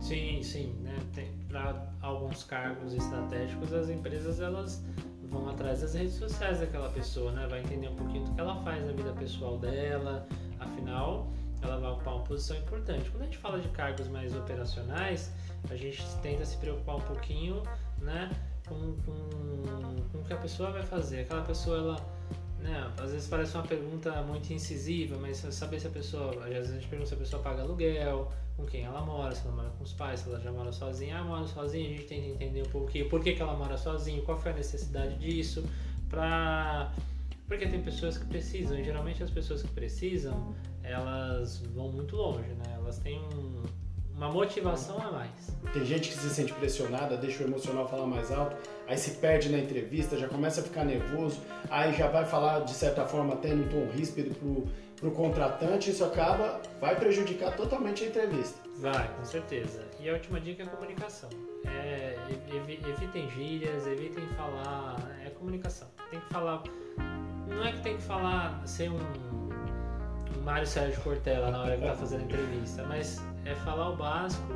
Sim, 0.00 0.42
sim, 0.42 0.74
né? 0.82 0.96
Para 1.48 1.90
alguns 2.00 2.44
cargos 2.44 2.94
estratégicos, 2.94 3.72
as 3.72 3.88
empresas 3.88 4.40
elas 4.40 4.84
vão 5.30 5.48
atrás 5.48 5.80
das 5.80 5.94
redes 5.94 6.14
sociais 6.14 6.60
daquela 6.60 6.88
pessoa, 6.90 7.32
né? 7.32 7.46
Vai 7.48 7.60
entender 7.60 7.88
um 7.88 7.96
pouquinho 7.96 8.24
do 8.24 8.32
que 8.32 8.40
ela 8.40 8.56
faz 8.62 8.84
na 8.84 8.92
vida 8.92 9.12
pessoal 9.12 9.58
dela, 9.58 10.26
afinal, 10.58 11.28
ela 11.62 11.78
vai 11.78 11.90
ocupar 11.90 12.14
uma 12.14 12.24
posição 12.24 12.56
importante. 12.56 13.10
Quando 13.10 13.22
a 13.22 13.26
gente 13.26 13.38
fala 13.38 13.60
de 13.60 13.68
cargos 13.68 14.08
mais 14.08 14.34
operacionais, 14.34 15.32
a 15.70 15.76
gente 15.76 16.02
tenta 16.22 16.44
se 16.44 16.56
preocupar 16.58 16.96
um 16.96 17.00
pouquinho, 17.00 17.62
né, 17.98 18.30
com, 18.66 18.94
com, 19.04 19.37
que 20.28 20.34
a 20.34 20.36
pessoa 20.36 20.70
vai 20.70 20.82
fazer. 20.82 21.20
Aquela 21.20 21.42
pessoa, 21.42 21.78
ela, 21.78 21.96
né, 22.60 22.92
às 22.98 23.10
vezes 23.10 23.26
parece 23.26 23.54
uma 23.54 23.66
pergunta 23.66 24.22
muito 24.22 24.52
incisiva, 24.52 25.16
mas 25.18 25.38
saber 25.38 25.80
se 25.80 25.86
a 25.86 25.90
pessoa, 25.90 26.30
às 26.44 26.50
vezes 26.50 26.70
a 26.70 26.74
gente 26.74 26.86
pergunta 26.86 27.08
se 27.08 27.14
a 27.14 27.18
pessoa 27.18 27.42
paga 27.42 27.62
aluguel, 27.62 28.30
com 28.56 28.66
quem 28.66 28.84
ela 28.84 29.00
mora, 29.00 29.34
se 29.34 29.46
ela 29.46 29.56
mora 29.56 29.70
com 29.70 29.82
os 29.82 29.92
pais, 29.92 30.20
se 30.20 30.28
ela 30.28 30.38
já 30.38 30.52
mora 30.52 30.70
sozinha. 30.70 31.18
Ah, 31.18 31.24
mora 31.24 31.46
sozinha, 31.46 31.88
a 31.88 31.92
gente 31.92 32.04
tenta 32.04 32.26
entender 32.26 32.62
um 32.62 32.70
pouquinho 32.70 33.08
por 33.08 33.22
que, 33.22 33.32
que 33.32 33.42
ela 33.42 33.56
mora 33.56 33.78
sozinha, 33.78 34.20
qual 34.22 34.38
foi 34.38 34.52
a 34.52 34.54
necessidade 34.54 35.16
disso, 35.16 35.64
pra... 36.10 36.92
porque 37.46 37.66
tem 37.66 37.82
pessoas 37.82 38.18
que 38.18 38.26
precisam, 38.26 38.78
e 38.78 38.84
geralmente 38.84 39.22
as 39.22 39.30
pessoas 39.30 39.62
que 39.62 39.68
precisam, 39.68 40.54
elas 40.82 41.58
vão 41.74 41.90
muito 41.90 42.16
longe, 42.16 42.48
né? 42.48 42.74
Elas 42.74 42.98
têm 42.98 43.18
um, 43.18 43.62
uma 44.18 44.28
motivação 44.28 44.98
a 45.00 45.12
mais. 45.12 45.56
Tem 45.72 45.84
gente 45.84 46.08
que 46.08 46.16
se 46.16 46.28
sente 46.28 46.52
pressionada, 46.52 47.16
deixa 47.16 47.44
o 47.44 47.46
emocional 47.46 47.88
falar 47.88 48.06
mais 48.06 48.32
alto, 48.32 48.56
aí 48.88 48.98
se 48.98 49.12
perde 49.12 49.48
na 49.48 49.58
entrevista, 49.58 50.18
já 50.18 50.28
começa 50.28 50.60
a 50.60 50.64
ficar 50.64 50.84
nervoso, 50.84 51.40
aí 51.70 51.94
já 51.94 52.08
vai 52.08 52.26
falar 52.26 52.64
de 52.64 52.72
certa 52.72 53.06
forma 53.06 53.34
até 53.34 53.54
no 53.54 53.68
tom 53.68 53.86
ríspido 53.92 54.34
pro, 54.34 54.66
pro 54.96 55.10
contratante, 55.12 55.90
isso 55.90 56.04
acaba, 56.04 56.60
vai 56.80 56.96
prejudicar 56.96 57.56
totalmente 57.56 58.04
a 58.04 58.08
entrevista. 58.08 58.58
Vai, 58.78 59.08
com 59.14 59.24
certeza. 59.24 59.86
E 60.00 60.10
a 60.10 60.14
última 60.14 60.40
dica 60.40 60.64
é 60.64 60.66
a 60.66 60.68
comunicação. 60.68 61.30
É, 61.64 62.16
evitem 62.88 63.30
gírias, 63.30 63.86
evitem 63.86 64.26
falar, 64.36 64.96
é 65.24 65.30
comunicação. 65.30 65.88
Tem 66.10 66.18
que 66.18 66.28
falar, 66.32 66.64
não 67.46 67.64
é 67.64 67.72
que 67.72 67.80
tem 67.82 67.96
que 67.96 68.02
falar, 68.02 68.66
ser 68.66 68.90
um 68.90 68.98
Mário 70.44 70.66
Sérgio 70.66 71.00
Cortella 71.02 71.50
na 71.50 71.62
hora 71.62 71.76
que 71.76 71.84
tá 71.84 71.94
fazendo 71.94 72.20
a 72.20 72.24
entrevista, 72.24 72.84
mas 72.84 73.22
é 73.44 73.54
falar 73.54 73.90
o 73.90 73.96
básico 73.96 74.52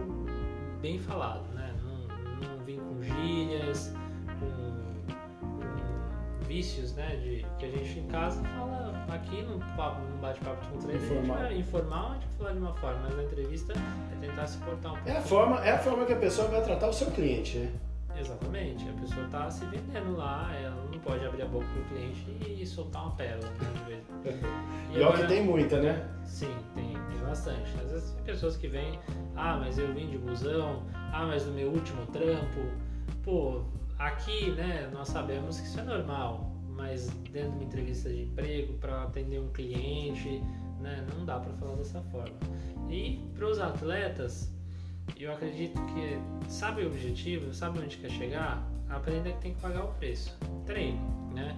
bem 0.81 0.99
falado, 0.99 1.45
né? 1.55 1.75
Não, 1.83 2.49
não 2.49 2.65
vir 2.65 2.79
com 2.81 3.03
gírias, 3.03 3.95
com, 4.41 5.47
com, 5.47 6.45
vícios, 6.47 6.95
né? 6.95 7.17
De, 7.17 7.47
que 7.59 7.67
a 7.67 7.71
gente 7.71 8.01
em 8.01 8.07
casa 8.09 8.43
fala 8.43 9.07
aqui 9.09 9.43
num, 9.43 9.59
num 9.59 10.21
bate-papo 10.21 10.79
três, 10.79 11.03
informal. 11.03 11.37
A 11.37 11.49
gente 11.49 11.53
vai, 11.53 11.59
informal 11.59 12.11
a 12.11 12.15
gente 12.15 12.27
vai 12.27 12.37
falar 12.39 12.53
de 12.53 12.59
uma 12.59 12.75
forma, 12.75 13.01
mas 13.03 13.17
na 13.17 13.23
entrevista 13.23 13.73
é 13.73 14.27
tentar 14.27 14.47
se 14.47 14.59
portar 14.59 14.93
um 14.93 14.97
pouco. 14.97 15.09
É 15.09 15.17
a 15.17 15.23
forma, 15.23 15.65
é 15.65 15.71
a 15.73 15.79
forma 15.79 16.05
que 16.05 16.13
a 16.13 16.19
pessoa 16.19 16.49
vai 16.49 16.63
tratar 16.63 16.89
o 16.89 16.93
seu 16.93 17.11
cliente, 17.11 17.59
né? 17.59 17.73
Exatamente, 18.19 18.89
a 18.89 18.93
pessoa 18.93 19.27
está 19.27 19.51
se 19.51 19.65
vendendo 19.67 20.17
lá, 20.17 20.55
ela 20.55 20.85
não 20.91 20.99
pode 21.01 21.25
abrir 21.25 21.43
a 21.43 21.47
boca 21.47 21.67
pro 21.67 21.85
cliente 21.85 22.25
e 22.47 22.67
soltar 22.67 23.03
uma 23.03 23.17
pérola, 23.17 23.49
né? 23.49 24.03
E, 24.93 24.99
e 24.99 25.03
agora, 25.03 25.23
que 25.23 25.29
tem 25.29 25.43
muita, 25.43 25.81
né? 25.81 26.07
Sim, 26.25 26.55
tem, 26.75 26.93
tem 26.93 27.19
bastante. 27.27 27.75
Às 27.83 27.91
vezes 27.91 28.11
tem 28.11 28.25
pessoas 28.25 28.57
que 28.59 28.69
vêm, 28.69 29.01
ah, 29.35 29.57
mas 29.59 29.79
eu 29.79 29.93
vim 29.95 30.11
de 30.11 30.19
busão, 30.19 30.83
ah, 31.13 31.25
mas 31.27 31.47
no 31.47 31.53
meu 31.53 31.71
último 31.71 32.05
trampo, 32.09 32.61
pô, 33.25 33.63
aqui, 33.99 34.51
né, 34.53 34.91
nós 34.93 35.09
sabemos 35.09 35.59
que 35.59 35.67
isso 35.67 35.81
é 35.81 35.83
normal, 35.83 36.53
mas 36.69 37.09
dentro 37.31 37.53
de 37.53 37.57
uma 37.57 37.65
entrevista 37.65 38.09
de 38.11 38.25
emprego, 38.25 38.75
para 38.75 39.05
atender 39.05 39.41
um 39.41 39.49
cliente, 39.49 40.43
né, 40.81 41.07
não 41.17 41.25
dá 41.25 41.41
para 41.41 41.53
falar 41.55 41.77
dessa 41.77 42.03
forma. 42.03 42.37
E 42.91 43.19
para 43.35 43.47
os 43.47 43.59
atletas, 43.59 44.53
eu 45.19 45.33
acredito 45.33 45.81
que 45.87 46.51
sabe 46.51 46.83
o 46.83 46.87
objetivo, 46.87 47.55
sabe 47.55 47.79
onde 47.79 47.97
quer 47.97 48.11
chegar, 48.11 48.67
aprenda 48.89 49.31
que 49.31 49.41
tem 49.41 49.55
que 49.55 49.61
pagar 49.61 49.85
o 49.85 49.89
preço. 49.95 50.37
Treine, 50.67 51.01
né? 51.33 51.57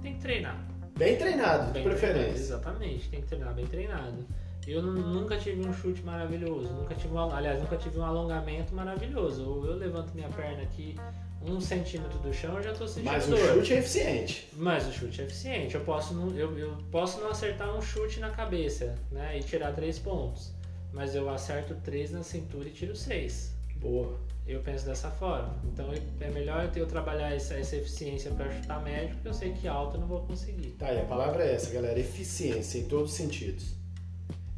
Tem 0.00 0.14
que 0.14 0.20
treinar. 0.20 0.64
Bem 0.96 1.16
treinado, 1.16 1.72
bem 1.72 1.82
de 1.82 1.88
preferência. 1.88 2.22
Treinado, 2.22 2.38
exatamente, 2.38 3.08
tem 3.08 3.20
que 3.20 3.26
treinar 3.26 3.54
bem 3.54 3.66
treinado. 3.66 4.26
Eu 4.66 4.82
nunca 4.82 5.38
tive 5.38 5.66
um 5.66 5.72
chute 5.72 6.02
maravilhoso, 6.02 6.72
nunca 6.74 6.94
tive 6.94 7.14
um, 7.14 7.18
aliás, 7.18 7.58
nunca 7.58 7.76
tive 7.76 7.98
um 7.98 8.04
alongamento 8.04 8.74
maravilhoso. 8.74 9.48
Ou 9.48 9.66
eu 9.66 9.74
levanto 9.74 10.14
minha 10.14 10.28
perna 10.28 10.62
aqui 10.62 10.94
um 11.42 11.58
centímetro 11.60 12.18
do 12.18 12.32
chão, 12.32 12.56
eu 12.56 12.62
já 12.62 12.72
estou 12.72 12.86
sentindo 12.86 13.10
Mas 13.10 13.26
o 13.26 13.36
chute 13.36 13.72
é 13.72 13.78
eficiente. 13.78 14.48
Mas 14.52 14.86
o 14.86 14.92
chute 14.92 15.22
é 15.22 15.24
eficiente. 15.24 15.74
Eu 15.74 15.80
posso 15.80 16.12
não, 16.12 16.30
eu, 16.36 16.56
eu 16.58 16.76
posso 16.90 17.18
não 17.20 17.30
acertar 17.30 17.74
um 17.74 17.80
chute 17.80 18.20
na 18.20 18.30
cabeça, 18.30 18.94
né, 19.10 19.38
e 19.38 19.42
tirar 19.42 19.72
três 19.72 19.98
pontos 19.98 20.52
mas 20.92 21.14
eu 21.14 21.28
acerto 21.28 21.74
3 21.84 22.12
na 22.12 22.22
cintura 22.22 22.68
e 22.68 22.72
tiro 22.72 22.96
6. 22.96 23.52
Boa. 23.76 24.18
Eu 24.46 24.60
penso 24.60 24.84
dessa 24.84 25.10
forma. 25.10 25.54
Então 25.64 25.92
é 26.20 26.30
melhor 26.30 26.70
eu, 26.74 26.86
trabalhar 26.86 27.34
essa, 27.34 27.54
essa 27.54 27.76
eficiência 27.76 28.30
para 28.32 28.50
chutar 28.50 28.82
médio, 28.82 29.14
porque 29.14 29.28
eu 29.28 29.34
sei 29.34 29.52
que 29.52 29.68
alto 29.68 29.96
eu 29.96 30.00
não 30.00 30.08
vou 30.08 30.20
conseguir. 30.20 30.70
Tá, 30.72 30.92
e 30.92 31.00
a 31.00 31.04
palavra 31.04 31.44
é 31.44 31.54
essa, 31.54 31.70
galera: 31.70 31.98
eficiência 31.98 32.78
em 32.78 32.84
todos 32.84 33.12
os 33.12 33.16
sentidos. 33.16 33.74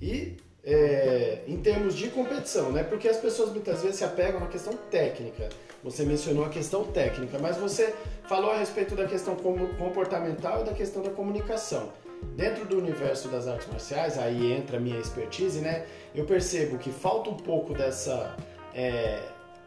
E 0.00 0.36
é, 0.64 1.42
em 1.46 1.56
termos 1.58 1.94
de 1.94 2.08
competição, 2.08 2.72
né? 2.72 2.84
Porque 2.84 3.08
as 3.08 3.16
pessoas 3.16 3.50
muitas 3.50 3.82
vezes 3.82 3.96
se 3.96 4.04
apegam 4.04 4.40
na 4.40 4.46
questão 4.46 4.74
técnica. 4.90 5.48
Você 5.82 6.04
mencionou 6.04 6.44
a 6.44 6.48
questão 6.48 6.84
técnica, 6.84 7.38
mas 7.40 7.56
você 7.56 7.92
falou 8.28 8.52
a 8.52 8.58
respeito 8.58 8.94
da 8.94 9.06
questão 9.06 9.34
comportamental 9.34 10.62
e 10.62 10.64
da 10.64 10.72
questão 10.72 11.02
da 11.02 11.10
comunicação. 11.10 11.92
Dentro 12.36 12.64
do 12.64 12.78
universo 12.78 13.28
das 13.28 13.46
artes 13.46 13.68
marciais, 13.68 14.18
aí 14.18 14.52
entra 14.52 14.78
a 14.78 14.80
minha 14.80 14.98
expertise, 14.98 15.60
né? 15.60 15.84
Eu 16.14 16.24
percebo 16.24 16.78
que 16.78 16.90
falta 16.90 17.28
um 17.28 17.36
pouco 17.36 17.74
dessa, 17.74 18.36
é, 18.74 19.20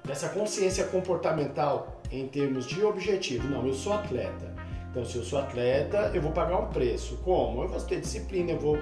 dessa 0.04 0.30
consciência 0.30 0.86
comportamental 0.86 2.02
em 2.12 2.28
termos 2.28 2.66
de 2.66 2.84
objetivo. 2.84 3.48
Não, 3.48 3.66
eu 3.68 3.74
sou 3.74 3.94
atleta. 3.94 4.56
Então, 4.96 5.04
se 5.04 5.18
eu 5.18 5.24
sou 5.24 5.40
atleta, 5.40 6.12
eu 6.14 6.22
vou 6.22 6.32
pagar 6.32 6.58
um 6.58 6.68
preço. 6.68 7.18
Como? 7.18 7.64
Eu 7.64 7.68
vou 7.68 7.82
ter 7.82 8.00
disciplina, 8.00 8.52
eu 8.52 8.60
vou, 8.60 8.78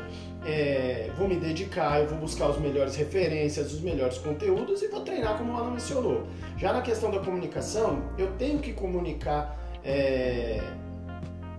é, 0.46 1.10
vou 1.18 1.28
me 1.28 1.36
dedicar, 1.36 2.02
eu 2.02 2.08
vou 2.08 2.20
buscar 2.20 2.50
os 2.50 2.60
melhores 2.60 2.96
referências, 2.96 3.74
os 3.74 3.82
melhores 3.82 4.20
conteúdos 4.20 4.84
e 4.84 4.90
vou 4.90 5.02
treinar 5.02 5.40
como 5.40 5.58
Ana 5.58 5.72
mencionou. 5.72 6.28
Já 6.56 6.72
na 6.72 6.82
questão 6.84 7.10
da 7.10 7.18
comunicação, 7.18 8.04
eu 8.16 8.32
tenho 8.34 8.60
que 8.60 8.74
comunicar. 8.74 9.60
É, 9.84 10.62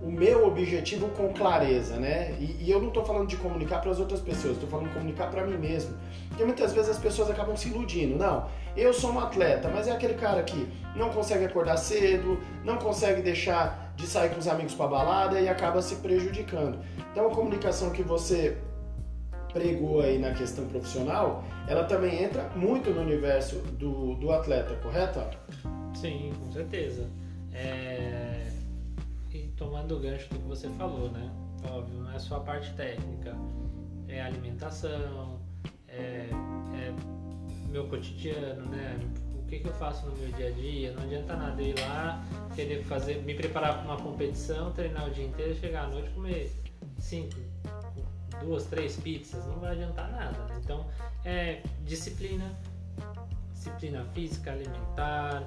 o 0.05 0.11
meu 0.11 0.45
objetivo 0.45 1.09
com 1.09 1.33
clareza, 1.33 1.97
né? 1.97 2.35
E, 2.39 2.65
e 2.65 2.71
eu 2.71 2.79
não 2.79 2.89
estou 2.89 3.03
falando 3.03 3.27
de 3.27 3.37
comunicar 3.37 3.81
para 3.81 3.89
as 3.89 3.99
outras 3.99 4.21
pessoas, 4.21 4.53
estou 4.53 4.69
falando 4.69 4.89
de 4.89 4.93
comunicar 4.93 5.31
para 5.31 5.43
mim 5.43 5.57
mesmo. 5.57 5.97
Porque 6.29 6.45
muitas 6.45 6.73
vezes 6.73 6.91
as 6.91 6.99
pessoas 6.99 7.31
acabam 7.31 7.57
se 7.57 7.69
iludindo. 7.69 8.15
Não, 8.15 8.47
eu 8.77 8.93
sou 8.93 9.11
um 9.11 9.19
atleta, 9.19 9.67
mas 9.67 9.87
é 9.87 9.91
aquele 9.91 10.13
cara 10.13 10.43
que 10.43 10.67
não 10.95 11.09
consegue 11.09 11.45
acordar 11.45 11.77
cedo, 11.77 12.39
não 12.63 12.77
consegue 12.77 13.23
deixar 13.23 13.93
de 13.95 14.05
sair 14.05 14.29
com 14.29 14.37
os 14.37 14.47
amigos 14.47 14.75
para 14.75 14.85
balada 14.85 15.41
e 15.41 15.49
acaba 15.49 15.81
se 15.81 15.95
prejudicando. 15.95 16.77
Então 17.11 17.25
a 17.25 17.31
comunicação 17.31 17.89
que 17.89 18.03
você 18.03 18.59
pregou 19.51 20.01
aí 20.01 20.19
na 20.19 20.33
questão 20.33 20.67
profissional, 20.67 21.43
ela 21.67 21.85
também 21.85 22.23
entra 22.23 22.47
muito 22.55 22.91
no 22.91 23.01
universo 23.01 23.55
do, 23.55 24.13
do 24.15 24.31
atleta, 24.31 24.75
correto? 24.83 25.19
Sim, 25.95 26.31
com 26.39 26.51
certeza. 26.51 27.07
É 27.51 28.24
tomando 29.55 29.95
o 29.95 29.99
gancho 29.99 30.29
do 30.29 30.39
que 30.39 30.47
você 30.47 30.69
falou, 30.69 31.11
né? 31.11 31.31
Óbvio, 31.69 31.99
não 31.99 32.11
é 32.11 32.19
só 32.19 32.37
a 32.37 32.39
parte 32.41 32.73
técnica, 32.73 33.35
é 34.07 34.21
alimentação, 34.21 35.39
é, 35.87 36.29
é 36.73 36.93
meu 37.69 37.87
cotidiano, 37.87 38.65
né? 38.69 38.99
O 39.33 39.47
que, 39.47 39.59
que 39.59 39.67
eu 39.67 39.73
faço 39.73 40.05
no 40.07 40.15
meu 40.17 40.31
dia 40.33 40.47
a 40.47 40.51
dia? 40.51 40.91
Não 40.93 41.03
adianta 41.03 41.35
nada 41.35 41.61
ir 41.61 41.79
lá, 41.79 42.23
querer 42.55 42.83
fazer, 42.83 43.21
me 43.23 43.35
preparar 43.35 43.77
para 43.77 43.85
uma 43.85 43.97
competição, 43.97 44.71
treinar 44.71 45.07
o 45.07 45.11
dia 45.11 45.25
inteiro, 45.25 45.55
chegar 45.55 45.85
à 45.85 45.87
noite 45.87 46.09
comer 46.11 46.51
cinco, 46.99 47.35
duas, 48.41 48.65
três 48.65 48.97
pizzas, 48.97 49.45
não 49.45 49.59
vai 49.59 49.73
adiantar 49.73 50.11
nada. 50.11 50.37
Né? 50.45 50.59
Então, 50.63 50.85
é 51.23 51.61
disciplina, 51.83 52.51
disciplina 53.53 54.03
física, 54.13 54.51
alimentar, 54.51 55.43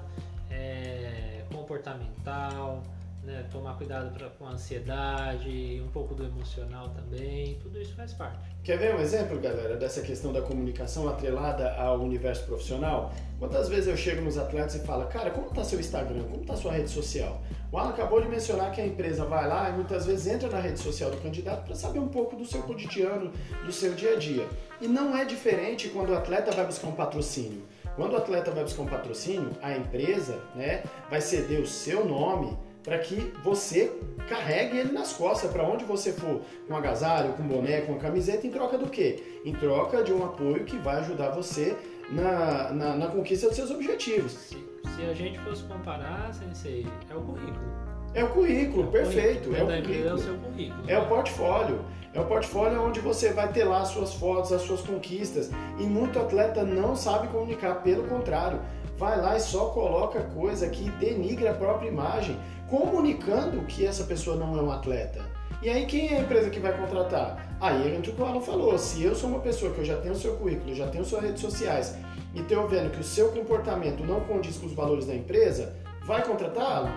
é, 0.50 1.44
comportamental, 1.52 2.82
né, 3.28 3.44
tomar 3.52 3.76
cuidado 3.76 4.10
pra, 4.16 4.30
com 4.30 4.46
a 4.46 4.52
ansiedade, 4.52 5.82
um 5.84 5.90
pouco 5.90 6.14
do 6.14 6.24
emocional 6.24 6.88
também, 6.88 7.58
tudo 7.60 7.78
isso 7.78 7.94
faz 7.94 8.14
parte. 8.14 8.38
Quer 8.64 8.78
ver 8.78 8.94
um 8.94 8.98
exemplo, 8.98 9.38
galera, 9.38 9.76
dessa 9.76 10.00
questão 10.00 10.32
da 10.32 10.40
comunicação 10.40 11.06
atrelada 11.06 11.74
ao 11.74 12.00
universo 12.00 12.44
profissional? 12.46 13.12
Quantas 13.38 13.68
vezes 13.68 13.86
eu 13.86 13.96
chego 13.96 14.22
nos 14.22 14.38
atletas 14.38 14.76
e 14.76 14.78
falo, 14.80 15.06
cara, 15.06 15.30
como 15.30 15.48
está 15.48 15.62
seu 15.62 15.78
Instagram? 15.78 16.24
Como 16.24 16.40
está 16.40 16.56
sua 16.56 16.72
rede 16.72 16.88
social? 16.88 17.40
O 17.70 17.76
Alan 17.76 17.90
acabou 17.90 18.20
de 18.22 18.28
mencionar 18.28 18.72
que 18.72 18.80
a 18.80 18.86
empresa 18.86 19.26
vai 19.26 19.46
lá 19.46 19.68
e 19.68 19.74
muitas 19.74 20.06
vezes 20.06 20.26
entra 20.26 20.48
na 20.48 20.58
rede 20.58 20.80
social 20.80 21.10
do 21.10 21.18
candidato 21.18 21.66
para 21.66 21.74
saber 21.74 21.98
um 21.98 22.08
pouco 22.08 22.34
do 22.34 22.46
seu 22.46 22.62
cotidiano, 22.62 23.30
do 23.64 23.72
seu 23.72 23.92
dia 23.92 24.14
a 24.14 24.16
dia. 24.16 24.48
E 24.80 24.88
não 24.88 25.14
é 25.14 25.26
diferente 25.26 25.90
quando 25.90 26.10
o 26.10 26.16
atleta 26.16 26.50
vai 26.50 26.64
buscar 26.64 26.88
um 26.88 26.92
patrocínio. 26.92 27.62
Quando 27.94 28.14
o 28.14 28.16
atleta 28.16 28.50
vai 28.52 28.62
buscar 28.62 28.82
um 28.82 28.86
patrocínio, 28.86 29.50
a 29.60 29.76
empresa 29.76 30.40
né, 30.54 30.82
vai 31.10 31.20
ceder 31.20 31.60
o 31.60 31.66
seu 31.66 32.06
nome 32.06 32.56
para 32.88 32.98
que 32.98 33.32
você 33.44 33.92
carregue 34.30 34.78
ele 34.78 34.92
nas 34.92 35.12
costas 35.12 35.50
para 35.50 35.62
onde 35.62 35.84
você 35.84 36.10
for, 36.10 36.40
com 36.66 36.74
agasalho, 36.74 37.34
com 37.34 37.42
boné, 37.42 37.82
com 37.82 37.98
camiseta, 37.98 38.46
em 38.46 38.50
troca 38.50 38.78
do 38.78 38.88
quê? 38.88 39.40
Em 39.44 39.52
troca 39.52 40.02
de 40.02 40.12
um 40.12 40.24
apoio 40.24 40.64
que 40.64 40.78
vai 40.78 40.96
ajudar 41.00 41.30
você 41.30 41.76
na, 42.10 42.72
na, 42.72 42.96
na 42.96 43.06
conquista 43.08 43.46
dos 43.46 43.56
seus 43.56 43.70
objetivos. 43.70 44.32
Se, 44.32 44.56
se, 44.96 45.02
a 45.02 45.12
gente 45.12 45.38
fosse 45.40 45.64
comparar, 45.64 46.32
Sensei, 46.32 46.86
é 47.10 47.14
o 47.14 47.20
currículo. 47.20 47.88
É 48.14 48.24
o 48.24 48.30
currículo, 48.30 48.82
é 48.84 48.86
o 48.86 48.90
perfeito. 48.90 49.50
Currículo. 49.50 49.70
É 49.70 49.78
o 49.78 49.82
currículo. 49.82 50.08
É 50.08 50.12
o 50.14 50.18
seu 50.18 50.34
currículo. 50.38 50.90
É 50.90 50.98
o 50.98 51.08
portfólio. 51.08 51.84
É 52.14 52.20
o 52.20 52.24
portfólio 52.24 52.82
onde 52.82 53.00
você 53.00 53.34
vai 53.34 53.52
ter 53.52 53.64
lá 53.64 53.82
as 53.82 53.88
suas 53.88 54.14
fotos, 54.14 54.50
as 54.50 54.62
suas 54.62 54.80
conquistas. 54.80 55.50
E 55.78 55.82
muito 55.82 56.18
atleta 56.18 56.64
não 56.64 56.96
sabe 56.96 57.28
comunicar, 57.28 57.82
pelo 57.82 58.04
contrário, 58.04 58.60
vai 58.98 59.20
lá 59.20 59.36
e 59.36 59.40
só 59.40 59.66
coloca 59.66 60.20
coisa 60.34 60.68
que 60.68 60.90
denigra 60.92 61.52
a 61.52 61.54
própria 61.54 61.88
imagem, 61.88 62.36
comunicando 62.68 63.62
que 63.62 63.84
essa 63.84 64.04
pessoa 64.04 64.36
não 64.36 64.56
é 64.58 64.62
um 64.62 64.70
atleta. 64.70 65.24
E 65.60 65.68
aí 65.68 65.86
quem 65.86 66.08
é 66.08 66.18
a 66.18 66.20
empresa 66.20 66.50
que 66.50 66.60
vai 66.60 66.76
contratar? 66.76 67.56
Aí 67.60 67.96
entra 67.96 68.12
o 68.12 68.14
que 68.14 68.22
o 68.22 68.24
Alan 68.24 68.40
falou, 68.40 68.78
se 68.78 69.02
eu 69.02 69.14
sou 69.14 69.28
uma 69.28 69.40
pessoa 69.40 69.72
que 69.72 69.80
eu 69.80 69.84
já 69.84 69.96
tenho 69.96 70.14
o 70.14 70.18
seu 70.18 70.36
currículo, 70.36 70.74
já 70.74 70.86
tenho 70.86 71.04
suas 71.04 71.22
redes 71.22 71.40
sociais 71.40 71.96
e 72.34 72.40
estou 72.40 72.68
vendo 72.68 72.92
que 72.92 73.00
o 73.00 73.04
seu 73.04 73.32
comportamento 73.32 74.04
não 74.04 74.20
condiz 74.20 74.56
com 74.56 74.66
os 74.66 74.72
valores 74.72 75.06
da 75.06 75.14
empresa, 75.14 75.74
vai 76.04 76.22
contratá-lo? 76.22 76.88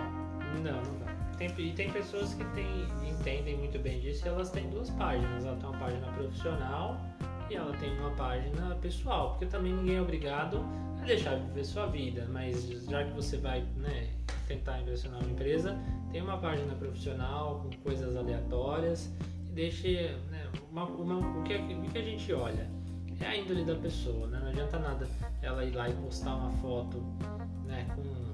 Não, 0.61 0.73
não 0.73 0.99
vai. 0.99 1.15
Tem, 1.37 1.49
e 1.57 1.73
tem 1.73 1.89
pessoas 1.89 2.35
que 2.35 2.43
tem, 2.53 2.85
entendem 3.09 3.57
muito 3.57 3.79
bem 3.79 3.99
disso 3.99 4.23
e 4.25 4.27
elas 4.27 4.51
têm 4.51 4.69
duas 4.69 4.91
páginas. 4.91 5.43
Ela 5.43 5.55
tem 5.55 5.69
uma 5.69 5.79
página 5.79 6.07
profissional 6.11 7.01
e 7.49 7.55
ela 7.55 7.75
tem 7.77 7.97
uma 7.99 8.11
página 8.11 8.75
pessoal, 8.75 9.31
porque 9.31 9.47
também 9.47 9.73
ninguém 9.73 9.97
é 9.97 10.01
obrigado 10.01 10.63
deixar 11.05 11.35
viver 11.35 11.65
sua 11.65 11.87
vida, 11.87 12.27
mas 12.31 12.67
já 12.89 13.03
que 13.03 13.11
você 13.11 13.37
vai 13.37 13.61
né, 13.75 14.09
tentar 14.47 14.81
impressionar 14.81 15.21
uma 15.21 15.31
empresa, 15.31 15.77
tem 16.11 16.21
uma 16.21 16.37
página 16.37 16.73
profissional 16.75 17.61
com 17.61 17.77
coisas 17.81 18.15
aleatórias 18.15 19.11
e 19.49 19.53
deixe 19.53 20.15
né, 20.29 20.49
uma, 20.71 20.85
uma, 20.85 21.39
o, 21.39 21.43
que, 21.43 21.55
o 21.55 21.81
que 21.89 21.97
a 21.97 22.03
gente 22.03 22.33
olha 22.33 22.69
é 23.19 23.25
a 23.27 23.35
índole 23.37 23.63
da 23.63 23.75
pessoa, 23.75 24.27
né? 24.27 24.39
não 24.39 24.47
adianta 24.47 24.79
nada 24.79 25.07
ela 25.43 25.63
ir 25.63 25.75
lá 25.75 25.87
e 25.87 25.93
postar 25.93 26.35
uma 26.35 26.51
foto 26.53 26.97
né, 27.65 27.87
com 27.95 28.31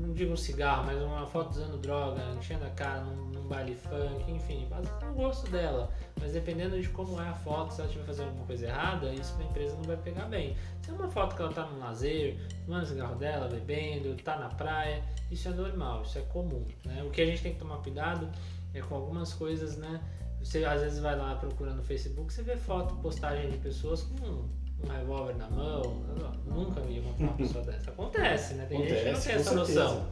não 0.00 0.12
digo 0.12 0.32
um 0.32 0.36
cigarro, 0.36 0.84
mas 0.86 1.00
uma 1.00 1.26
foto 1.26 1.50
usando 1.52 1.80
droga, 1.80 2.20
enchendo 2.36 2.64
a 2.64 2.70
cara 2.70 3.04
num 3.04 3.33
baile 3.44 3.74
funk, 3.74 4.30
enfim, 4.30 4.66
faz 4.68 4.86
o 5.02 5.14
gosto 5.14 5.50
dela. 5.50 5.90
Mas 6.20 6.32
dependendo 6.32 6.80
de 6.80 6.88
como 6.88 7.20
é 7.20 7.28
a 7.28 7.34
foto, 7.34 7.72
se 7.72 7.80
ela 7.80 7.88
estiver 7.88 8.06
fazendo 8.06 8.26
alguma 8.28 8.46
coisa 8.46 8.66
errada, 8.66 9.12
isso 9.12 9.34
a 9.38 9.44
empresa 9.44 9.74
não 9.76 9.84
vai 9.84 9.96
pegar 9.96 10.26
bem. 10.26 10.56
Se 10.82 10.90
é 10.90 10.94
uma 10.94 11.08
foto 11.08 11.36
que 11.36 11.42
ela 11.42 11.52
tá 11.52 11.66
no 11.66 11.78
lazer, 11.78 12.36
fumando 12.64 12.86
cigarro 12.86 13.16
dela, 13.16 13.48
bebendo, 13.48 14.14
tá 14.22 14.36
na 14.36 14.48
praia, 14.48 15.02
isso 15.30 15.48
é 15.48 15.52
normal, 15.52 16.02
isso 16.02 16.18
é 16.18 16.22
comum. 16.22 16.66
Né? 16.84 17.02
O 17.04 17.10
que 17.10 17.20
a 17.20 17.26
gente 17.26 17.42
tem 17.42 17.52
que 17.52 17.58
tomar 17.58 17.78
cuidado 17.78 18.28
é 18.72 18.80
com 18.80 18.94
algumas 18.94 19.32
coisas, 19.32 19.76
né? 19.76 20.00
Você 20.40 20.64
às 20.64 20.82
vezes 20.82 20.98
vai 20.98 21.16
lá 21.16 21.34
procurando 21.36 21.76
no 21.76 21.84
Facebook, 21.84 22.32
você 22.32 22.42
vê 22.42 22.56
foto, 22.56 22.94
postagem 22.96 23.50
de 23.50 23.56
pessoas 23.58 24.02
com 24.02 24.26
um 24.26 24.88
revólver 24.88 25.34
na 25.36 25.48
mão. 25.48 25.82
Eu 26.18 26.52
nunca 26.52 26.80
encontrar 26.80 27.26
uma 27.26 27.32
pessoa 27.34 27.64
dessa. 27.64 27.90
Acontece, 27.90 28.54
né? 28.54 28.66
Tem 28.66 28.78
Acontece, 28.78 29.04
gente 29.04 29.04
que 29.04 29.12
não 29.12 29.20
tem 29.20 29.34
essa 29.34 29.50
certeza. 29.50 29.84
noção. 29.84 30.06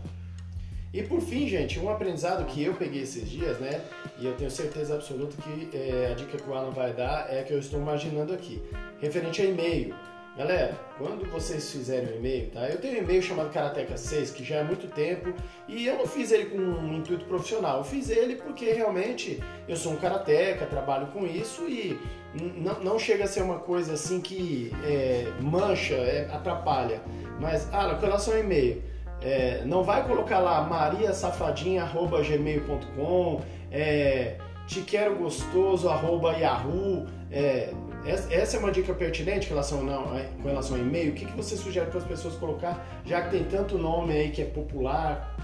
E 0.93 1.03
por 1.03 1.22
fim, 1.22 1.49
gente, 1.49 1.80
um 1.80 1.88
aprendizado 1.88 2.45
que 2.45 2.62
eu 2.62 2.74
peguei 2.74 3.01
esses 3.01 3.28
dias, 3.28 3.59
né? 3.59 3.80
E 4.18 4.26
eu 4.26 4.34
tenho 4.36 4.51
certeza 4.51 4.95
absoluta 4.95 5.34
que 5.40 5.74
é, 5.74 6.11
a 6.12 6.14
dica 6.14 6.36
que 6.36 6.49
o 6.49 6.53
Alan 6.53 6.70
vai 6.70 6.93
dar 6.93 7.32
é 7.32 7.43
que 7.43 7.53
eu 7.53 7.59
estou 7.59 7.80
imaginando 7.80 8.34
aqui. 8.34 8.62
Referente 9.01 9.40
a 9.40 9.47
e-mail. 9.47 9.95
Galera, 10.36 10.78
quando 10.99 11.30
vocês 11.30 11.70
fizerem 11.70 12.12
um 12.12 12.16
e-mail, 12.16 12.51
tá? 12.51 12.68
Eu 12.68 12.78
tenho 12.78 12.99
um 12.99 13.03
e-mail 13.05 13.22
chamado 13.22 13.51
Karateka 13.51 13.97
6, 13.97 14.32
que 14.32 14.45
já 14.45 14.57
é 14.57 14.64
muito 14.64 14.86
tempo, 14.88 15.32
e 15.66 15.86
eu 15.86 15.97
não 15.97 16.07
fiz 16.07 16.30
ele 16.30 16.47
com 16.47 16.59
um 16.59 16.95
intuito 16.95 17.24
profissional. 17.24 17.78
Eu 17.78 17.84
fiz 17.84 18.11
ele 18.11 18.36
porque 18.36 18.72
realmente 18.72 19.43
eu 19.66 19.76
sou 19.76 19.93
um 19.93 19.97
karateca, 19.97 20.66
trabalho 20.66 21.07
com 21.09 21.26
isso 21.26 21.68
e 21.68 21.99
não, 22.34 22.80
não 22.80 22.99
chega 22.99 23.24
a 23.24 23.26
ser 23.26 23.43
uma 23.43 23.59
coisa 23.59 23.95
assim 23.95 24.20
que 24.20 24.70
é, 24.84 25.26
mancha, 25.40 25.95
é, 25.95 26.28
atrapalha. 26.30 27.01
Mas, 27.40 27.66
ah, 27.72 27.95
com 27.95 28.07
relação 28.07 28.34
ao 28.34 28.40
e-mail, 28.40 28.82
é, 29.23 29.62
não 29.64 29.83
vai 29.83 30.07
colocar 30.07 30.39
lá 30.39 30.62
mariasafadinha.gmail.com, 30.62 33.41
é, 33.70 34.37
te 34.66 34.83
quero 34.83 35.16
gostoso, 35.16 35.89
arroba 35.89 36.33
yahoo, 36.33 37.07
é, 37.31 37.73
essa 38.05 38.57
é 38.57 38.61
uma 38.61 38.73
dica 38.73 38.93
pertinente 38.93 39.47
com 39.47 39.55
relação, 39.55 39.85
não, 39.85 40.05
com 40.43 40.49
relação 40.49 40.77
ao 40.77 40.83
e-mail. 40.83 41.12
O 41.12 41.14
que, 41.14 41.25
que 41.25 41.37
você 41.37 41.57
sugere 41.57 41.87
para 41.87 41.99
as 41.99 42.05
pessoas 42.05 42.35
colocar, 42.35 42.85
já 43.05 43.23
que 43.23 43.31
tem 43.31 43.45
tanto 43.45 43.79
nome 43.79 44.12
aí 44.12 44.31
que 44.31 44.43
é 44.43 44.45
popular? 44.45 45.37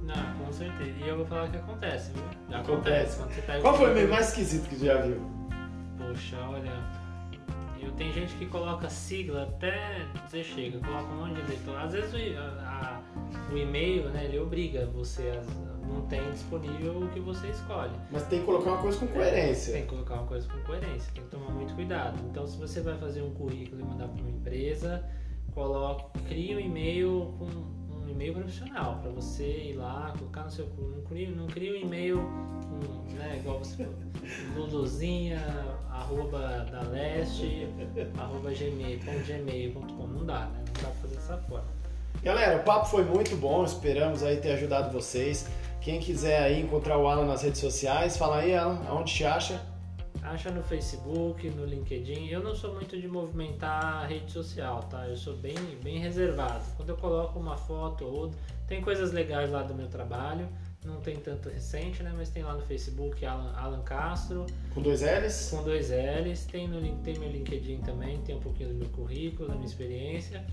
Não, 0.00 0.44
com 0.44 0.52
certeza. 0.52 0.92
E 0.98 1.08
eu 1.08 1.16
vou 1.16 1.26
falar 1.26 1.48
que 1.48 1.56
acontece, 1.56 2.12
viu? 2.12 2.22
Já 2.50 2.60
acontece. 2.60 3.20
acontece. 3.20 3.60
Qual 3.60 3.74
foi 3.74 3.88
o 3.88 3.90
e-mail 3.92 4.08
mais 4.08 4.28
esquisito 4.28 4.68
que 4.68 4.76
você 4.76 4.86
já 4.86 5.00
viu? 5.00 5.20
Poxa, 5.96 6.36
olha. 6.50 6.72
Eu, 7.80 7.90
tem 7.92 8.12
gente 8.12 8.34
que 8.34 8.46
coloca 8.46 8.88
sigla 8.88 9.44
até 9.44 10.06
dizer 10.26 10.44
chega, 10.44 10.78
coloca 10.80 11.04
um 11.04 11.26
monte 11.26 11.42
de 11.42 11.50
letra. 11.50 11.82
Às 11.82 11.92
vezes 11.92 12.12
o, 12.12 12.38
a, 12.60 13.00
o 13.52 13.56
e-mail, 13.56 14.08
né, 14.10 14.24
ele 14.24 14.38
obriga 14.38 14.86
você 14.86 15.22
a 15.28 15.72
não 15.92 16.06
tem 16.06 16.30
disponível 16.30 16.98
o 16.98 17.08
que 17.10 17.20
você 17.20 17.48
escolhe. 17.48 17.92
Mas 18.10 18.22
tem 18.24 18.40
que 18.40 18.46
colocar 18.46 18.70
uma 18.72 18.82
coisa 18.82 18.98
com 18.98 19.06
coerência. 19.08 19.72
Tem 19.74 19.82
que 19.82 19.88
colocar 19.88 20.14
uma 20.14 20.26
coisa 20.26 20.48
com 20.48 20.60
coerência, 20.60 21.12
tem 21.14 21.24
que 21.24 21.30
tomar 21.30 21.50
muito 21.50 21.74
cuidado. 21.74 22.18
Então, 22.30 22.46
se 22.46 22.56
você 22.56 22.80
vai 22.80 22.96
fazer 22.98 23.22
um 23.22 23.34
currículo 23.34 23.80
e 23.80 23.84
mandar 23.84 24.08
para 24.08 24.22
uma 24.22 24.30
empresa, 24.30 25.04
coloque, 25.54 26.18
crie 26.20 26.56
um 26.56 26.60
e-mail 26.60 27.34
com 27.38 27.44
um 27.44 28.08
e-mail 28.08 28.34
profissional 28.34 28.98
para 29.00 29.10
você 29.10 29.70
ir 29.70 29.74
lá, 29.74 30.12
colocar 30.18 30.44
no 30.44 30.50
seu 30.50 30.66
não 30.66 31.02
crie, 31.02 31.26
não 31.26 31.46
crie 31.46 31.72
um 31.72 31.76
e-mail 31.76 32.18
um, 32.18 33.14
né, 33.14 33.38
igual 33.38 33.58
você 33.58 33.86
luluzinha 34.56 35.40
arroba 35.90 36.66
da 36.70 36.82
leste 36.82 37.68
arroba 38.18 38.50
gmail.gmail.com 38.50 40.06
não 40.06 40.24
dá, 40.24 40.46
né? 40.46 40.64
Não 40.66 40.82
dá 40.82 40.88
pra 40.88 40.90
fazer 40.90 41.14
dessa 41.16 41.36
forma. 41.38 41.81
Galera, 42.22 42.58
o 42.58 42.64
papo 42.64 42.86
foi 42.86 43.04
muito 43.04 43.36
bom, 43.36 43.64
esperamos 43.64 44.22
aí 44.22 44.36
ter 44.36 44.52
ajudado 44.52 44.90
vocês. 44.92 45.48
Quem 45.80 45.98
quiser 45.98 46.40
aí 46.40 46.60
encontrar 46.60 46.98
o 46.98 47.08
Alan 47.08 47.26
nas 47.26 47.42
redes 47.42 47.60
sociais, 47.60 48.16
fala 48.16 48.38
aí, 48.38 48.54
Alan, 48.54 48.80
aonde 48.86 49.12
te 49.12 49.24
acha? 49.24 49.60
Acha 50.22 50.52
no 50.52 50.62
Facebook, 50.62 51.50
no 51.50 51.64
LinkedIn. 51.64 52.28
Eu 52.28 52.40
não 52.40 52.54
sou 52.54 52.72
muito 52.72 53.00
de 53.00 53.08
movimentar 53.08 54.04
a 54.04 54.06
rede 54.06 54.30
social, 54.30 54.80
tá? 54.84 55.08
Eu 55.08 55.16
sou 55.16 55.36
bem, 55.36 55.56
bem 55.82 55.98
reservado. 55.98 56.62
Quando 56.76 56.90
eu 56.90 56.96
coloco 56.96 57.40
uma 57.40 57.56
foto 57.56 58.04
ou 58.04 58.12
outra, 58.12 58.38
tem 58.68 58.80
coisas 58.80 59.10
legais 59.10 59.50
lá 59.50 59.64
do 59.64 59.74
meu 59.74 59.88
trabalho. 59.88 60.48
Não 60.84 61.00
tem 61.00 61.16
tanto 61.16 61.48
recente, 61.48 62.04
né? 62.04 62.12
Mas 62.16 62.28
tem 62.28 62.44
lá 62.44 62.54
no 62.54 62.62
Facebook 62.62 63.26
Alan, 63.26 63.52
Alan 63.56 63.82
Castro. 63.82 64.46
Com 64.72 64.80
dois 64.80 65.02
L's? 65.02 65.50
Com 65.50 65.64
dois 65.64 65.90
L's. 65.90 66.44
Tem, 66.46 66.68
no, 66.68 66.80
tem 66.98 67.18
meu 67.18 67.28
LinkedIn 67.28 67.78
também, 67.78 68.20
tem 68.22 68.36
um 68.36 68.40
pouquinho 68.40 68.68
do 68.68 68.76
meu 68.76 68.88
currículo, 68.90 69.48
da 69.48 69.54
minha 69.54 69.66
experiência. 69.66 70.44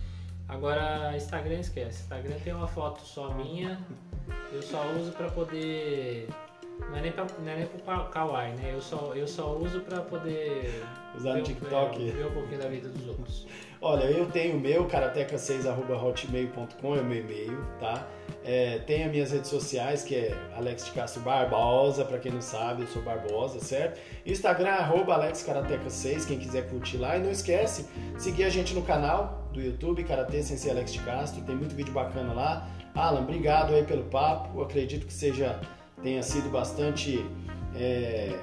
Agora, 0.49 1.15
Instagram 1.15 1.59
esquece. 1.59 2.01
Instagram 2.01 2.35
tem 2.43 2.53
uma 2.53 2.67
foto 2.67 3.05
só 3.05 3.31
minha. 3.35 3.79
Eu 4.51 4.63
só 4.63 4.83
uso 4.99 5.11
para 5.11 5.29
poder. 5.29 6.27
Não 6.79 6.97
é 6.97 7.01
nem, 7.01 7.11
pra, 7.11 7.27
não 7.39 7.51
é 7.51 7.57
nem 7.57 7.67
pro 7.67 8.05
Kawaii, 8.05 8.53
né? 8.53 8.73
Eu 8.73 8.81
só, 8.81 9.13
eu 9.13 9.27
só 9.27 9.55
uso 9.55 9.81
para 9.81 10.01
poder. 10.01 10.83
Usar 11.15 11.35
no 11.35 11.43
TikTok. 11.43 12.03
Ver, 12.03 12.13
ver 12.13 12.25
um 12.25 12.31
pouquinho 12.31 12.61
da 12.61 12.67
vida 12.67 12.89
dos 12.89 13.07
outros. 13.07 13.45
Olha, 13.81 14.05
eu 14.05 14.25
tenho 14.25 14.57
o 14.57 14.59
meu, 14.59 14.87
karateca6.hotmail.com 14.87 16.95
é 16.95 16.99
o 16.99 17.05
meu 17.05 17.19
e-mail, 17.19 17.63
tá? 17.79 18.07
É, 18.43 18.79
tem 18.79 19.03
as 19.03 19.11
minhas 19.11 19.31
redes 19.31 19.49
sociais, 19.49 20.03
que 20.03 20.15
é 20.15 20.35
Alex 20.55 20.85
de 20.85 20.91
Castro 20.91 21.21
Barbosa, 21.21 22.03
para 22.03 22.17
quem 22.17 22.31
não 22.31 22.41
sabe, 22.41 22.83
eu 22.83 22.87
sou 22.87 23.01
Barbosa, 23.01 23.59
certo? 23.59 23.99
Instagram, 24.25 24.71
arroba 24.71 25.17
AlexKarateca6, 25.17 26.27
quem 26.27 26.39
quiser 26.39 26.69
curtir 26.69 26.97
lá. 26.97 27.17
E 27.17 27.19
não 27.19 27.31
esquece, 27.31 27.87
seguir 28.17 28.45
a 28.45 28.49
gente 28.49 28.73
no 28.73 28.81
canal 28.81 29.38
do 29.53 29.61
YouTube, 29.61 30.03
Karatê 30.03 30.41
Sensei 30.41 30.71
Alex 30.71 30.93
de 30.93 30.99
Castro, 30.99 31.41
tem 31.41 31.55
muito 31.55 31.75
vídeo 31.75 31.93
bacana 31.93 32.33
lá. 32.33 32.67
Alan, 32.95 33.21
obrigado 33.21 33.73
aí 33.73 33.83
pelo 33.83 34.03
papo, 34.03 34.57
eu 34.57 34.63
acredito 34.63 35.05
que 35.05 35.13
seja, 35.13 35.59
tenha 36.01 36.23
sido 36.23 36.49
bastante... 36.49 37.25
É, 37.75 38.37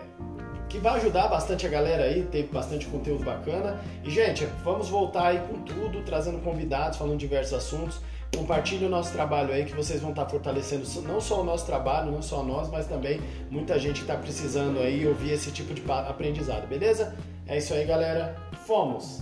que 0.69 0.79
vai 0.79 0.97
ajudar 0.97 1.29
bastante 1.29 1.67
a 1.67 1.69
galera 1.69 2.05
aí, 2.05 2.23
teve 2.25 2.49
bastante 2.49 2.87
conteúdo 2.87 3.25
bacana. 3.25 3.81
E, 4.05 4.11
gente, 4.11 4.47
vamos 4.65 4.89
voltar 4.89 5.29
aí 5.29 5.39
com 5.39 5.61
tudo, 5.63 6.03
trazendo 6.03 6.39
convidados, 6.43 6.99
falando 6.99 7.19
diversos 7.19 7.55
assuntos. 7.55 8.01
Compartilhe 8.35 8.85
o 8.85 8.89
nosso 8.89 9.13
trabalho 9.13 9.53
aí, 9.53 9.65
que 9.65 9.75
vocês 9.75 10.01
vão 10.01 10.11
estar 10.11 10.27
fortalecendo 10.27 10.85
não 11.03 11.21
só 11.21 11.41
o 11.41 11.45
nosso 11.45 11.65
trabalho, 11.65 12.11
não 12.11 12.21
só 12.21 12.43
nós, 12.43 12.69
mas 12.69 12.87
também 12.87 13.21
muita 13.51 13.79
gente 13.79 13.97
que 13.97 14.11
está 14.11 14.17
precisando 14.17 14.81
aí 14.81 15.07
ouvir 15.07 15.33
esse 15.33 15.51
tipo 15.51 15.73
de 15.73 15.83
aprendizado, 15.89 16.67
beleza? 16.67 17.15
É 17.47 17.57
isso 17.59 17.73
aí, 17.73 17.85
galera. 17.85 18.37
Fomos! 18.67 19.21